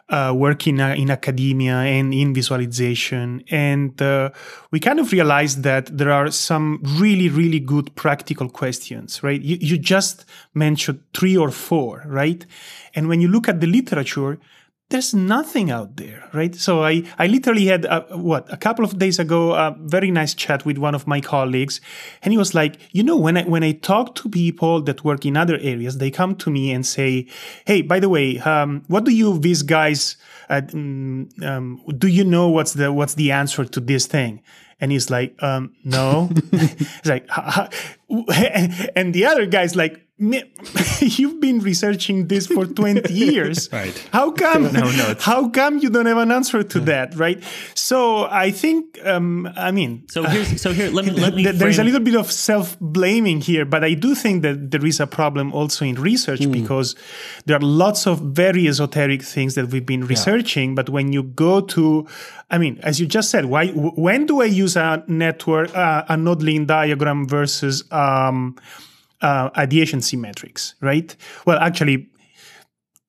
uh, 0.10 0.34
working 0.36 0.80
uh, 0.80 0.96
in 0.96 1.10
academia 1.10 1.76
and 1.76 2.14
in 2.14 2.34
visualization. 2.34 3.44
And 3.50 4.02
uh, 4.02 4.32
we 4.72 4.80
kind 4.80 5.00
of 5.00 5.12
realized 5.12 5.64
that 5.64 5.96
there 5.96 6.12
are 6.12 6.32
some 6.32 6.82
really, 6.84 7.30
really 7.30 7.60
good 7.60 7.94
practical 7.96 8.50
questions, 8.50 9.22
right? 9.22 9.42
You, 9.42 9.58
you 9.60 9.78
just 9.78 10.26
mentioned 10.54 11.02
three 11.14 11.38
or 11.38 11.52
four, 11.52 12.04
right? 12.08 12.46
And 12.96 13.08
when 13.08 13.22
you 13.22 13.28
look 13.28 13.48
at 13.48 13.62
the 13.62 13.68
literature, 13.68 14.40
there's 14.90 15.14
nothing 15.14 15.70
out 15.70 15.98
there, 15.98 16.28
right? 16.34 16.56
So 16.56 16.84
I, 16.84 17.04
I 17.20 17.28
literally 17.28 17.68
had 17.68 17.86
a, 17.86 18.02
what 18.18 18.52
a 18.52 18.58
couple 18.58 18.84
of 18.84 18.98
days 18.98 19.20
ago 19.20 19.54
a 19.54 19.76
very 19.80 20.10
nice 20.10 20.34
chat 20.34 20.66
with 20.66 20.80
one 20.80 20.96
of 20.96 21.06
my 21.06 21.22
colleagues, 21.22 21.80
and 22.24 22.34
he 22.34 22.38
was 22.38 22.56
like, 22.56 22.78
you 22.92 23.04
know, 23.04 23.16
when 23.16 23.38
I 23.38 23.44
when 23.44 23.64
I 23.64 23.74
talk 23.74 24.16
to 24.16 24.30
people 24.30 24.82
that 24.82 25.04
work 25.04 25.26
in 25.26 25.38
other 25.38 25.58
areas, 25.62 26.00
they 26.00 26.10
come 26.10 26.36
to 26.38 26.50
me 26.50 26.72
and 26.72 26.86
say, 26.86 27.28
hey, 27.66 27.84
by 27.84 28.00
the 28.00 28.10
way, 28.10 28.40
um, 28.40 28.84
what 28.88 29.04
do 29.04 29.12
you 29.12 29.38
these 29.38 29.62
guys? 29.62 30.18
Uh, 30.50 30.62
mm, 30.62 31.44
um, 31.46 31.82
do 32.00 32.08
you 32.08 32.24
know 32.24 32.50
what's 32.50 32.74
the 32.74 32.92
what's 32.92 33.14
the 33.14 33.32
answer 33.32 33.66
to 33.66 33.80
this 33.80 34.08
thing? 34.08 34.42
And 34.82 34.92
he's 34.92 35.10
like, 35.10 35.36
um, 35.44 35.76
no. 35.84 36.30
he's 36.52 37.06
like, 37.06 37.30
and 38.96 39.14
the 39.14 39.26
other 39.26 39.46
guy's 39.46 39.76
like, 39.76 39.94
"Me- 39.94 40.04
you've 41.00 41.40
been 41.40 41.60
researching 41.60 42.28
this 42.28 42.48
for 42.48 42.66
20 42.66 43.14
years. 43.26 43.70
Right. 43.72 43.96
How 44.12 44.32
come? 44.32 44.64
No, 44.74 44.92
no, 44.92 45.16
how 45.20 45.50
come 45.50 45.78
you 45.80 45.90
don't 45.90 46.06
have 46.08 46.18
an 46.18 46.32
answer 46.32 46.62
to 46.64 46.80
that? 46.82 47.16
Right. 47.16 47.42
So 47.74 48.26
I 48.26 48.52
think, 48.52 49.00
um, 49.06 49.48
I 49.56 49.72
mean, 49.72 50.04
So 50.10 50.24
here's 50.24 50.62
so 50.62 50.74
here 50.74 50.92
let 50.92 51.06
me 51.06 51.12
let 51.12 51.36
me 51.36 51.44
th- 51.48 51.56
there's 51.56 51.80
a 51.80 51.84
little 51.84 52.02
bit 52.02 52.16
of 52.16 52.30
self 52.32 52.78
blaming 52.82 53.40
here, 53.42 53.64
but 53.66 53.84
I 53.84 53.94
do 53.94 54.14
think 54.14 54.42
that 54.44 54.72
there 54.72 54.86
is 54.86 55.00
a 55.00 55.08
problem 55.08 55.54
also 55.54 55.86
in 55.86 55.96
research 55.96 56.44
Hmm. 56.44 56.52
because 56.52 56.96
there 57.46 57.56
are 57.56 57.62
lots 57.62 58.06
of 58.06 58.20
very 58.20 58.68
esoteric 58.68 59.24
things 59.24 59.56
that 59.56 59.70
we've 59.72 59.86
been 59.86 60.06
researching. 60.06 60.76
But 60.76 60.90
when 60.90 61.14
you 61.14 61.24
go 61.24 61.62
to, 61.62 62.06
I 62.52 62.58
mean, 62.58 62.80
as 62.84 63.00
you 63.00 63.06
just 63.08 63.30
said, 63.30 63.46
why, 63.46 63.68
w- 63.68 63.92
when 63.96 64.26
do 64.26 64.42
I 64.42 64.46
use 64.46 64.76
a 64.76 65.04
network, 65.08 65.76
uh, 65.76 66.04
a 66.10 66.18
node 66.18 66.44
diagram 66.68 67.28
versus, 67.28 67.84
um, 67.92 68.56
uh, 69.22 69.50
adjacency 69.52 70.18
matrix, 70.18 70.76
right? 70.82 71.16
Well, 71.46 71.58
actually, 71.60 72.10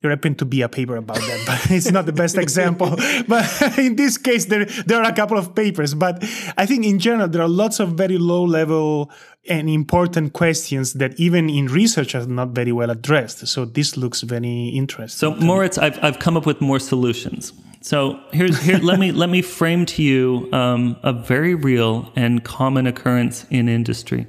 there 0.03 0.11
happened 0.11 0.39
to 0.39 0.45
be 0.47 0.63
a 0.63 0.69
paper 0.69 0.97
about 0.97 1.19
that, 1.19 1.43
but 1.47 1.71
it's 1.71 1.91
not 1.91 2.07
the 2.07 2.13
best 2.13 2.37
example. 2.37 2.97
But 3.29 3.47
in 3.79 3.97
this 3.97 4.17
case, 4.17 4.47
there 4.47 4.65
there 4.65 5.03
are 5.03 5.09
a 5.09 5.13
couple 5.13 5.39
of 5.39 5.55
papers. 5.55 5.95
But 5.95 6.23
I 6.57 6.67
think 6.67 6.85
in 6.85 6.99
general, 6.99 7.29
there 7.29 7.43
are 7.43 7.49
lots 7.49 7.81
of 7.81 7.93
very 7.93 8.19
low 8.19 8.45
level 8.45 9.11
and 9.49 9.69
important 9.69 10.33
questions 10.33 10.95
that 10.95 11.19
even 11.19 11.49
in 11.49 11.67
research 11.67 12.15
are 12.15 12.27
not 12.27 12.51
very 12.51 12.73
well 12.73 12.91
addressed. 12.91 13.47
So 13.47 13.65
this 13.65 13.97
looks 13.97 14.23
very 14.23 14.69
interesting. 14.69 15.19
So 15.19 15.35
Moritz, 15.35 15.79
I've 15.79 16.03
I've 16.03 16.19
come 16.19 16.37
up 16.37 16.47
with 16.47 16.61
more 16.61 16.81
solutions. 16.81 17.53
So 17.83 18.21
here's 18.33 18.61
here. 18.61 18.79
let 18.79 18.99
me 18.99 19.11
let 19.11 19.31
me 19.31 19.41
frame 19.41 19.87
to 19.87 20.03
you 20.03 20.51
um, 20.53 20.99
a 21.03 21.15
very 21.15 21.55
real 21.55 22.13
and 22.15 22.45
common 22.45 22.87
occurrence 22.87 23.47
in 23.49 23.71
industry. 23.71 24.27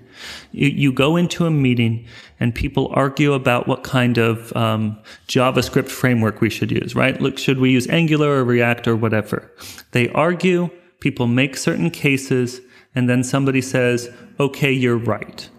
You, 0.53 0.69
you, 0.69 0.93
go 0.93 1.17
into 1.17 1.45
a 1.45 1.51
meeting 1.51 2.05
and 2.39 2.55
people 2.55 2.91
argue 2.93 3.33
about 3.33 3.67
what 3.67 3.83
kind 3.83 4.17
of 4.17 4.55
um, 4.55 4.97
JavaScript 5.27 5.89
framework 5.89 6.39
we 6.39 6.49
should 6.49 6.71
use. 6.71 6.95
Right? 6.95 7.19
Look, 7.19 7.37
should 7.37 7.59
we 7.59 7.71
use 7.71 7.87
Angular 7.89 8.29
or 8.29 8.45
React 8.45 8.87
or 8.87 8.95
whatever? 8.95 9.51
They 9.91 10.07
argue. 10.09 10.69
People 11.01 11.27
make 11.27 11.57
certain 11.57 11.89
cases, 11.89 12.61
and 12.93 13.09
then 13.09 13.23
somebody 13.23 13.61
says, 13.61 14.09
"Okay, 14.39 14.71
you're 14.71 14.97
right." 14.97 15.49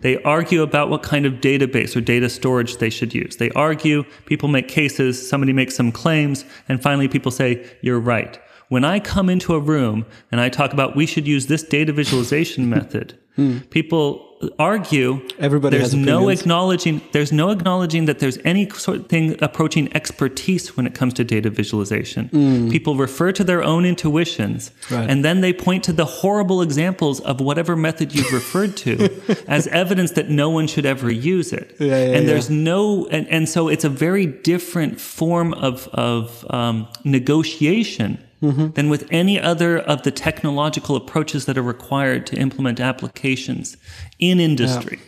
They 0.00 0.22
argue 0.22 0.62
about 0.62 0.90
what 0.90 1.02
kind 1.02 1.26
of 1.26 1.34
database 1.34 1.96
or 1.96 2.00
data 2.00 2.28
storage 2.28 2.76
they 2.76 2.90
should 2.90 3.14
use. 3.14 3.36
They 3.36 3.50
argue, 3.50 4.04
people 4.24 4.48
make 4.48 4.68
cases, 4.68 5.28
somebody 5.28 5.52
makes 5.52 5.74
some 5.74 5.92
claims, 5.92 6.44
and 6.68 6.82
finally 6.82 7.08
people 7.08 7.30
say, 7.30 7.66
you're 7.80 8.00
right. 8.00 8.38
When 8.68 8.84
I 8.84 8.98
come 8.98 9.28
into 9.28 9.54
a 9.54 9.60
room 9.60 10.06
and 10.32 10.40
I 10.40 10.48
talk 10.48 10.72
about 10.72 10.96
we 10.96 11.06
should 11.06 11.26
use 11.26 11.46
this 11.46 11.62
data 11.62 11.92
visualization 11.92 12.68
method, 12.76 13.18
hmm. 13.36 13.58
people 13.70 14.25
argue 14.58 15.26
everybody 15.38 15.78
there's 15.78 15.94
no 15.94 16.28
acknowledging 16.28 17.00
there's 17.12 17.32
no 17.32 17.50
acknowledging 17.50 18.04
that 18.04 18.18
there's 18.18 18.38
any 18.44 18.68
sort 18.70 18.98
of 18.98 19.06
thing 19.06 19.34
approaching 19.42 19.94
expertise 19.96 20.76
when 20.76 20.86
it 20.86 20.94
comes 20.94 21.14
to 21.14 21.24
data 21.24 21.48
visualization 21.48 22.28
mm. 22.28 22.70
people 22.70 22.96
refer 22.96 23.32
to 23.32 23.42
their 23.42 23.62
own 23.62 23.86
intuitions 23.86 24.72
right. 24.90 25.08
and 25.08 25.24
then 25.24 25.40
they 25.40 25.52
point 25.52 25.82
to 25.82 25.92
the 25.92 26.04
horrible 26.04 26.60
examples 26.60 27.20
of 27.20 27.40
whatever 27.40 27.74
method 27.74 28.14
you've 28.14 28.32
referred 28.32 28.76
to 28.76 29.08
as 29.48 29.66
evidence 29.68 30.12
that 30.12 30.28
no 30.28 30.50
one 30.50 30.66
should 30.66 30.84
ever 30.84 31.10
use 31.10 31.52
it 31.52 31.74
yeah, 31.78 31.86
yeah, 31.86 31.94
and 31.94 32.26
yeah. 32.26 32.32
there's 32.32 32.50
no 32.50 33.06
and, 33.06 33.26
and 33.28 33.48
so 33.48 33.68
it's 33.68 33.84
a 33.84 33.90
very 33.90 34.26
different 34.26 35.00
form 35.00 35.54
of 35.54 35.88
of 35.88 36.44
um, 36.50 36.86
negotiation 37.04 38.22
mm-hmm. 38.42 38.70
than 38.70 38.88
with 38.88 39.06
any 39.10 39.40
other 39.40 39.78
of 39.78 40.02
the 40.02 40.10
technological 40.10 40.96
approaches 40.96 41.46
that 41.46 41.56
are 41.56 41.62
required 41.62 42.26
to 42.26 42.36
implement 42.36 42.80
applications 42.80 43.76
in 44.18 44.40
industry. 44.40 44.98
Yeah. 44.98 45.02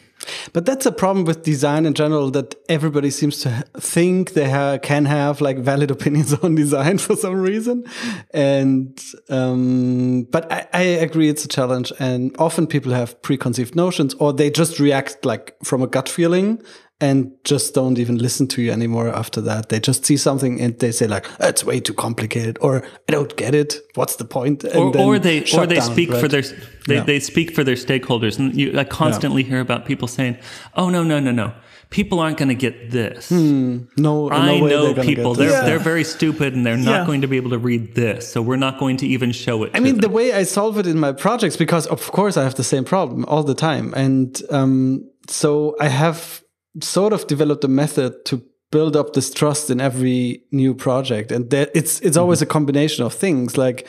But 0.52 0.66
that's 0.66 0.86
a 0.86 0.92
problem 0.92 1.24
with 1.24 1.42
design 1.42 1.86
in 1.86 1.94
general 1.94 2.30
that 2.32 2.54
everybody 2.68 3.10
seems 3.10 3.40
to 3.40 3.64
think 3.78 4.32
they 4.32 4.50
ha 4.50 4.78
can 4.78 5.04
have 5.04 5.40
like 5.40 5.58
valid 5.58 5.90
opinions 5.96 6.34
on 6.34 6.54
design 6.54 6.98
for 6.98 7.16
some 7.16 7.36
reason. 7.36 7.84
And, 8.32 9.00
um, 9.30 10.24
but 10.30 10.50
I, 10.52 10.66
I, 10.72 10.82
agree 10.82 11.28
it's 11.28 11.44
a 11.44 11.48
challenge. 11.48 11.92
And 11.98 12.34
often 12.38 12.66
people 12.66 12.92
have 12.92 13.20
preconceived 13.22 13.74
notions 13.74 14.14
or 14.14 14.32
they 14.32 14.50
just 14.50 14.78
react 14.78 15.24
like 15.24 15.54
from 15.64 15.82
a 15.82 15.86
gut 15.86 16.08
feeling 16.08 16.62
and 17.00 17.30
just 17.44 17.74
don't 17.74 17.98
even 17.98 18.18
listen 18.18 18.48
to 18.48 18.62
you 18.62 18.72
anymore 18.72 19.08
after 19.08 19.40
that. 19.42 19.68
They 19.68 19.78
just 19.78 20.04
see 20.04 20.16
something 20.16 20.60
and 20.60 20.78
they 20.78 20.90
say 20.90 21.06
like, 21.06 21.26
"It's 21.38 21.64
way 21.64 21.78
too 21.80 21.94
complicated," 21.94 22.58
or 22.60 22.82
"I 23.08 23.12
don't 23.12 23.36
get 23.36 23.54
it. 23.54 23.76
What's 23.94 24.16
the 24.16 24.24
point?" 24.24 24.64
And 24.64 24.96
or, 24.96 24.98
or 24.98 25.18
they 25.18 25.44
or 25.56 25.66
they 25.66 25.76
down, 25.76 25.92
speak 25.92 26.10
right? 26.10 26.20
for 26.20 26.28
their 26.28 26.42
they, 26.42 26.96
yeah. 26.96 27.04
they 27.04 27.20
speak 27.20 27.54
for 27.54 27.62
their 27.62 27.76
stakeholders, 27.76 28.38
and 28.38 28.54
you, 28.54 28.76
I 28.76 28.84
constantly 28.84 29.42
yeah. 29.42 29.50
hear 29.50 29.60
about 29.60 29.86
people 29.86 30.08
saying, 30.08 30.38
"Oh 30.74 30.90
no 30.90 31.04
no 31.04 31.20
no 31.20 31.30
no." 31.30 31.52
People 31.90 32.20
aren't 32.20 32.36
going 32.36 32.50
to 32.50 32.54
get 32.54 32.90
this. 32.90 33.30
Hmm. 33.30 33.84
No, 33.96 34.30
I 34.30 34.58
no 34.58 34.66
know 34.66 34.94
people. 34.94 35.32
They're 35.32 35.50
yeah. 35.50 35.62
they're 35.62 35.78
very 35.78 36.04
stupid 36.04 36.52
and 36.52 36.66
they're 36.66 36.76
not 36.76 37.06
going 37.06 37.22
to 37.22 37.26
be 37.26 37.38
able 37.38 37.48
to 37.50 37.58
read 37.58 37.94
this. 37.94 38.30
So 38.30 38.42
we're 38.42 38.56
not 38.56 38.78
going 38.78 38.98
to 38.98 39.06
even 39.06 39.32
show 39.32 39.62
it. 39.62 39.70
I 39.72 39.80
mean, 39.80 39.94
them. 39.94 40.02
the 40.02 40.10
way 40.10 40.34
I 40.34 40.42
solve 40.42 40.76
it 40.78 40.86
in 40.86 40.98
my 40.98 41.12
projects, 41.12 41.56
because 41.56 41.86
of 41.86 42.10
course 42.12 42.36
I 42.36 42.42
have 42.42 42.56
the 42.56 42.64
same 42.64 42.84
problem 42.84 43.24
all 43.24 43.42
the 43.42 43.54
time, 43.54 43.94
and 43.94 44.38
um, 44.50 45.08
so 45.28 45.76
I 45.80 45.88
have 45.88 46.42
sort 46.80 47.12
of 47.12 47.26
developed 47.26 47.64
a 47.64 47.68
method 47.68 48.24
to 48.26 48.42
build 48.70 48.96
up 48.96 49.14
this 49.14 49.32
trust 49.32 49.70
in 49.70 49.80
every 49.80 50.42
new 50.52 50.74
project 50.74 51.32
and 51.32 51.50
that 51.50 51.70
it's 51.74 52.00
it's 52.00 52.16
mm-hmm. 52.16 52.20
always 52.20 52.42
a 52.42 52.46
combination 52.46 53.04
of 53.04 53.14
things 53.14 53.56
like 53.56 53.86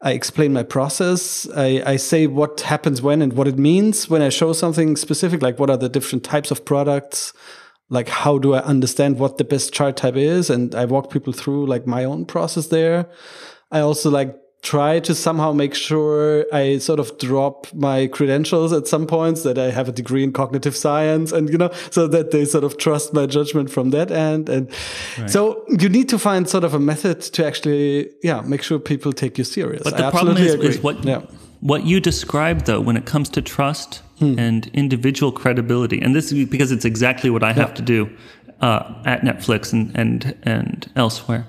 I 0.00 0.12
explain 0.12 0.52
my 0.52 0.62
process. 0.62 1.48
I, 1.56 1.82
I 1.84 1.96
say 1.96 2.28
what 2.28 2.60
happens 2.60 3.02
when 3.02 3.20
and 3.20 3.32
what 3.32 3.48
it 3.48 3.58
means 3.58 4.08
when 4.08 4.22
I 4.22 4.28
show 4.28 4.52
something 4.52 4.96
specific, 4.96 5.42
like 5.42 5.58
what 5.58 5.70
are 5.70 5.76
the 5.76 5.88
different 5.88 6.22
types 6.22 6.52
of 6.52 6.64
products, 6.64 7.32
like 7.88 8.08
how 8.08 8.38
do 8.38 8.54
I 8.54 8.60
understand 8.60 9.18
what 9.18 9.38
the 9.38 9.44
best 9.44 9.72
chart 9.72 9.96
type 9.96 10.14
is, 10.14 10.50
and 10.50 10.74
I 10.74 10.84
walk 10.84 11.10
people 11.10 11.32
through 11.32 11.66
like 11.66 11.86
my 11.86 12.04
own 12.04 12.26
process 12.26 12.68
there. 12.68 13.08
I 13.72 13.80
also 13.80 14.08
like 14.08 14.36
try 14.62 14.98
to 14.98 15.14
somehow 15.14 15.52
make 15.52 15.74
sure 15.74 16.44
I 16.52 16.78
sort 16.78 16.98
of 16.98 17.16
drop 17.18 17.72
my 17.72 18.08
credentials 18.08 18.72
at 18.72 18.88
some 18.88 19.06
points 19.06 19.42
that 19.44 19.56
I 19.56 19.70
have 19.70 19.88
a 19.88 19.92
degree 19.92 20.24
in 20.24 20.32
cognitive 20.32 20.74
science 20.74 21.30
and, 21.30 21.48
you 21.48 21.58
know, 21.58 21.70
so 21.90 22.08
that 22.08 22.32
they 22.32 22.44
sort 22.44 22.64
of 22.64 22.76
trust 22.76 23.14
my 23.14 23.26
judgment 23.26 23.70
from 23.70 23.90
that 23.90 24.10
end. 24.10 24.48
And 24.48 24.68
right. 25.16 25.30
so 25.30 25.64
you 25.68 25.88
need 25.88 26.08
to 26.08 26.18
find 26.18 26.48
sort 26.48 26.64
of 26.64 26.74
a 26.74 26.80
method 26.80 27.20
to 27.20 27.46
actually, 27.46 28.10
yeah, 28.22 28.40
make 28.40 28.62
sure 28.62 28.78
people 28.80 29.12
take 29.12 29.38
you 29.38 29.44
serious. 29.44 29.82
But 29.84 29.96
the 29.96 30.06
I 30.06 30.10
problem 30.10 30.36
is, 30.36 30.54
is, 30.54 30.82
what, 30.82 31.04
yeah. 31.04 31.22
what 31.60 31.84
you 31.84 32.00
described 32.00 32.66
though, 32.66 32.80
when 32.80 32.96
it 32.96 33.06
comes 33.06 33.28
to 33.30 33.42
trust 33.42 34.02
hmm. 34.18 34.38
and 34.38 34.66
individual 34.74 35.30
credibility, 35.30 36.00
and 36.00 36.16
this 36.16 36.32
is 36.32 36.48
because 36.48 36.72
it's 36.72 36.84
exactly 36.84 37.30
what 37.30 37.44
I 37.44 37.52
have 37.52 37.70
yeah. 37.70 37.74
to 37.74 37.82
do 37.82 38.10
uh, 38.60 38.92
at 39.06 39.20
Netflix 39.22 39.72
and, 39.72 39.96
and, 39.96 40.36
and 40.42 40.90
elsewhere. 40.96 41.46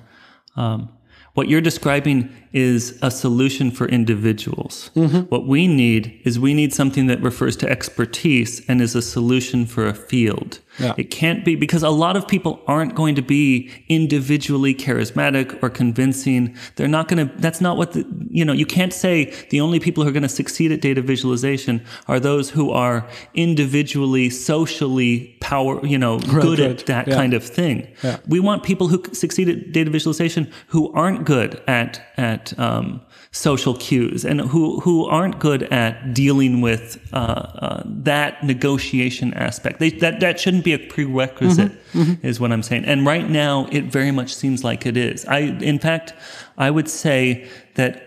Um, 0.56 0.90
what 1.34 1.48
you're 1.48 1.62
describing 1.62 2.30
is 2.52 2.98
a 3.02 3.12
solution 3.12 3.72
for 3.72 3.88
individuals. 3.88 4.90
Mm-hmm. 4.96 5.20
What 5.30 5.46
we 5.46 5.68
need 5.68 6.20
is 6.24 6.40
we 6.40 6.54
need 6.54 6.74
something 6.74 7.08
that 7.08 7.22
refers 7.22 7.56
to 7.58 7.70
expertise 7.70 8.68
and 8.68 8.82
is 8.82 8.96
a 8.96 9.02
solution 9.02 9.66
for 9.66 9.88
a 9.88 9.94
field. 9.94 10.60
Yeah. 10.80 10.94
It 10.98 11.12
can't 11.12 11.44
be 11.44 11.56
because 11.56 11.84
a 11.84 11.90
lot 11.90 12.16
of 12.16 12.28
people 12.28 12.62
aren't 12.66 12.96
going 12.96 13.16
to 13.16 13.22
be 13.22 13.70
individually 13.90 14.74
charismatic 14.74 15.62
or 15.62 15.70
convincing. 15.70 16.56
They're 16.76 16.88
not 16.88 17.08
going 17.08 17.28
to, 17.28 17.36
that's 17.38 17.60
not 17.60 17.76
what 17.76 17.92
the, 17.92 18.06
you 18.30 18.46
know, 18.46 18.54
you 18.54 18.66
can't 18.66 18.94
say 18.94 19.34
the 19.50 19.60
only 19.60 19.80
people 19.80 20.04
who 20.04 20.10
are 20.10 20.14
going 20.14 20.24
to 20.24 20.30
succeed 20.30 20.72
at 20.72 20.80
data 20.80 21.02
visualization 21.02 21.84
are 22.08 22.20
those 22.20 22.50
who 22.52 22.72
are 22.72 23.08
individually, 23.34 24.30
socially 24.30 25.38
power, 25.42 25.86
you 25.86 25.98
know, 25.98 26.20
right, 26.20 26.42
good 26.42 26.60
right. 26.60 26.72
at 26.72 26.86
that 26.86 27.08
yeah. 27.08 27.16
kind 27.16 27.34
of 27.34 27.44
thing. 27.44 27.88
Yeah. 28.02 28.18
We 28.28 28.40
want 28.40 28.64
people 28.64 28.88
who 28.88 29.04
succeed 29.14 29.50
at 29.50 29.72
data 29.74 29.90
visualization 29.90 30.52
who 30.68 30.94
aren't 30.94 31.26
good 31.26 31.62
at, 31.68 32.02
at 32.16 32.39
at 32.40 32.60
um, 32.60 33.02
social 33.32 33.76
cues 33.76 34.26
and 34.26 34.42
who 34.42 34.80
who 34.80 35.06
aren't 35.06 35.40
good 35.40 35.64
at 35.64 36.14
dealing 36.14 36.62
with 36.62 36.98
uh, 37.14 37.16
uh, 37.16 37.84
that 37.86 38.44
negotiation 38.44 39.34
aspect. 39.34 39.80
They, 39.80 39.90
that 39.92 40.20
that 40.20 40.40
shouldn't 40.40 40.64
be 40.64 40.74
a 40.74 40.80
prerequisite, 40.80 41.72
mm-hmm. 41.72 42.02
Mm-hmm. 42.02 42.28
is 42.28 42.40
what 42.40 42.52
I'm 42.52 42.64
saying. 42.64 42.86
And 42.86 43.06
right 43.06 43.30
now, 43.30 43.68
it 43.72 43.86
very 43.86 44.12
much 44.12 44.34
seems 44.34 44.64
like 44.64 44.86
it 44.86 44.98
is. 44.98 45.26
I, 45.26 45.40
in 45.40 45.80
fact, 45.80 46.14
I 46.58 46.72
would 46.72 46.90
say 46.90 47.48
that 47.76 48.06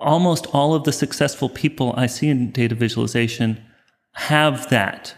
almost 0.00 0.46
all 0.52 0.74
of 0.74 0.84
the 0.84 0.92
successful 0.92 1.48
people 1.48 1.94
I 1.96 2.06
see 2.06 2.28
in 2.28 2.50
data 2.50 2.74
visualization 2.74 3.60
have 4.14 4.68
that 4.70 5.14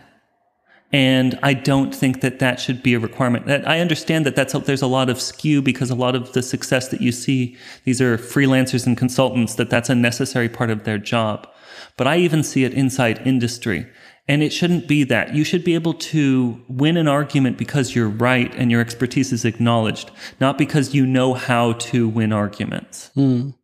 and 0.95 1.37
I 1.43 1.55
don't 1.55 1.93
think 1.93 2.21
that 2.21 2.39
that 2.39 2.61
should 2.61 2.81
be 2.81 2.95
a 2.95 3.01
requirement. 3.01 3.67
I 3.67 3.81
understand 3.81 4.25
that 4.27 4.37
that's 4.37 4.53
there's 4.53 4.81
a 4.81 4.87
lot 4.87 5.11
of 5.11 5.21
skew 5.21 5.61
because 5.61 5.91
a 5.91 5.97
lot 5.97 6.15
of 6.15 6.35
the 6.35 6.43
success 6.43 6.87
that 6.91 7.01
you 7.01 7.11
see, 7.11 7.57
these 7.83 8.01
are 8.01 8.17
freelancers 8.17 8.87
and 8.87 8.97
consultants, 8.97 9.57
that 9.57 9.71
that's 9.71 9.91
a 9.91 9.97
necessary 9.97 10.49
part 10.49 10.71
of 10.71 10.85
their 10.85 10.99
job. 10.99 11.49
But 11.97 12.07
I 12.07 12.19
even 12.19 12.45
see 12.45 12.63
it 12.63 12.73
inside 12.75 13.27
industry. 13.27 13.89
And 14.29 14.41
it 14.41 14.53
shouldn't 14.53 14.87
be 14.87 15.03
that. 15.03 15.35
You 15.35 15.43
should 15.43 15.65
be 15.65 15.75
able 15.75 15.95
to 15.95 16.63
win 16.69 16.97
an 16.97 17.09
argument 17.09 17.59
because 17.59 17.97
you're 17.97 18.09
right 18.09 18.55
and 18.55 18.71
your 18.71 18.81
expertise 18.81 19.33
is 19.33 19.45
acknowledged, 19.45 20.13
not 20.39 20.59
because 20.59 20.95
you 20.95 21.07
know 21.07 21.35
how 21.35 21.73
to 21.73 22.09
win 22.09 22.33
arguments. 22.33 23.11
Mm. 23.17 23.55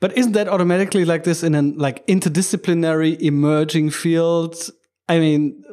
But 0.00 0.16
isn't 0.16 0.32
that 0.32 0.48
automatically 0.48 1.04
like 1.04 1.24
this 1.24 1.42
in 1.42 1.54
an 1.54 1.76
like 1.76 2.06
interdisciplinary 2.06 3.20
emerging 3.20 3.90
field 3.90 4.70
I 5.10 5.18
mean, 5.18 5.64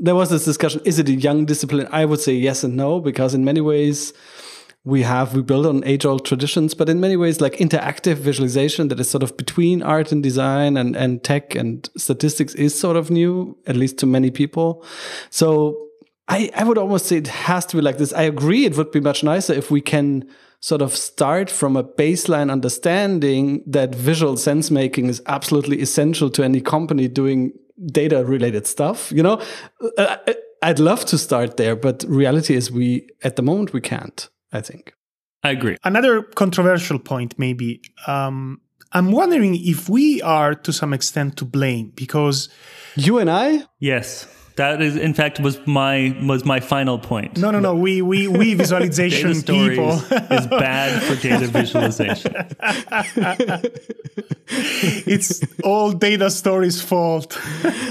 there 0.00 0.16
was 0.16 0.30
this 0.30 0.44
discussion: 0.44 0.80
is 0.84 0.98
it 0.98 1.08
a 1.08 1.12
young 1.12 1.46
discipline? 1.46 1.86
I 1.92 2.04
would 2.04 2.20
say 2.20 2.32
yes 2.32 2.64
and 2.64 2.76
no, 2.76 3.00
because 3.00 3.32
in 3.32 3.44
many 3.44 3.60
ways 3.60 4.12
we 4.82 5.02
have 5.02 5.34
we 5.34 5.42
build 5.42 5.64
on 5.64 5.84
age-old 5.84 6.26
traditions, 6.26 6.74
but 6.74 6.88
in 6.88 6.98
many 7.00 7.16
ways, 7.16 7.40
like 7.40 7.54
interactive 7.54 8.16
visualization 8.16 8.88
that 8.88 8.98
is 8.98 9.08
sort 9.08 9.22
of 9.22 9.36
between 9.36 9.80
art 9.82 10.10
and 10.12 10.22
design 10.22 10.76
and 10.76 10.96
and 10.96 11.22
tech 11.22 11.54
and 11.54 11.88
statistics 11.96 12.54
is 12.56 12.78
sort 12.78 12.96
of 12.96 13.10
new, 13.10 13.56
at 13.66 13.76
least 13.76 13.96
to 13.98 14.06
many 14.06 14.30
people. 14.30 14.84
So 15.30 15.83
I 16.28 16.50
I 16.54 16.64
would 16.64 16.78
almost 16.78 17.06
say 17.06 17.16
it 17.18 17.28
has 17.28 17.66
to 17.66 17.76
be 17.76 17.82
like 17.82 17.98
this. 17.98 18.12
I 18.12 18.22
agree; 18.22 18.64
it 18.64 18.76
would 18.76 18.90
be 18.90 19.00
much 19.00 19.22
nicer 19.22 19.52
if 19.52 19.70
we 19.70 19.80
can 19.80 20.24
sort 20.64 20.80
of 20.80 20.96
start 20.96 21.50
from 21.50 21.76
a 21.76 21.84
baseline 21.84 22.50
understanding 22.50 23.62
that 23.66 23.94
visual 23.94 24.34
sense 24.34 24.70
making 24.70 25.08
is 25.08 25.20
absolutely 25.26 25.78
essential 25.82 26.30
to 26.30 26.42
any 26.42 26.58
company 26.58 27.06
doing 27.06 27.52
data 27.92 28.24
related 28.24 28.66
stuff 28.66 29.12
you 29.12 29.22
know? 29.22 29.38
Uh, 29.98 30.16
uh, 30.26 30.32
i'd 30.62 30.78
love 30.78 31.04
to 31.04 31.18
start 31.18 31.58
there 31.58 31.76
but 31.76 32.02
reality 32.08 32.54
is 32.54 32.70
we 32.70 33.06
at 33.22 33.36
the 33.36 33.42
moment 33.42 33.74
we 33.74 33.80
can't 33.80 34.30
i 34.52 34.60
think. 34.60 34.94
I 35.42 35.50
agree. 35.50 35.76
Another 35.84 36.22
controversial 36.22 36.98
point 36.98 37.38
maybe. 37.38 37.82
Um, 38.06 38.62
i'm 38.92 39.12
wondering 39.12 39.54
if 39.56 39.90
we 39.90 40.22
are 40.22 40.54
to 40.54 40.72
some 40.72 40.94
extent 40.94 41.36
to 41.36 41.44
blame 41.44 41.92
because 41.94 42.48
you 42.96 43.18
and 43.18 43.28
i? 43.28 43.64
Yes 43.80 44.26
That 44.56 44.80
is, 44.80 44.94
in 44.96 45.14
fact, 45.14 45.40
was 45.40 45.58
my 45.66 46.16
was 46.22 46.44
my 46.44 46.60
final 46.60 46.96
point. 46.98 47.38
No, 47.38 47.50
no, 47.50 47.58
no. 47.58 47.74
We 47.74 48.02
we 48.02 48.28
we 48.28 48.54
visualization 48.64 49.32
data 49.40 49.42
people. 49.68 49.90
is 50.38 50.46
bad 50.46 51.02
for 51.02 51.16
data 51.20 51.46
visualization. 51.48 52.32
it's 54.46 55.42
all 55.64 55.92
data 55.92 56.30
stories' 56.30 56.80
fault. 56.80 57.36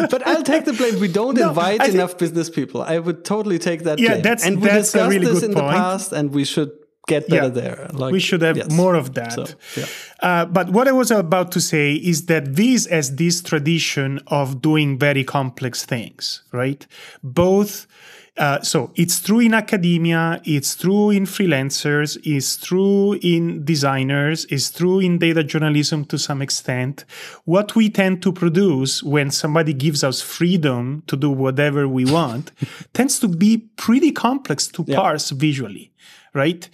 but 0.10 0.26
I'll 0.28 0.44
take 0.44 0.66
the 0.66 0.74
blame. 0.74 1.00
We 1.00 1.08
don't 1.08 1.36
No, 1.38 1.50
invite 1.50 1.82
I 1.82 1.86
think- 1.86 1.96
enough 1.96 2.18
business 2.18 2.50
people. 2.50 2.82
I 2.82 3.00
would 3.00 3.26
totally 3.26 3.60
take 3.60 3.84
that. 3.84 4.00
Yeah, 4.00 4.10
blame. 4.12 4.22
that's- 4.22 4.46
and 4.46 4.62
we 4.62 4.68
that's 4.68 4.90
a 4.94 4.98
discussed 5.00 5.10
really 5.10 5.26
this 5.26 5.40
good 5.42 5.50
in 5.50 5.54
point. 5.56 5.66
the 5.68 5.72
past, 5.74 6.12
and 6.14 6.32
we 6.34 6.46
should 6.46 6.72
get 7.08 7.28
better 7.30 7.44
Yeah. 7.44 7.50
there. 7.50 7.88
Like, 7.94 8.12
we 8.14 8.20
should 8.20 8.42
have 8.42 8.58
yes. 8.58 8.72
more 8.72 8.96
of 8.96 9.14
that. 9.14 9.34
So, 9.34 9.46
yeah. 9.78 9.86
Uh, 10.22 10.46
but 10.46 10.70
what 10.70 10.88
I 10.88 10.92
was 10.92 11.12
about 11.12 11.52
to 11.54 11.62
say 11.62 11.94
is 11.94 12.26
that 12.28 12.56
this 12.56 12.86
has 12.88 13.16
this 13.16 13.42
tradition 13.42 14.20
of 14.28 14.62
doing 14.62 14.98
very 14.98 15.24
complex 15.24 15.86
things, 15.86 16.44
right? 16.52 16.86
Both. 17.24 17.88
Uh, 18.36 18.60
so 18.62 18.90
it's 18.96 19.22
true 19.22 19.40
in 19.42 19.54
academia, 19.54 20.42
it's 20.44 20.76
true 20.76 21.12
in 21.12 21.24
freelancers, 21.24 22.18
it's 22.24 22.58
true 22.58 23.14
in 23.22 23.64
designers, 23.64 24.46
it's 24.46 24.72
true 24.72 25.00
in 25.00 25.20
data 25.20 25.44
journalism 25.44 26.04
to 26.04 26.18
some 26.18 26.42
extent. 26.42 27.06
What 27.46 27.76
we 27.76 27.92
tend 27.92 28.24
to 28.24 28.32
produce 28.34 29.04
when 29.04 29.30
somebody 29.30 29.72
gives 29.72 30.04
us 30.04 30.20
freedom 30.20 31.04
to 31.06 31.16
do 31.16 31.30
whatever 31.30 31.88
we 31.88 32.06
want 32.06 32.52
tends 32.94 33.20
to 33.20 33.28
be 33.28 33.70
pretty 33.76 34.12
complex 34.12 34.66
to 34.70 34.84
parse 34.84 35.30
visually 35.30 35.92
right? 36.34 36.68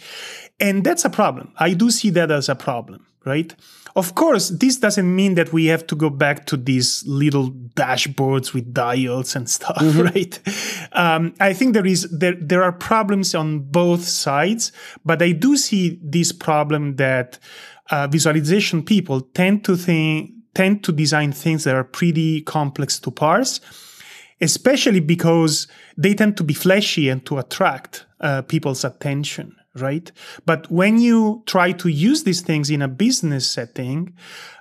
And 0.59 0.83
that's 0.83 1.05
a 1.05 1.09
problem. 1.09 1.53
I 1.57 1.73
do 1.73 1.91
see 1.91 2.09
that 2.11 2.31
as 2.31 2.49
a 2.49 2.55
problem, 2.55 3.05
right? 3.25 3.53
Of 3.95 4.15
course, 4.15 4.49
this 4.49 4.77
doesn't 4.77 5.15
mean 5.15 5.35
that 5.35 5.51
we 5.51 5.65
have 5.65 5.85
to 5.87 5.95
go 5.95 6.09
back 6.09 6.45
to 6.47 6.57
these 6.57 7.03
little 7.07 7.51
dashboards 7.75 8.53
with 8.53 8.73
dials 8.73 9.35
and 9.35 9.49
stuff, 9.49 9.81
right? 9.81 10.39
Um, 10.93 11.33
I 11.39 11.53
think 11.53 11.73
there 11.73 11.85
is 11.85 12.09
there 12.11 12.35
there 12.39 12.63
are 12.63 12.71
problems 12.71 13.33
on 13.35 13.59
both 13.59 14.03
sides, 14.03 14.71
but 15.03 15.21
I 15.21 15.31
do 15.31 15.57
see 15.57 15.99
this 16.03 16.31
problem 16.31 16.95
that 16.97 17.39
uh, 17.89 18.07
visualization 18.07 18.83
people 18.83 19.21
tend 19.21 19.65
to 19.65 19.75
think 19.75 20.31
tend 20.53 20.83
to 20.83 20.91
design 20.91 21.31
things 21.31 21.63
that 21.63 21.75
are 21.75 21.83
pretty 21.83 22.41
complex 22.41 22.99
to 22.99 23.11
parse 23.11 23.59
especially 24.41 24.99
because 24.99 25.67
they 25.97 26.13
tend 26.13 26.37
to 26.37 26.43
be 26.43 26.53
flashy 26.53 27.09
and 27.09 27.25
to 27.25 27.37
attract 27.37 28.05
uh, 28.21 28.41
people's 28.43 28.83
attention 28.83 29.55
right? 29.75 30.11
But 30.45 30.69
when 30.71 30.99
you 30.99 31.43
try 31.45 31.71
to 31.73 31.89
use 31.89 32.23
these 32.23 32.41
things 32.41 32.69
in 32.69 32.81
a 32.81 32.87
business 32.87 33.49
setting 33.49 34.13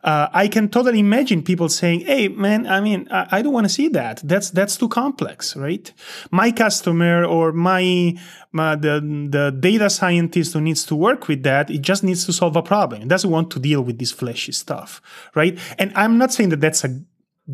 uh, 0.04 0.28
i 0.32 0.46
can 0.46 0.68
totally 0.68 1.00
imagine 1.00 1.42
people 1.42 1.68
saying 1.68 2.00
hey 2.00 2.28
man 2.28 2.66
i 2.68 2.80
mean 2.80 3.08
i, 3.10 3.26
I 3.32 3.42
don't 3.42 3.52
want 3.52 3.64
to 3.64 3.72
see 3.72 3.88
that. 3.88 4.20
That's 4.22 4.50
that's 4.50 4.76
too 4.76 4.88
complex 4.88 5.56
right? 5.56 5.92
My 6.30 6.52
customer 6.52 7.24
or 7.24 7.52
my, 7.52 8.16
my 8.52 8.76
the, 8.76 9.00
the 9.30 9.56
data 9.58 9.90
scientist 9.90 10.52
who 10.52 10.60
needs 10.60 10.84
to 10.86 10.94
work 10.94 11.26
with 11.28 11.42
that 11.42 11.70
it 11.70 11.82
just 11.82 12.04
needs 12.04 12.24
to 12.26 12.32
solve 12.32 12.56
a 12.56 12.62
problem. 12.62 13.02
It 13.02 13.08
doesn't 13.08 13.30
want 13.30 13.50
to 13.52 13.58
deal 13.58 13.82
with 13.82 13.98
this 13.98 14.12
flashy 14.12 14.52
stuff 14.52 15.00
right? 15.34 15.58
And 15.78 15.92
i'm 15.96 16.18
not 16.18 16.32
saying 16.32 16.50
that 16.50 16.60
that's 16.60 16.84
a 16.84 17.00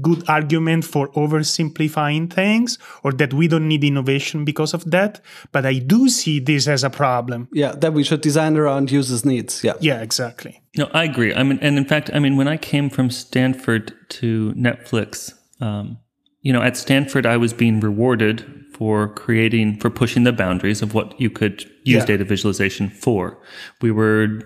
good 0.01 0.29
argument 0.29 0.85
for 0.85 1.09
oversimplifying 1.13 2.33
things 2.33 2.79
or 3.03 3.13
that 3.13 3.33
we 3.33 3.49
don't 3.49 3.69
need 3.69 3.85
innovation 3.85 4.45
because 4.45 4.75
of 4.75 4.91
that. 4.91 5.21
But 5.53 5.65
I 5.67 5.79
do 5.79 6.09
see 6.09 6.41
this 6.41 6.67
as 6.67 6.85
a 6.85 6.91
problem. 6.91 7.49
Yeah, 7.53 7.73
that 7.73 7.93
we 7.93 8.03
should 8.05 8.21
design 8.21 8.57
around 8.57 8.91
users' 8.91 9.25
needs. 9.25 9.63
Yeah. 9.63 9.75
Yeah, 9.81 10.01
exactly. 10.01 10.63
No, 10.77 10.89
I 10.93 11.05
agree. 11.05 11.33
I 11.35 11.43
mean, 11.43 11.59
and 11.63 11.79
in 11.79 11.85
fact, 11.85 12.11
I 12.13 12.19
mean, 12.19 12.37
when 12.37 12.49
I 12.49 12.57
came 12.57 12.91
from 12.91 13.11
Stanford 13.11 13.93
to 14.11 14.53
Netflix, 14.55 15.33
um, 15.61 15.99
you 16.43 16.53
know, 16.53 16.63
at 16.63 16.77
Stanford, 16.77 17.25
I 17.27 17.37
was 17.37 17.53
being 17.53 17.81
rewarded 17.81 18.45
for 18.75 19.09
creating, 19.15 19.79
for 19.79 19.89
pushing 19.89 20.25
the 20.25 20.33
boundaries 20.33 20.83
of 20.83 20.95
what 20.95 21.19
you 21.21 21.31
could 21.31 21.63
use 21.85 22.01
Yeah. 22.01 22.05
data 22.07 22.25
visualization 22.25 22.91
for. 22.91 23.39
We 23.81 23.93
were, 23.93 24.41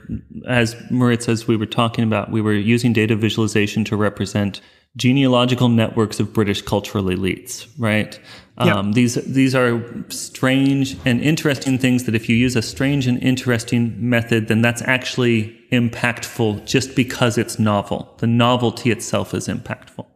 as 0.46 0.76
Moritz 0.90 1.24
says, 1.24 1.48
we 1.48 1.56
were 1.56 1.66
talking 1.66 2.04
about, 2.04 2.30
we 2.30 2.42
were 2.42 2.52
using 2.52 2.92
data 2.92 3.16
visualization 3.16 3.84
to 3.84 3.96
represent 3.96 4.60
genealogical 4.98 5.68
networks 5.68 6.18
of 6.20 6.32
British 6.32 6.60
cultural 6.60 7.04
elites, 7.04 7.66
right? 7.78 8.18
Yeah. 8.62 8.74
Um, 8.74 8.92
these 8.92 9.14
these 9.14 9.54
are 9.54 9.80
strange 10.08 10.96
and 11.04 11.20
interesting 11.20 11.78
things 11.78 12.04
that 12.04 12.16
if 12.16 12.28
you 12.28 12.34
use 12.34 12.56
a 12.56 12.62
strange 12.62 13.06
and 13.06 13.22
interesting 13.22 13.94
method, 13.96 14.48
then 14.48 14.60
that's 14.60 14.82
actually 14.82 15.56
impactful 15.70 16.66
just 16.66 16.96
because 16.96 17.38
it's 17.38 17.58
novel. 17.60 18.14
The 18.18 18.26
novelty 18.26 18.90
itself 18.90 19.32
is 19.32 19.46
impactful. 19.46 20.06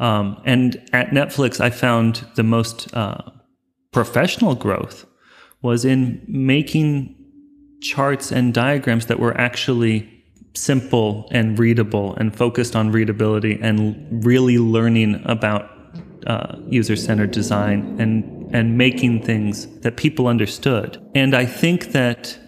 Um, 0.00 0.40
and 0.44 0.76
at 0.94 1.10
Netflix, 1.10 1.60
I 1.60 1.70
found 1.70 2.26
the 2.34 2.42
most 2.42 2.94
uh, 2.94 3.18
professional 3.92 4.54
growth 4.54 5.06
was 5.60 5.84
in 5.84 6.22
making 6.26 7.14
charts 7.82 8.32
and 8.32 8.54
diagrams 8.54 9.06
that 9.06 9.20
were 9.20 9.38
actually 9.38 10.15
simple 10.56 11.28
and 11.30 11.58
readable 11.58 12.14
and 12.16 12.34
focused 12.34 12.74
on 12.74 12.90
readability 12.90 13.58
and 13.60 14.24
really 14.24 14.58
learning 14.58 15.22
about 15.26 15.70
uh, 16.26 16.56
user-centered 16.68 17.30
design 17.30 17.96
and 18.00 18.32
and 18.54 18.78
making 18.78 19.22
things 19.22 19.66
that 19.80 19.96
people 19.96 20.28
understood. 20.28 21.02
And 21.14 21.34
I 21.34 21.46
think 21.46 21.92
that 21.92 22.38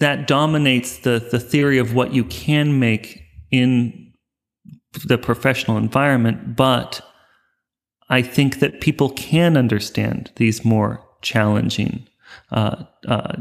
that 0.00 0.26
dominates 0.26 0.98
the 0.98 1.26
the 1.30 1.40
theory 1.40 1.78
of 1.78 1.94
what 1.94 2.12
you 2.12 2.24
can 2.24 2.78
make 2.78 3.22
in 3.50 4.12
the 5.06 5.18
professional 5.18 5.76
environment, 5.76 6.56
but 6.56 7.02
I 8.08 8.22
think 8.22 8.60
that 8.60 8.80
people 8.80 9.10
can 9.10 9.56
understand 9.56 10.30
these 10.36 10.64
more 10.64 11.04
challenging 11.22 12.06
uh, 12.50 12.84
uh, 13.06 13.36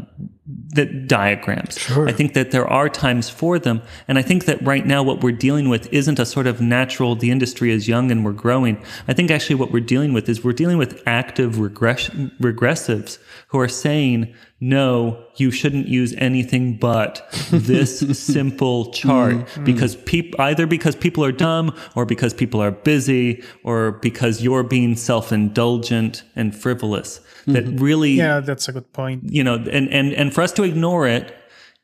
the 0.47 0.85
diagrams. 0.85 1.79
Sure. 1.79 2.07
I 2.07 2.11
think 2.11 2.33
that 2.33 2.51
there 2.51 2.67
are 2.67 2.87
times 2.89 3.29
for 3.29 3.57
them, 3.57 3.81
and 4.07 4.17
I 4.17 4.21
think 4.21 4.45
that 4.45 4.61
right 4.63 4.85
now 4.85 5.01
what 5.01 5.23
we're 5.23 5.31
dealing 5.31 5.69
with 5.69 5.91
isn't 5.91 6.19
a 6.19 6.25
sort 6.25 6.47
of 6.47 6.61
natural. 6.61 7.15
The 7.15 7.31
industry 7.31 7.71
is 7.71 7.87
young 7.87 8.11
and 8.11 8.23
we're 8.23 8.31
growing. 8.33 8.83
I 9.07 9.13
think 9.13 9.31
actually 9.31 9.55
what 9.55 9.71
we're 9.71 9.79
dealing 9.79 10.13
with 10.13 10.29
is 10.29 10.43
we're 10.43 10.53
dealing 10.53 10.77
with 10.77 11.01
active 11.07 11.59
regress- 11.59 12.09
regressives 12.39 13.17
who 13.47 13.59
are 13.59 13.67
saying, 13.67 14.33
"No, 14.59 15.25
you 15.37 15.49
shouldn't 15.49 15.87
use 15.87 16.13
anything 16.17 16.77
but 16.77 17.27
this 17.51 17.99
simple 18.19 18.91
chart 18.91 19.47
because 19.63 19.95
peop- 19.95 20.39
either 20.39 20.67
because 20.67 20.95
people 20.95 21.23
are 21.25 21.31
dumb 21.31 21.73
or 21.95 22.05
because 22.05 22.33
people 22.33 22.61
are 22.61 22.71
busy 22.71 23.41
or 23.63 23.93
because 23.93 24.43
you're 24.43 24.63
being 24.63 24.95
self-indulgent 24.95 26.23
and 26.35 26.55
frivolous." 26.55 27.19
That 27.47 27.79
really 27.79 28.13
Yeah, 28.13 28.39
that's 28.39 28.67
a 28.67 28.71
good 28.71 28.91
point. 28.91 29.21
you 29.31 29.43
know, 29.43 29.54
and 29.55 29.89
and 29.89 30.13
and 30.13 30.33
for 30.33 30.41
us 30.41 30.51
to 30.53 30.63
ignore 30.63 31.07
it 31.07 31.35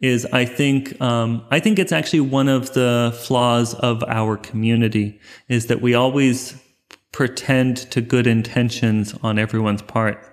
is, 0.02 0.26
I 0.34 0.46
think, 0.46 1.00
um, 1.00 1.46
I 1.52 1.60
think 1.60 1.78
it's 1.78 1.92
actually 1.92 2.22
one 2.22 2.50
of 2.50 2.74
the 2.74 3.18
flaws 3.24 3.76
of 3.76 4.04
our 4.08 4.36
community 4.36 5.20
is 5.48 5.68
that 5.68 5.82
we 5.82 5.94
always 5.94 6.60
pretend 7.12 7.78
to 7.92 8.02
good 8.02 8.26
intentions 8.26 9.14
on 9.22 9.38
everyone's 9.38 9.84
part 9.84 10.28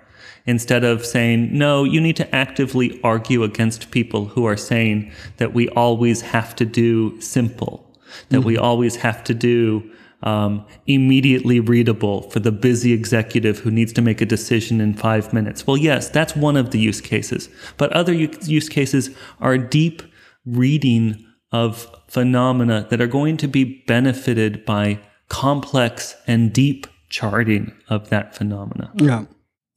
instead 0.45 0.83
of 0.83 1.05
saying, 1.05 1.55
no, 1.55 1.83
you 1.83 2.01
need 2.01 2.15
to 2.15 2.35
actively 2.35 2.99
argue 3.03 3.43
against 3.43 3.91
people 3.91 4.25
who 4.25 4.45
are 4.45 4.57
saying 4.57 5.11
that 5.37 5.53
we 5.53 5.69
always 5.69 6.21
have 6.21 6.55
to 6.55 6.65
do 6.65 7.19
simple, 7.21 7.85
that 8.29 8.41
we 8.41 8.57
always 8.57 8.95
have 8.95 9.23
to 9.25 9.35
do 9.35 9.87
um, 10.23 10.65
immediately 10.85 11.59
readable 11.59 12.29
for 12.29 12.39
the 12.39 12.51
busy 12.51 12.93
executive 12.93 13.59
who 13.59 13.71
needs 13.71 13.93
to 13.93 14.01
make 14.01 14.21
a 14.21 14.25
decision 14.25 14.81
in 14.81 14.93
five 14.93 15.31
minutes. 15.33 15.65
Well, 15.65 15.77
yes, 15.77 16.09
that's 16.09 16.35
one 16.35 16.57
of 16.57 16.71
the 16.71 16.79
use 16.79 17.01
cases. 17.01 17.49
But 17.77 17.91
other 17.93 18.13
use 18.13 18.69
cases 18.69 19.09
are 19.39 19.57
deep 19.57 20.01
reading 20.45 21.25
of 21.51 21.89
phenomena 22.07 22.87
that 22.89 23.01
are 23.01 23.07
going 23.07 23.37
to 23.37 23.47
be 23.47 23.83
benefited 23.87 24.65
by 24.65 24.99
complex 25.29 26.15
and 26.27 26.51
deep 26.51 26.87
charting 27.09 27.71
of 27.87 28.09
that 28.09 28.35
phenomena. 28.35 28.91
Yeah. 28.95 29.25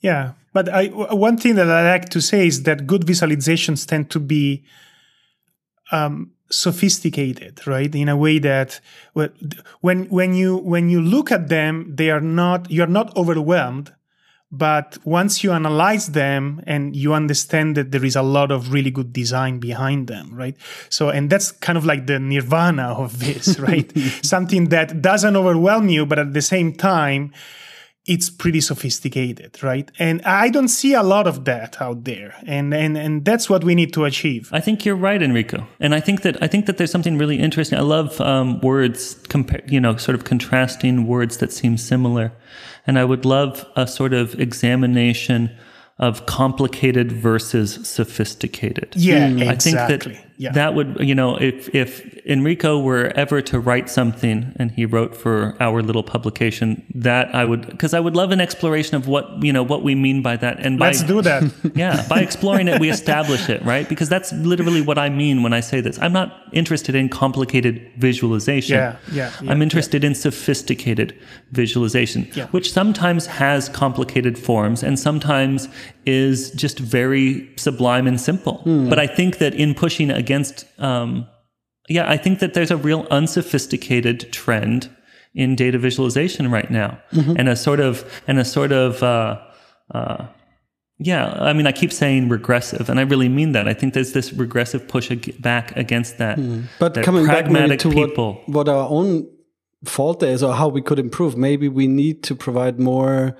Yeah, 0.02 0.32
but 0.52 0.68
I 0.68 0.88
w- 0.88 1.14
one 1.16 1.36
thing 1.36 1.54
that 1.54 1.70
I 1.70 1.88
like 1.88 2.08
to 2.10 2.20
say 2.20 2.48
is 2.48 2.64
that 2.64 2.88
good 2.88 3.02
visualizations 3.02 3.86
tend 3.86 4.10
to 4.10 4.18
be 4.18 4.64
um, 5.92 6.32
sophisticated, 6.52 7.66
right? 7.66 7.92
In 7.94 8.08
a 8.08 8.16
way 8.16 8.38
that 8.38 8.80
when 9.80 10.04
when 10.08 10.34
you 10.34 10.58
when 10.58 10.90
you 10.90 11.00
look 11.00 11.32
at 11.32 11.48
them, 11.48 11.96
they 11.96 12.10
are 12.10 12.20
not 12.20 12.70
you're 12.70 12.86
not 12.86 13.16
overwhelmed. 13.16 13.92
But 14.54 14.98
once 15.02 15.42
you 15.42 15.50
analyze 15.52 16.08
them 16.08 16.62
and 16.66 16.94
you 16.94 17.14
understand 17.14 17.74
that 17.78 17.90
there 17.90 18.04
is 18.04 18.14
a 18.14 18.22
lot 18.22 18.50
of 18.50 18.70
really 18.70 18.90
good 18.90 19.10
design 19.10 19.60
behind 19.60 20.08
them, 20.08 20.28
right? 20.34 20.54
So, 20.90 21.08
and 21.08 21.30
that's 21.30 21.52
kind 21.52 21.78
of 21.78 21.86
like 21.86 22.06
the 22.06 22.18
nirvana 22.18 22.92
of 22.92 23.18
this, 23.18 23.58
right? 23.68 23.90
Something 24.22 24.68
that 24.68 25.00
doesn't 25.00 25.36
overwhelm 25.36 25.88
you, 25.88 26.04
but 26.04 26.18
at 26.18 26.34
the 26.34 26.42
same 26.42 26.74
time, 26.74 27.32
it's 28.04 28.28
pretty 28.28 28.60
sophisticated, 28.60 29.62
right? 29.62 29.88
And 29.98 30.22
I 30.22 30.48
don't 30.48 30.68
see 30.68 30.92
a 30.94 31.04
lot 31.04 31.28
of 31.28 31.44
that 31.44 31.80
out 31.80 32.04
there. 32.04 32.34
And 32.46 32.74
and 32.74 32.96
and 32.96 33.24
that's 33.24 33.48
what 33.48 33.62
we 33.62 33.74
need 33.74 33.92
to 33.94 34.04
achieve. 34.04 34.50
I 34.52 34.60
think 34.60 34.84
you're 34.84 34.96
right, 34.96 35.22
Enrico. 35.22 35.66
And 35.78 35.94
I 35.94 36.00
think 36.00 36.22
that 36.22 36.42
I 36.42 36.48
think 36.48 36.66
that 36.66 36.78
there's 36.78 36.90
something 36.90 37.16
really 37.16 37.38
interesting. 37.38 37.78
I 37.78 37.82
love 37.82 38.20
um, 38.20 38.60
words, 38.60 39.14
compare, 39.28 39.62
you 39.66 39.80
know, 39.80 39.96
sort 39.96 40.16
of 40.16 40.24
contrasting 40.24 41.06
words 41.06 41.36
that 41.38 41.52
seem 41.52 41.76
similar. 41.76 42.32
And 42.86 42.98
I 42.98 43.04
would 43.04 43.24
love 43.24 43.64
a 43.76 43.86
sort 43.86 44.12
of 44.12 44.38
examination 44.40 45.56
of 45.98 46.26
complicated 46.26 47.12
versus 47.12 47.88
sophisticated. 47.88 48.94
Yeah, 48.96 49.26
I 49.26 49.52
exactly. 49.52 50.14
think 50.14 50.24
that 50.24 50.31
yeah. 50.42 50.52
that 50.52 50.74
would, 50.74 50.90
you 51.00 51.14
know, 51.14 51.36
if 51.36 51.72
if 51.74 51.90
Enrico 52.26 52.78
were 52.78 53.12
ever 53.14 53.40
to 53.42 53.60
write 53.60 53.88
something 53.88 54.52
and 54.56 54.70
he 54.72 54.84
wrote 54.84 55.16
for 55.16 55.56
our 55.60 55.82
little 55.82 56.02
publication, 56.02 56.68
that 56.94 57.34
I 57.34 57.44
would 57.44 57.62
because 57.66 57.94
I 57.94 58.00
would 58.00 58.16
love 58.16 58.30
an 58.32 58.40
exploration 58.40 58.96
of 58.96 59.06
what 59.06 59.24
you 59.42 59.52
know 59.52 59.62
what 59.62 59.82
we 59.82 59.94
mean 59.94 60.22
by 60.22 60.36
that. 60.44 60.54
And 60.64 60.78
by, 60.78 60.88
Let's 60.88 61.04
do 61.04 61.22
that. 61.22 61.42
yeah, 61.74 62.06
by 62.08 62.20
exploring 62.20 62.68
it, 62.68 62.80
we 62.80 62.90
establish 62.90 63.48
it, 63.48 63.62
right? 63.64 63.88
Because 63.88 64.08
that's 64.08 64.32
literally 64.32 64.82
what 64.82 64.98
I 64.98 65.08
mean 65.08 65.42
when 65.44 65.52
I 65.52 65.60
say 65.60 65.80
this. 65.80 65.98
I'm 66.00 66.12
not 66.12 66.28
interested 66.52 66.94
in 66.94 67.08
complicated 67.08 67.74
visualization. 67.98 68.76
Yeah, 68.76 68.96
yeah, 69.12 69.32
yeah, 69.42 69.50
I'm 69.50 69.62
interested 69.62 70.04
in 70.04 70.14
sophisticated 70.14 71.18
visualization, 71.52 72.28
Yeah. 72.34 72.46
which 72.48 72.72
sometimes 72.72 73.26
has 73.26 73.68
complicated 73.68 74.38
forms 74.38 74.82
and 74.82 74.98
sometimes 74.98 75.68
is 76.04 76.50
just 76.52 76.78
very 76.78 77.48
sublime 77.56 78.06
and 78.06 78.20
simple. 78.20 78.54
Hmm. 78.64 78.88
But 78.88 78.98
I 78.98 79.06
think 79.06 79.38
that 79.38 79.54
in 79.54 79.74
pushing 79.74 80.10
against, 80.10 80.31
um, 80.78 81.26
yeah, 81.88 82.08
I 82.08 82.16
think 82.16 82.38
that 82.40 82.54
there's 82.54 82.70
a 82.70 82.76
real 82.76 83.06
unsophisticated 83.10 84.32
trend 84.32 84.88
in 85.34 85.56
data 85.56 85.78
visualization 85.78 86.50
right 86.50 86.70
now, 86.70 86.98
Mm-hmm. 87.12 87.36
and 87.38 87.48
a 87.48 87.56
sort 87.56 87.80
of 87.80 88.04
and 88.26 88.38
a 88.38 88.44
sort 88.44 88.72
of. 88.72 89.02
Uh, 89.02 89.38
uh, 89.94 90.26
yeah, 90.98 91.32
I 91.40 91.52
mean, 91.52 91.66
I 91.66 91.72
keep 91.72 91.92
saying 91.92 92.28
regressive, 92.28 92.88
and 92.88 93.00
I 93.00 93.02
really 93.02 93.28
mean 93.28 93.52
that. 93.52 93.66
I 93.66 93.74
think 93.74 93.92
there's 93.94 94.12
this 94.12 94.32
regressive 94.32 94.86
push 94.86 95.10
ag- 95.10 95.40
back 95.42 95.76
against 95.76 96.18
that. 96.18 96.38
But 96.78 96.94
that 96.94 97.04
coming 97.04 97.26
back 97.26 97.50
maybe 97.50 97.76
to 97.78 97.90
people. 97.90 98.34
what, 98.46 98.66
what 98.66 98.68
our 98.68 98.88
own 98.88 99.26
fault 99.84 100.22
is, 100.22 100.42
or 100.44 100.54
how 100.54 100.68
we 100.68 100.80
could 100.80 100.98
improve, 101.00 101.36
maybe 101.36 101.68
we 101.68 101.88
need 101.88 102.22
to 102.24 102.36
provide 102.36 102.78
more 102.78 103.36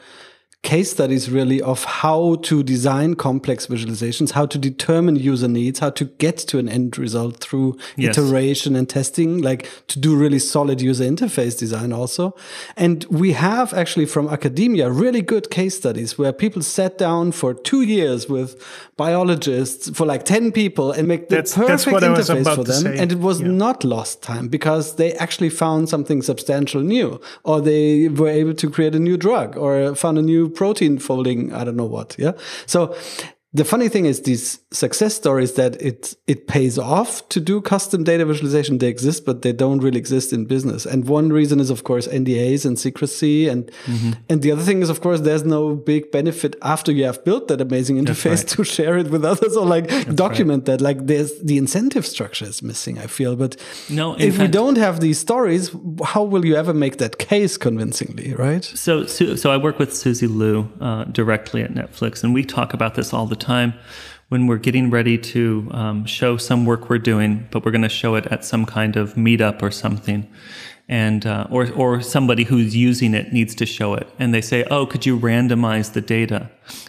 case 0.62 0.92
studies 0.92 1.28
really 1.28 1.60
of 1.60 1.82
how 1.84 2.36
to 2.36 2.62
design 2.62 3.14
complex 3.16 3.66
visualizations, 3.66 4.30
how 4.30 4.46
to 4.46 4.56
determine 4.56 5.16
user 5.16 5.48
needs, 5.48 5.80
how 5.80 5.90
to 5.90 6.04
get 6.04 6.36
to 6.36 6.56
an 6.58 6.68
end 6.68 6.96
result 6.96 7.38
through 7.38 7.76
Yes. 7.96 8.16
iteration 8.16 8.76
and 8.76 8.88
testing, 8.88 9.42
like 9.42 9.68
to 9.88 9.98
do 9.98 10.14
really 10.14 10.38
solid 10.38 10.80
user 10.80 11.02
interface 11.04 11.58
design 11.58 11.92
also. 11.92 12.36
And 12.76 13.04
we 13.10 13.32
have 13.32 13.74
actually 13.74 14.06
from 14.06 14.28
academia 14.28 14.88
really 14.88 15.20
good 15.20 15.50
case 15.50 15.76
studies 15.76 16.16
where 16.16 16.32
people 16.32 16.62
sat 16.62 16.96
down 16.96 17.32
for 17.32 17.54
two 17.54 17.82
years 17.82 18.28
with 18.28 18.54
biologists 18.96 19.90
for 19.90 20.06
like 20.06 20.24
10 20.24 20.52
people 20.52 20.92
and 20.92 21.08
make 21.08 21.28
the 21.28 21.36
That's- 21.36 21.54
that's 21.54 21.84
perfect 21.86 22.16
was 22.16 22.28
interface 22.28 22.54
for 22.54 22.62
them. 22.62 22.86
And 23.00 23.10
it 23.10 23.18
was 23.18 23.40
Yeah. 23.40 23.48
not 23.48 23.82
lost 23.82 24.22
time 24.22 24.46
because 24.46 24.94
they 24.94 25.12
actually 25.14 25.50
found 25.50 25.88
something 25.88 26.22
substantial 26.22 26.80
new 26.82 27.20
or 27.42 27.60
they 27.60 28.06
were 28.08 28.28
able 28.28 28.54
to 28.54 28.70
create 28.70 28.94
a 28.94 29.00
new 29.00 29.16
drug 29.16 29.56
or 29.56 29.96
found 29.96 30.18
a 30.18 30.22
new 30.22 30.51
protein 30.54 30.98
folding 30.98 31.52
i 31.52 31.64
don't 31.64 31.76
know 31.76 31.84
what 31.84 32.16
yeah? 32.18 32.32
So 32.66 32.96
the 33.54 33.64
funny 33.64 33.88
thing 33.88 34.06
is 34.06 34.22
these 34.22 34.60
success 34.70 35.14
stories 35.14 35.52
that 35.54 35.80
it 35.82 36.14
it 36.26 36.46
pays 36.46 36.78
off 36.78 37.28
to 37.28 37.38
do 37.38 37.60
custom 37.60 38.02
data 38.02 38.24
visualization 38.24 38.78
they 38.78 38.88
exist 38.88 39.26
but 39.26 39.42
they 39.42 39.52
don't 39.52 39.80
really 39.80 39.98
exist 39.98 40.32
in 40.32 40.46
business. 40.46 40.86
And 40.86 41.06
one 41.06 41.28
reason 41.30 41.60
is 41.60 41.68
of 41.68 41.84
course 41.84 42.08
ndas 42.08 42.64
and 42.64 42.78
secrecy 42.78 43.48
and 43.48 43.70
Mm-hmm. 43.82 44.12
and 44.30 44.42
the 44.42 44.52
other 44.52 44.62
thing 44.62 44.80
is 44.82 44.90
of 44.90 45.00
course 45.00 45.20
there's 45.20 45.44
no 45.44 45.74
big 45.74 46.10
benefit 46.10 46.56
after 46.62 46.90
you 46.92 47.04
have 47.04 47.24
built 47.24 47.48
that 47.48 47.60
amazing 47.60 47.96
interface 48.02 48.38
right. 48.38 48.48
to 48.48 48.64
share 48.64 48.96
it 48.96 49.08
with 49.10 49.24
others 49.24 49.56
or 49.56 49.66
like 49.66 49.86
document 50.14 50.64
that. 50.66 50.80
Like 50.80 51.06
there's 51.06 51.32
the 51.42 51.58
incentive 51.58 52.06
structure 52.06 52.46
is 52.46 52.62
missing 52.62 52.98
i 52.98 53.06
feel. 53.06 53.36
But 53.36 53.56
No, 53.90 54.14
if 54.18 54.38
we 54.38 54.48
don't 54.48 54.78
have 54.78 55.00
these 55.00 55.18
stories 55.18 55.70
how 56.12 56.22
will 56.22 56.44
you 56.44 56.54
ever 56.56 56.72
make 56.72 56.96
that 56.98 57.18
case 57.18 57.56
convincingly 57.56 58.34
right? 58.34 58.64
So, 58.64 59.04
Su- 59.06 59.36
so 59.36 59.50
I 59.50 59.56
work 59.56 59.78
with 59.78 59.94
Susie 59.94 60.26
Lu 60.26 60.68
uh, 60.80 61.04
directly 61.04 61.62
at 61.62 61.72
Netflix, 61.74 62.22
and 62.24 62.32
we 62.32 62.44
talk 62.44 62.72
about 62.74 62.94
this 62.94 63.12
all 63.12 63.26
the 63.26 63.41
time 63.42 63.74
when 64.32 64.46
we're 64.46 64.56
getting 64.56 64.88
ready 64.88 65.18
to 65.18 65.68
um, 65.72 66.06
show 66.06 66.38
some 66.38 66.64
work 66.64 66.88
we're 66.88 66.96
doing, 66.96 67.46
but 67.50 67.64
we're 67.64 67.70
going 67.70 67.82
to 67.82 67.88
show 67.88 68.14
it 68.14 68.26
at 68.28 68.44
some 68.46 68.64
kind 68.64 68.96
of 68.96 69.12
meetup 69.14 69.60
or 69.60 69.70
something, 69.70 70.26
and 70.92 71.24
uh, 71.24 71.46
or 71.50 71.62
or 71.82 72.02
somebody 72.02 72.44
who's 72.44 72.76
using 72.76 73.14
it 73.14 73.32
needs 73.32 73.54
to 73.54 73.64
show 73.66 73.94
it, 74.00 74.06
and 74.18 74.34
they 74.34 74.42
say, 74.42 74.60
"Oh, 74.70 74.84
could 74.90 75.04
you 75.06 75.18
randomize 75.18 75.88
the 75.94 76.02
data?" 76.16 76.40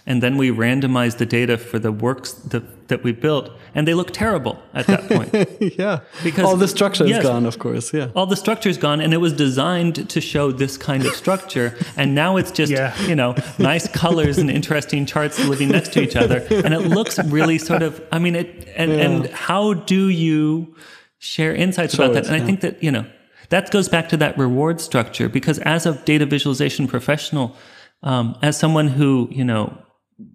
And 0.05 0.21
then 0.21 0.37
we 0.37 0.47
randomize 0.51 1.17
the 1.17 1.25
data 1.25 1.57
for 1.57 1.79
the 1.79 1.91
works 1.91 2.33
that 2.51 2.63
that 2.89 3.01
we 3.05 3.11
built, 3.13 3.45
and 3.75 3.87
they 3.87 3.93
look 3.93 4.11
terrible 4.11 4.55
at 4.73 4.85
that 4.87 5.01
point. 5.13 5.31
yeah 5.79 5.99
Because- 6.23 6.45
all 6.45 6.57
the 6.57 6.67
structure 6.67 7.05
is 7.05 7.11
yes. 7.11 7.23
gone 7.23 7.45
of 7.51 7.57
course 7.65 7.87
yeah 7.97 8.09
all 8.17 8.27
the 8.33 8.35
structure 8.45 8.69
is 8.69 8.77
gone 8.77 8.99
and 9.03 9.13
it 9.13 9.21
was 9.27 9.33
designed 9.47 9.95
to 10.13 10.19
show 10.33 10.51
this 10.63 10.77
kind 10.77 11.05
of 11.05 11.13
structure 11.23 11.67
and 11.99 12.07
now 12.23 12.31
it's 12.39 12.51
just 12.59 12.71
Yeah. 12.71 12.91
you 13.09 13.15
know 13.15 13.31
nice 13.57 13.87
colors 14.03 14.37
and 14.41 14.49
interesting 14.59 15.05
charts 15.05 15.35
living 15.53 15.69
next 15.77 15.93
to 15.93 15.99
each 16.05 16.17
other 16.23 16.39
and 16.65 16.73
it 16.73 16.83
looks 16.97 17.15
really 17.37 17.57
sort 17.69 17.83
of 17.87 17.91
i 18.11 18.19
mean 18.19 18.35
it 18.35 18.47
and, 18.81 18.91
and 19.05 19.17
how 19.47 19.73
do 19.93 20.01
you 20.25 20.75
share 21.19 21.53
insights 21.65 21.93
Show 21.95 22.03
about 22.03 22.13
that 22.15 22.23
it, 22.25 22.29
and 22.31 22.35
i 22.43 22.45
think 22.45 22.59
that 22.65 22.75
you 22.85 22.91
know 22.95 23.05
that 23.53 23.71
goes 23.71 23.87
back 23.87 24.09
to 24.09 24.17
that 24.17 24.37
reward 24.37 24.81
structure 24.81 25.29
because 25.29 25.59
as 25.59 25.85
a 25.85 25.93
data 26.05 26.25
visualization 26.25 26.87
professional 26.87 27.55
um, 28.01 28.37
as 28.41 28.57
someone 28.57 28.87
who 28.87 29.27
you 29.31 29.43
know 29.43 29.77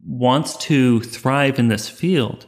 wants 0.04 0.56
to 0.56 1.00
thrive 1.00 1.58
in 1.58 1.68
this 1.68 1.88
field 1.88 2.46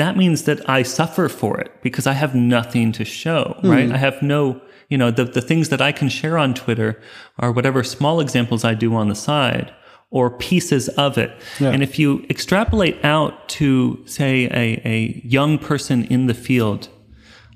that 0.00 0.16
means 0.16 0.44
that 0.44 0.68
I 0.68 0.82
suffer 0.82 1.28
for 1.28 1.60
it 1.60 1.70
because 1.82 2.06
I 2.06 2.14
have 2.14 2.34
nothing 2.34 2.90
to 2.92 3.04
show, 3.04 3.60
right? 3.62 3.92
I 3.92 3.98
have 3.98 4.22
no, 4.22 4.58
you 4.88 4.96
know, 4.96 5.10
the, 5.10 5.24
the 5.24 5.42
things 5.42 5.68
that 5.68 5.82
I 5.82 5.92
can 5.92 6.08
share 6.08 6.38
on 6.38 6.54
Twitter 6.54 6.98
are 7.38 7.52
whatever 7.52 7.82
small 7.84 8.18
examples 8.20 8.64
I 8.64 8.72
do 8.72 8.94
on 8.94 9.08
the 9.08 9.14
side 9.14 9.74
or 10.10 10.30
pieces 10.30 10.88
of 10.90 11.18
it. 11.18 11.30
And 11.70 11.82
if 11.82 11.98
you 11.98 12.24
extrapolate 12.30 13.04
out 13.04 13.48
to, 13.50 14.02
say, 14.06 14.46
a, 14.46 14.80
a 14.88 15.22
young 15.22 15.58
person 15.58 16.04
in 16.04 16.26
the 16.28 16.34
field, 16.34 16.88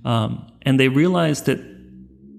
um, 0.05 0.47
and 0.63 0.79
they 0.79 0.89
realize 0.89 1.45
that 1.45 1.59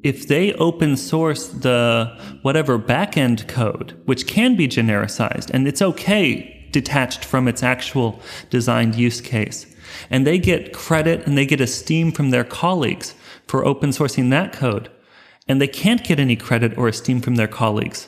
if 0.06 0.28
they 0.28 0.53
open 0.53 0.95
source 0.95 1.47
the 1.47 2.16
whatever 2.43 2.78
backend 2.78 3.47
code, 3.47 3.99
which 4.06 4.28
can 4.28 4.56
be 4.56 4.68
genericized, 4.68 5.49
and 5.49 5.68
it's 5.68 5.82
okay 5.82 6.70
detached 6.72 7.26
from 7.26 7.47
its 7.47 7.64
actual 7.64 8.22
designed 8.51 8.93
use 8.93 9.20
case, 9.20 9.66
and 10.12 10.28
they 10.28 10.38
get 10.38 10.74
credit 10.74 11.26
and 11.26 11.36
they 11.36 11.45
get 11.45 11.60
esteem 11.60 12.12
from 12.12 12.30
their 12.30 12.43
colleagues 12.43 13.16
for 13.47 13.66
open 13.66 13.89
sourcing 13.89 14.30
that 14.30 14.53
code, 14.53 14.91
and 15.47 15.60
they 15.60 15.68
can't 15.68 16.03
get 16.03 16.20
any 16.20 16.36
credit 16.36 16.78
or 16.78 16.88
esteem 16.88 17.20
from 17.20 17.36
their 17.36 17.47
colleagues 17.47 18.08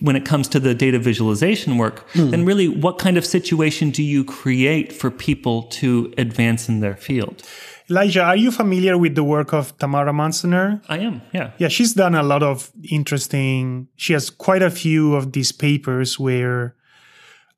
when 0.00 0.14
it 0.14 0.24
comes 0.24 0.46
to 0.46 0.60
the 0.60 0.72
data 0.72 0.98
visualization 0.98 1.78
work, 1.78 2.08
hmm. 2.10 2.30
then 2.30 2.44
really 2.44 2.68
what 2.68 2.98
kind 2.98 3.16
of 3.18 3.26
situation 3.26 3.90
do 3.90 4.02
you 4.02 4.24
create 4.24 4.92
for 4.92 5.10
people 5.10 5.64
to 5.64 6.14
advance 6.16 6.68
in 6.68 6.78
their 6.80 6.94
field? 6.94 7.42
Elijah, 7.90 8.22
are 8.22 8.36
you 8.36 8.50
familiar 8.50 8.98
with 8.98 9.14
the 9.14 9.24
work 9.24 9.52
of 9.54 9.76
Tamara 9.78 10.12
Munzner? 10.12 10.82
I 10.88 10.98
am, 10.98 11.22
yeah. 11.32 11.52
Yeah, 11.58 11.68
she's 11.68 11.94
done 11.94 12.14
a 12.14 12.22
lot 12.22 12.42
of 12.42 12.70
interesting. 12.90 13.88
She 13.96 14.12
has 14.12 14.28
quite 14.28 14.62
a 14.62 14.70
few 14.70 15.14
of 15.14 15.32
these 15.32 15.52
papers 15.52 16.18
where, 16.18 16.74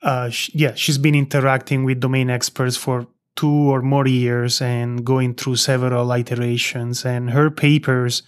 uh, 0.03 0.31
sh- 0.31 0.51
yeah, 0.55 0.75
she's 0.75 0.99
been 0.99 1.17
interacting 1.17 1.83
with 1.85 1.99
domain 2.01 2.31
experts 2.31 2.77
for 2.77 3.09
two 3.41 3.73
or 3.73 3.81
more 3.81 4.07
years 4.07 4.61
and 4.61 5.03
going 5.03 5.33
through 5.33 5.57
several 5.57 6.13
iterations. 6.13 7.07
And 7.07 7.31
her 7.31 7.51
papers 7.51 8.23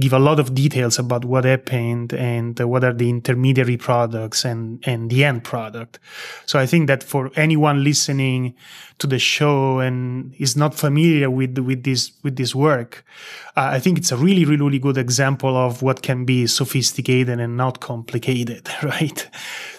give 0.00 0.12
a 0.12 0.18
lot 0.18 0.40
of 0.40 0.52
details 0.52 0.98
about 0.98 1.24
what 1.24 1.44
happened 1.44 2.12
and 2.12 2.58
what 2.58 2.82
are 2.82 2.92
the 2.92 3.08
intermediary 3.08 3.76
products 3.76 4.44
and, 4.44 4.82
and 4.84 5.10
the 5.10 5.24
end 5.24 5.44
product. 5.44 6.00
So 6.44 6.58
I 6.58 6.66
think 6.66 6.88
that 6.88 7.04
for 7.04 7.30
anyone 7.36 7.84
listening 7.84 8.56
to 8.98 9.06
the 9.06 9.20
show 9.20 9.78
and 9.78 10.34
is 10.40 10.56
not 10.56 10.74
familiar 10.74 11.30
with, 11.30 11.56
with 11.58 11.84
this, 11.84 12.10
with 12.24 12.34
this 12.34 12.52
work, 12.52 13.04
uh, 13.56 13.70
I 13.74 13.78
think 13.78 13.96
it's 13.96 14.10
a 14.10 14.16
really, 14.16 14.44
really, 14.44 14.64
really 14.64 14.80
good 14.80 14.98
example 14.98 15.56
of 15.56 15.82
what 15.82 16.02
can 16.02 16.24
be 16.24 16.48
sophisticated 16.48 17.38
and 17.38 17.56
not 17.56 17.78
complicated, 17.78 18.68
right? 18.82 19.30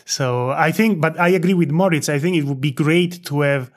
So 0.05 0.51
I 0.51 0.71
think, 0.71 1.01
but 1.01 1.19
I 1.19 1.27
agree 1.27 1.53
with 1.53 1.69
Moritz. 1.69 2.07
I 2.07 2.17
think 2.17 2.37
it 2.37 2.45
would 2.45 2.61
be 2.61 2.71
great 2.71 3.25
to 3.25 3.41
have 3.41 3.71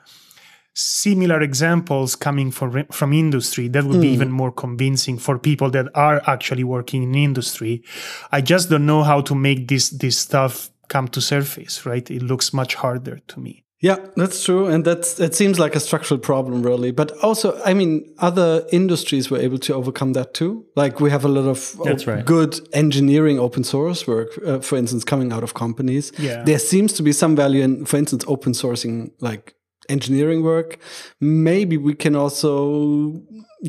similar 0.73 1.39
examples 1.41 2.15
coming 2.15 2.49
from 2.51 2.83
from 2.91 3.13
industry 3.13 3.67
that 3.67 3.83
would 3.83 4.01
be 4.01 4.07
even 4.07 4.31
more 4.31 4.51
convincing 4.51 5.19
for 5.19 5.37
people 5.37 5.69
that 5.69 5.85
are 5.93 6.21
actually 6.25 6.63
working 6.63 7.03
in 7.03 7.13
industry 7.15 7.83
i 8.31 8.41
just 8.41 8.69
don't 8.69 8.85
know 8.85 9.03
how 9.03 9.21
to 9.21 9.35
make 9.35 9.67
this 9.67 9.89
this 9.91 10.17
stuff 10.17 10.71
come 10.87 11.07
to 11.07 11.21
surface 11.21 11.85
right 11.85 12.09
it 12.09 12.23
looks 12.23 12.53
much 12.53 12.73
harder 12.75 13.19
to 13.27 13.39
me 13.39 13.59
Yeah, 13.83 13.97
that's 14.15 14.39
true, 14.45 14.67
and 14.73 14.85
that's 14.85 15.19
it 15.19 15.35
seems 15.35 15.59
like 15.59 15.75
a 15.75 15.79
structural 15.79 16.17
problem, 16.19 16.63
really. 16.63 16.91
But 16.93 17.11
also, 17.21 17.47
I 17.65 17.73
mean, 17.73 18.05
other 18.17 18.63
industries 18.71 19.29
were 19.29 19.41
able 19.45 19.57
to 19.59 19.73
overcome 19.73 20.13
that 20.13 20.33
too. 20.33 20.51
Like 20.75 21.01
we 21.01 21.09
have 21.11 21.25
a 21.25 21.27
lot 21.27 21.47
of 21.49 21.59
That's 21.83 22.07
right. 22.07 22.23
good 22.25 22.53
engineering 22.71 23.39
open 23.39 23.63
source 23.65 24.07
work, 24.07 24.29
uh, 24.47 24.61
for 24.61 24.77
instance, 24.77 25.03
coming 25.03 25.33
out 25.33 25.43
of 25.43 25.51
companies. 25.53 26.11
Yeah. 26.17 26.45
there 26.45 26.59
seems 26.59 26.93
to 26.93 27.03
be 27.03 27.11
some 27.11 27.35
value 27.35 27.61
in, 27.63 27.85
for 27.85 27.97
instance, 27.97 28.23
open 28.27 28.53
sourcing 28.53 29.11
like 29.19 29.53
engineering 29.89 30.43
work. 30.43 30.77
Maybe 31.19 31.77
we 31.77 31.93
can 31.93 32.15
also 32.15 33.21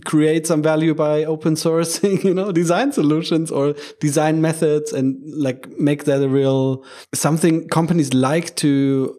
create 0.04 0.46
some 0.46 0.62
value 0.62 0.94
by 0.94 1.24
open 1.24 1.54
sourcing, 1.54 2.22
you 2.28 2.34
know, 2.34 2.52
design 2.52 2.92
solutions 2.92 3.50
or 3.50 3.74
design 4.00 4.40
methods 4.40 4.92
and 4.92 5.16
like 5.24 5.68
make 5.78 6.04
that 6.04 6.22
a 6.22 6.28
real 6.28 6.84
something 7.12 7.68
companies 7.68 8.12
like 8.12 8.56
to 8.56 9.16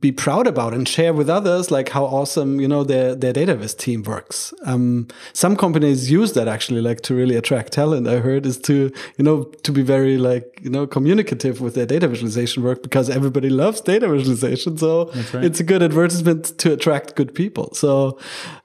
be 0.00 0.10
proud 0.10 0.46
about 0.48 0.74
and 0.74 0.88
share 0.88 1.14
with 1.14 1.30
others 1.30 1.70
like 1.70 1.88
how 1.90 2.04
awesome 2.04 2.60
you 2.60 2.66
know 2.66 2.82
their 2.82 3.14
their 3.14 3.32
database 3.32 3.76
team 3.76 4.02
works. 4.02 4.52
Um, 4.64 5.06
some 5.32 5.56
companies 5.56 6.10
use 6.10 6.32
that 6.32 6.48
actually 6.48 6.80
like 6.80 7.02
to 7.02 7.14
really 7.14 7.36
attract 7.36 7.72
talent 7.72 8.08
i 8.08 8.16
heard 8.18 8.46
is 8.46 8.58
to 8.58 8.92
you 9.16 9.24
know 9.24 9.44
to 9.62 9.70
be 9.70 9.82
very 9.82 10.18
like 10.18 10.58
you 10.62 10.70
know 10.70 10.86
communicative 10.86 11.60
with 11.60 11.74
their 11.74 11.86
data 11.86 12.08
visualization 12.08 12.62
work 12.64 12.82
because 12.82 13.08
everybody 13.08 13.48
loves 13.48 13.80
data 13.80 14.08
visualization. 14.08 14.76
So 14.76 15.10
right. 15.32 15.44
it's 15.44 15.60
a 15.60 15.64
good 15.64 15.82
advertisement 15.82 16.58
to 16.58 16.72
attract 16.72 17.14
good 17.14 17.34
people. 17.34 17.72
So 17.74 18.18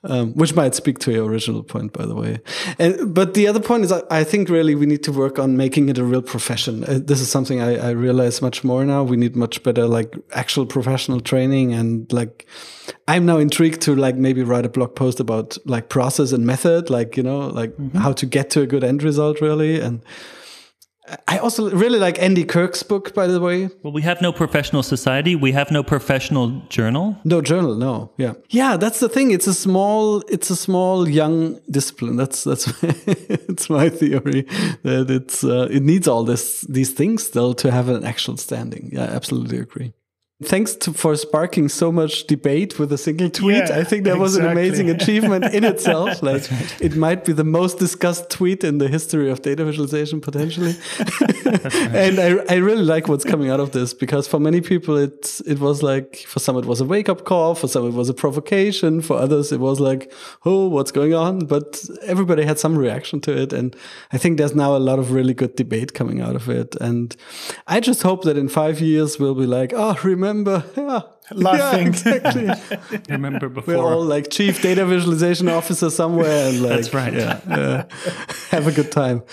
um, 0.03 0.33
which 0.33 0.55
might 0.55 0.73
speak 0.73 0.97
to 0.99 1.11
your 1.11 1.25
original 1.25 1.63
point 1.63 1.93
by 1.93 2.05
the 2.05 2.15
way. 2.15 2.39
And 2.79 3.13
but 3.13 3.35
the 3.35 3.47
other 3.47 3.59
point 3.59 3.83
is 3.85 3.91
i, 3.91 4.01
I 4.09 4.23
think 4.23 4.49
really 4.49 4.73
we 4.73 4.87
need 4.87 5.03
to 5.03 5.11
work 5.11 5.37
on 5.37 5.55
making 5.55 5.89
it 5.89 5.97
a 5.97 6.03
real 6.03 6.23
profession. 6.23 6.83
Uh, 6.83 6.99
this 6.99 7.21
is 7.21 7.29
something 7.29 7.61
I, 7.61 7.89
I 7.89 7.91
realize 7.91 8.41
much 8.41 8.63
more 8.63 8.83
now. 8.85 9.03
We 9.03 9.17
need 9.17 9.35
much 9.35 9.61
better 9.61 9.85
like 9.85 10.15
actual 10.33 10.65
professional 10.65 11.10
training 11.19 11.73
and 11.73 12.11
like 12.11 12.47
i'm 13.07 13.25
now 13.25 13.37
intrigued 13.37 13.81
to 13.81 13.95
like 13.95 14.15
maybe 14.15 14.43
write 14.43 14.65
a 14.65 14.69
blog 14.69 14.95
post 14.95 15.19
about 15.19 15.57
like 15.65 15.89
process 15.89 16.31
and 16.31 16.45
method 16.45 16.89
like 16.89 17.17
you 17.17 17.23
know 17.23 17.47
like 17.47 17.73
how 17.95 18.11
to 18.11 18.25
get 18.25 18.49
to 18.49 18.61
a 18.61 18.67
good 18.67 18.83
end 18.83 19.03
result 19.03 19.41
really 19.41 19.79
and 19.79 20.03
I 21.27 21.39
also 21.39 21.69
really 21.71 21.99
like 21.99 22.21
Andy 22.21 22.43
Kirk's 22.43 22.83
book, 22.83 23.13
by 23.13 23.27
the 23.27 23.39
way. 23.39 23.69
Well, 23.83 23.91
we 23.91 24.01
have 24.03 24.21
no 24.21 24.31
professional 24.31 24.83
society. 24.83 25.35
We 25.35 25.51
have 25.51 25.71
no 25.71 25.83
professional 25.83 26.61
journal. 26.69 27.17
No 27.23 27.41
journal, 27.41 27.75
no. 27.75 28.11
Yeah. 28.17 28.33
Yeah, 28.49 28.77
that's 28.77 28.99
the 28.99 29.09
thing. 29.09 29.31
It's 29.31 29.47
a 29.47 29.53
small 29.53 30.21
it's 30.29 30.49
a 30.49 30.55
small 30.55 31.09
young 31.09 31.59
discipline. 31.69 32.17
That's 32.17 32.43
that's 32.43 32.71
it's 32.83 33.69
my 33.69 33.89
theory 33.89 34.43
that 34.83 35.09
it's 35.09 35.43
uh, 35.43 35.67
it 35.71 35.83
needs 35.83 36.07
all 36.07 36.23
this 36.23 36.61
these 36.61 36.91
things 36.91 37.23
still 37.23 37.53
to 37.55 37.71
have 37.71 37.89
an 37.89 38.05
actual 38.05 38.37
standing. 38.37 38.91
Yeah, 38.93 39.05
I 39.05 39.15
absolutely 39.15 39.57
agree. 39.57 39.93
Thanks 40.43 40.73
to, 40.75 40.93
for 40.93 41.15
sparking 41.15 41.69
so 41.69 41.91
much 41.91 42.25
debate 42.25 42.79
with 42.79 42.91
a 42.91 42.97
single 42.97 43.29
tweet. 43.29 43.69
Yeah, 43.69 43.77
I 43.77 43.83
think 43.83 44.05
that 44.05 44.17
was 44.17 44.35
an 44.35 44.45
amazing 44.45 44.89
achievement 44.97 45.53
in 45.53 45.63
itself. 45.63 46.23
Like 46.23 46.43
it 46.81 46.95
might 46.95 47.25
be 47.25 47.33
the 47.33 47.43
most 47.43 47.77
discussed 47.77 48.31
tweet 48.31 48.63
in 48.63 48.79
the 48.79 48.87
history 48.87 49.29
of 49.29 49.43
data 49.43 49.63
visualization 49.63 50.19
potentially. 50.19 50.75
and 51.45 52.19
I, 52.19 52.43
I 52.49 52.55
really 52.55 52.83
like 52.83 53.07
what's 53.07 53.23
coming 53.23 53.51
out 53.51 53.59
of 53.59 53.71
this 53.71 53.93
because 53.93 54.27
for 54.27 54.39
many 54.39 54.61
people 54.61 54.97
it 54.97 55.41
it 55.45 55.59
was 55.59 55.83
like 55.83 56.17
for 56.17 56.39
some 56.39 56.57
it 56.57 56.65
was 56.65 56.81
a 56.81 56.85
wake 56.85 57.07
up 57.07 57.23
call, 57.23 57.53
for 57.53 57.67
some 57.67 57.85
it 57.85 57.93
was 57.93 58.09
a 58.09 58.13
provocation, 58.13 59.01
for 59.01 59.17
others 59.17 59.51
it 59.51 59.59
was 59.59 59.79
like, 59.79 60.11
oh, 60.43 60.67
what's 60.67 60.91
going 60.91 61.13
on? 61.13 61.45
But 61.45 61.87
everybody 62.01 62.43
had 62.45 62.57
some 62.57 62.75
reaction 62.75 63.21
to 63.21 63.37
it, 63.39 63.53
and 63.53 63.75
I 64.11 64.17
think 64.17 64.39
there's 64.39 64.55
now 64.55 64.75
a 64.75 64.79
lot 64.79 64.97
of 64.97 65.11
really 65.11 65.35
good 65.35 65.55
debate 65.55 65.93
coming 65.93 66.19
out 66.19 66.35
of 66.35 66.49
it. 66.49 66.75
And 66.81 67.15
I 67.67 67.79
just 67.79 68.01
hope 68.01 68.23
that 68.23 68.37
in 68.37 68.49
five 68.49 68.81
years 68.81 69.19
we'll 69.19 69.35
be 69.35 69.45
like, 69.45 69.71
oh, 69.75 69.95
remember, 70.03 70.30
yeah. 70.77 71.01
Laughing. 71.31 71.85
Yeah, 71.85 71.87
exactly. 71.87 72.99
Remember 73.09 73.49
before? 73.49 73.75
We're 73.75 73.83
all 73.83 74.03
like 74.03 74.29
chief 74.29 74.61
data 74.61 74.85
visualization 74.85 75.47
officer 75.49 75.89
somewhere, 75.89 76.49
and 76.49 76.61
like 76.61 76.71
That's 76.71 76.93
right. 76.93 77.13
Yeah, 77.13 77.39
yeah. 77.47 77.85
have 78.49 78.67
a 78.67 78.71
good 78.71 78.91
time. 78.91 79.23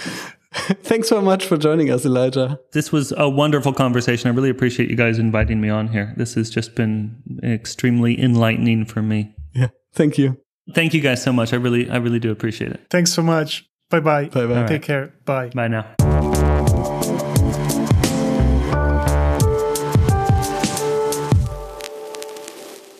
Thanks 0.82 1.08
so 1.08 1.20
much 1.20 1.44
for 1.46 1.56
joining 1.56 1.90
us, 1.90 2.04
Elijah. 2.04 2.58
This 2.72 2.90
was 2.90 3.12
a 3.16 3.28
wonderful 3.28 3.72
conversation. 3.72 4.30
I 4.30 4.34
really 4.34 4.50
appreciate 4.50 4.90
you 4.90 4.96
guys 4.96 5.18
inviting 5.18 5.60
me 5.60 5.68
on 5.68 5.88
here. 5.88 6.14
This 6.16 6.34
has 6.34 6.50
just 6.50 6.74
been 6.74 7.22
extremely 7.42 8.20
enlightening 8.20 8.86
for 8.86 9.02
me. 9.02 9.34
Yeah, 9.54 9.68
thank 9.92 10.18
you. 10.18 10.38
Thank 10.74 10.94
you 10.94 11.00
guys 11.00 11.22
so 11.22 11.32
much. 11.32 11.52
I 11.52 11.56
really, 11.56 11.88
I 11.90 11.96
really 11.96 12.18
do 12.18 12.30
appreciate 12.30 12.72
it. 12.72 12.86
Thanks 12.90 13.12
so 13.12 13.22
much. 13.22 13.66
Bye 13.90 14.00
bye. 14.00 14.26
Bye-bye. 14.26 14.66
Take 14.66 14.82
care. 14.82 15.14
Bye. 15.24 15.50
Bye 15.54 15.68
now. 15.68 16.07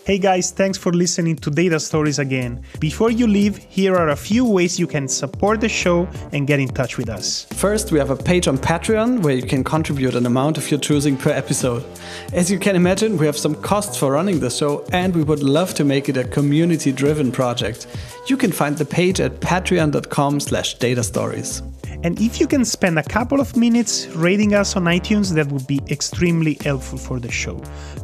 Hey 0.09 0.16
guys, 0.16 0.50
thanks 0.52 0.78
for 0.78 0.90
listening 0.90 1.36
to 1.36 1.50
Data 1.50 1.78
Stories 1.78 2.18
again. 2.18 2.62
Before 2.80 3.11
you 3.11 3.26
leave, 3.26 3.59
here 3.59 3.94
are 3.94 4.09
a 4.09 4.16
few 4.16 4.42
ways 4.42 4.80
you 4.80 4.86
can 4.86 5.06
support 5.06 5.61
the 5.61 5.68
show 5.68 6.09
and 6.32 6.46
get 6.46 6.61
in 6.61 6.68
touch 6.68 6.96
with 6.96 7.11
us. 7.11 7.44
First, 7.52 7.92
we 7.92 7.98
have 7.98 8.09
a 8.09 8.16
page 8.16 8.48
on 8.48 8.56
Patreon 8.56 9.22
where 9.22 9.34
you 9.34 9.42
can 9.42 9.62
contribute 9.62 10.14
an 10.14 10.24
amount 10.24 10.56
of 10.56 10.70
your 10.70 10.80
choosing 10.80 11.18
per 11.18 11.28
episode. 11.28 11.84
As 12.32 12.50
you 12.50 12.59
can 12.59 12.74
imagine, 12.74 13.18
we 13.18 13.26
have 13.26 13.36
some 13.36 13.54
costs 13.56 13.98
for 13.98 14.12
running 14.12 14.40
the 14.40 14.48
show, 14.48 14.82
and 14.92 15.14
we 15.14 15.22
would 15.24 15.42
love 15.42 15.74
to 15.74 15.84
make 15.84 16.09
it 16.09 16.16
a 16.16 16.24
community-driven 16.24 17.30
project. 17.30 17.86
You 18.28 18.38
can 18.38 18.50
find 18.50 18.78
the 18.78 18.86
page 18.86 19.20
at 19.20 19.40
patreon.com 19.40 20.40
slash 20.40 20.78
data 20.78 21.04
stories. 21.04 21.61
And 22.03 22.20
if 22.20 22.41
you 22.41 22.47
can 22.47 22.64
spend 22.64 22.99
a 22.99 23.03
couple 23.03 23.41
of 23.41 23.57
minutes 23.57 24.07
rating 24.09 24.55
us 24.55 24.76
on 24.76 24.84
iTunes, 24.84 25.34
that 25.34 25.49
would 25.49 25.66
be 25.66 25.80
extremely 25.91 26.57
helpful 26.62 26.99
for 26.99 27.18
the 27.18 27.30
show. 27.30 27.61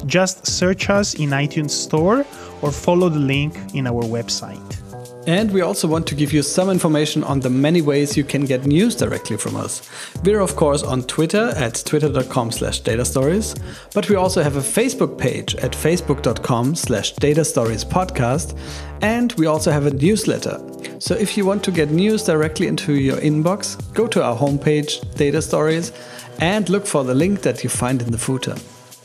Just 0.06 0.46
search 0.46 0.90
us 0.90 1.14
in 1.14 1.30
iTunes 1.30 1.70
Store 1.70 2.24
or 2.64 2.72
follow 2.72 3.10
the 3.10 3.18
link 3.18 3.54
in 3.74 3.86
our 3.86 4.02
website. 4.02 4.58
And 5.26 5.50
we 5.52 5.62
also 5.62 5.88
want 5.88 6.06
to 6.08 6.14
give 6.14 6.32
you 6.32 6.42
some 6.42 6.68
information 6.70 7.24
on 7.24 7.40
the 7.40 7.48
many 7.48 7.80
ways 7.80 8.16
you 8.16 8.24
can 8.24 8.44
get 8.44 8.66
news 8.66 8.94
directly 8.94 9.36
from 9.36 9.56
us. 9.56 9.88
We're 10.22 10.40
of 10.40 10.54
course 10.56 10.82
on 10.82 11.02
Twitter 11.04 11.52
at 11.56 11.82
twitter.com 11.86 12.52
slash 12.52 12.82
datastories, 12.82 13.58
but 13.94 14.08
we 14.08 14.16
also 14.16 14.42
have 14.42 14.56
a 14.56 14.60
Facebook 14.60 15.18
page 15.18 15.54
at 15.56 15.72
facebook.com 15.72 16.74
slash 16.74 17.14
datastoriespodcast, 17.14 18.58
and 19.00 19.32
we 19.34 19.46
also 19.46 19.70
have 19.70 19.86
a 19.86 19.94
newsletter. 19.94 20.58
So 20.98 21.14
if 21.14 21.36
you 21.36 21.46
want 21.46 21.64
to 21.64 21.70
get 21.70 21.90
news 21.90 22.24
directly 22.24 22.66
into 22.66 22.94
your 22.94 23.16
inbox, 23.16 23.76
go 23.94 24.06
to 24.06 24.22
our 24.22 24.36
homepage, 24.36 25.14
Data 25.16 25.40
Stories, 25.40 25.92
and 26.38 26.68
look 26.68 26.86
for 26.86 27.04
the 27.04 27.14
link 27.14 27.40
that 27.42 27.64
you 27.64 27.70
find 27.70 28.02
in 28.02 28.10
the 28.10 28.18
footer. 28.18 28.56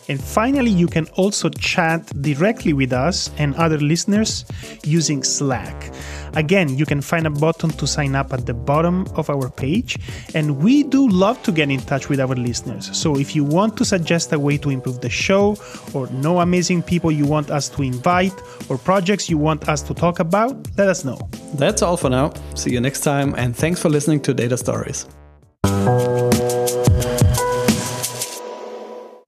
And 0.10 0.22
finally, 0.22 0.72
you 0.72 0.88
can 0.88 1.06
also 1.16 1.50
chat 1.50 2.06
directly 2.22 2.74
with 2.74 2.92
us 2.92 3.30
and 3.38 3.56
other 3.56 3.78
listeners 3.78 4.44
using 4.84 5.24
Slack. 5.24 5.94
Again, 6.34 6.78
you 6.78 6.86
can 6.86 7.02
find 7.02 7.26
a 7.26 7.30
button 7.30 7.70
to 7.72 7.88
sign 7.88 8.16
up 8.16 8.34
at 8.34 8.46
the 8.46 8.54
bottom 8.54 9.08
of 9.16 9.30
our 9.30 9.50
page, 9.50 9.98
and 10.36 10.58
we 10.58 10.84
do 10.84 11.08
love 11.08 11.42
to 11.44 11.52
get 11.52 11.70
in 11.70 11.80
touch 11.80 12.10
with 12.10 12.20
our 12.20 12.36
listeners. 12.36 12.96
So 12.96 13.18
if 13.18 13.36
you 13.36 13.44
want 13.44 13.78
to 13.78 13.86
suggest 13.86 14.34
a 14.34 14.40
way 14.40 14.58
to 14.58 14.70
improve 14.70 15.02
the 15.02 15.10
show, 15.10 15.58
or 15.94 16.08
know 16.12 16.40
amazing 16.40 16.84
people 16.84 17.12
you 17.12 17.26
want 17.26 17.50
us 17.50 17.70
to 17.70 17.82
invite, 17.82 18.34
or 18.70 18.78
projects 18.78 19.30
you 19.30 19.38
want 19.38 19.70
us 19.70 19.82
to 19.84 19.94
talk 19.94 20.20
about, 20.20 20.56
let 20.78 20.88
us 20.88 21.06
know. 21.06 21.18
That's 21.56 21.82
all 21.82 21.98
for 21.98 22.10
now. 22.10 22.34
See 22.56 22.72
you 22.72 22.82
next 22.82 23.02
time, 23.02 23.34
and 23.36 23.56
thanks 23.56 23.82
for 23.82 23.90
listening 23.90 24.22
to 24.22 24.34
Data 24.34 24.58
Stories. 24.58 25.08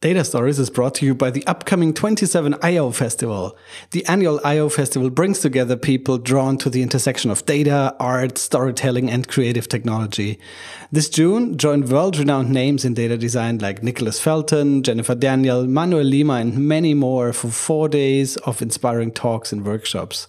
Data 0.01 0.23
Stories 0.23 0.57
is 0.57 0.71
brought 0.71 0.95
to 0.95 1.05
you 1.05 1.13
by 1.13 1.29
the 1.29 1.45
upcoming 1.45 1.93
27 1.93 2.55
Eyeo 2.55 2.91
Festival. 2.91 3.55
The 3.91 4.03
annual 4.07 4.39
Eyeo 4.39 4.71
Festival 4.71 5.11
brings 5.11 5.37
together 5.37 5.77
people 5.77 6.17
drawn 6.17 6.57
to 6.57 6.71
the 6.71 6.81
intersection 6.81 7.29
of 7.29 7.45
data, 7.45 7.95
art, 7.99 8.39
storytelling, 8.39 9.11
and 9.11 9.27
creative 9.27 9.67
technology. 9.67 10.39
This 10.91 11.07
June, 11.07 11.55
join 11.55 11.85
world 11.85 12.17
renowned 12.17 12.49
names 12.49 12.83
in 12.83 12.95
data 12.95 13.15
design 13.15 13.59
like 13.59 13.83
Nicholas 13.83 14.19
Felton, 14.19 14.81
Jennifer 14.81 15.13
Daniel, 15.13 15.67
Manuel 15.67 16.05
Lima, 16.05 16.33
and 16.33 16.67
many 16.67 16.95
more 16.95 17.31
for 17.31 17.49
four 17.49 17.87
days 17.87 18.37
of 18.37 18.59
inspiring 18.59 19.11
talks 19.11 19.53
and 19.53 19.63
workshops. 19.63 20.27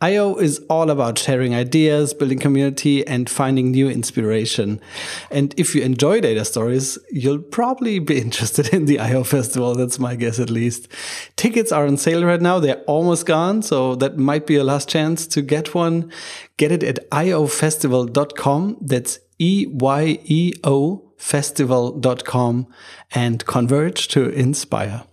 Eyeo 0.00 0.40
is 0.40 0.60
all 0.70 0.90
about 0.90 1.18
sharing 1.18 1.56
ideas, 1.56 2.14
building 2.14 2.38
community, 2.38 3.04
and 3.04 3.28
finding 3.28 3.72
new 3.72 3.90
inspiration. 3.90 4.80
And 5.28 5.52
if 5.56 5.74
you 5.74 5.82
enjoy 5.82 6.20
data 6.20 6.44
stories, 6.44 6.98
you'll 7.10 7.40
probably 7.40 7.98
be 7.98 8.20
interested 8.20 8.72
in 8.72 8.84
the 8.84 8.98
Eyeo 8.98 9.26
festival. 9.26 9.74
That's 9.74 9.98
my 9.98 10.14
guess, 10.14 10.38
at 10.38 10.50
least. 10.50 10.86
Tickets 11.34 11.72
are 11.72 11.84
on 11.84 11.96
sale 11.96 12.24
right 12.24 12.40
now. 12.40 12.60
They're 12.60 12.84
almost 12.86 13.26
gone. 13.26 13.62
So 13.62 13.96
that 13.96 14.18
might 14.18 14.46
be 14.46 14.54
a 14.54 14.62
last 14.62 14.88
chance 14.88 15.26
to 15.26 15.42
get 15.42 15.74
one. 15.74 16.12
Get 16.58 16.70
it 16.70 16.84
at 16.84 17.10
eyeofestival.com. 17.10 18.76
That's 18.80 19.18
E 19.40 19.66
Y 19.68 20.20
E 20.24 20.52
O 20.62 21.10
festival.com 21.16 22.68
and 23.10 23.44
converge 23.46 24.06
to 24.08 24.28
inspire. 24.28 25.08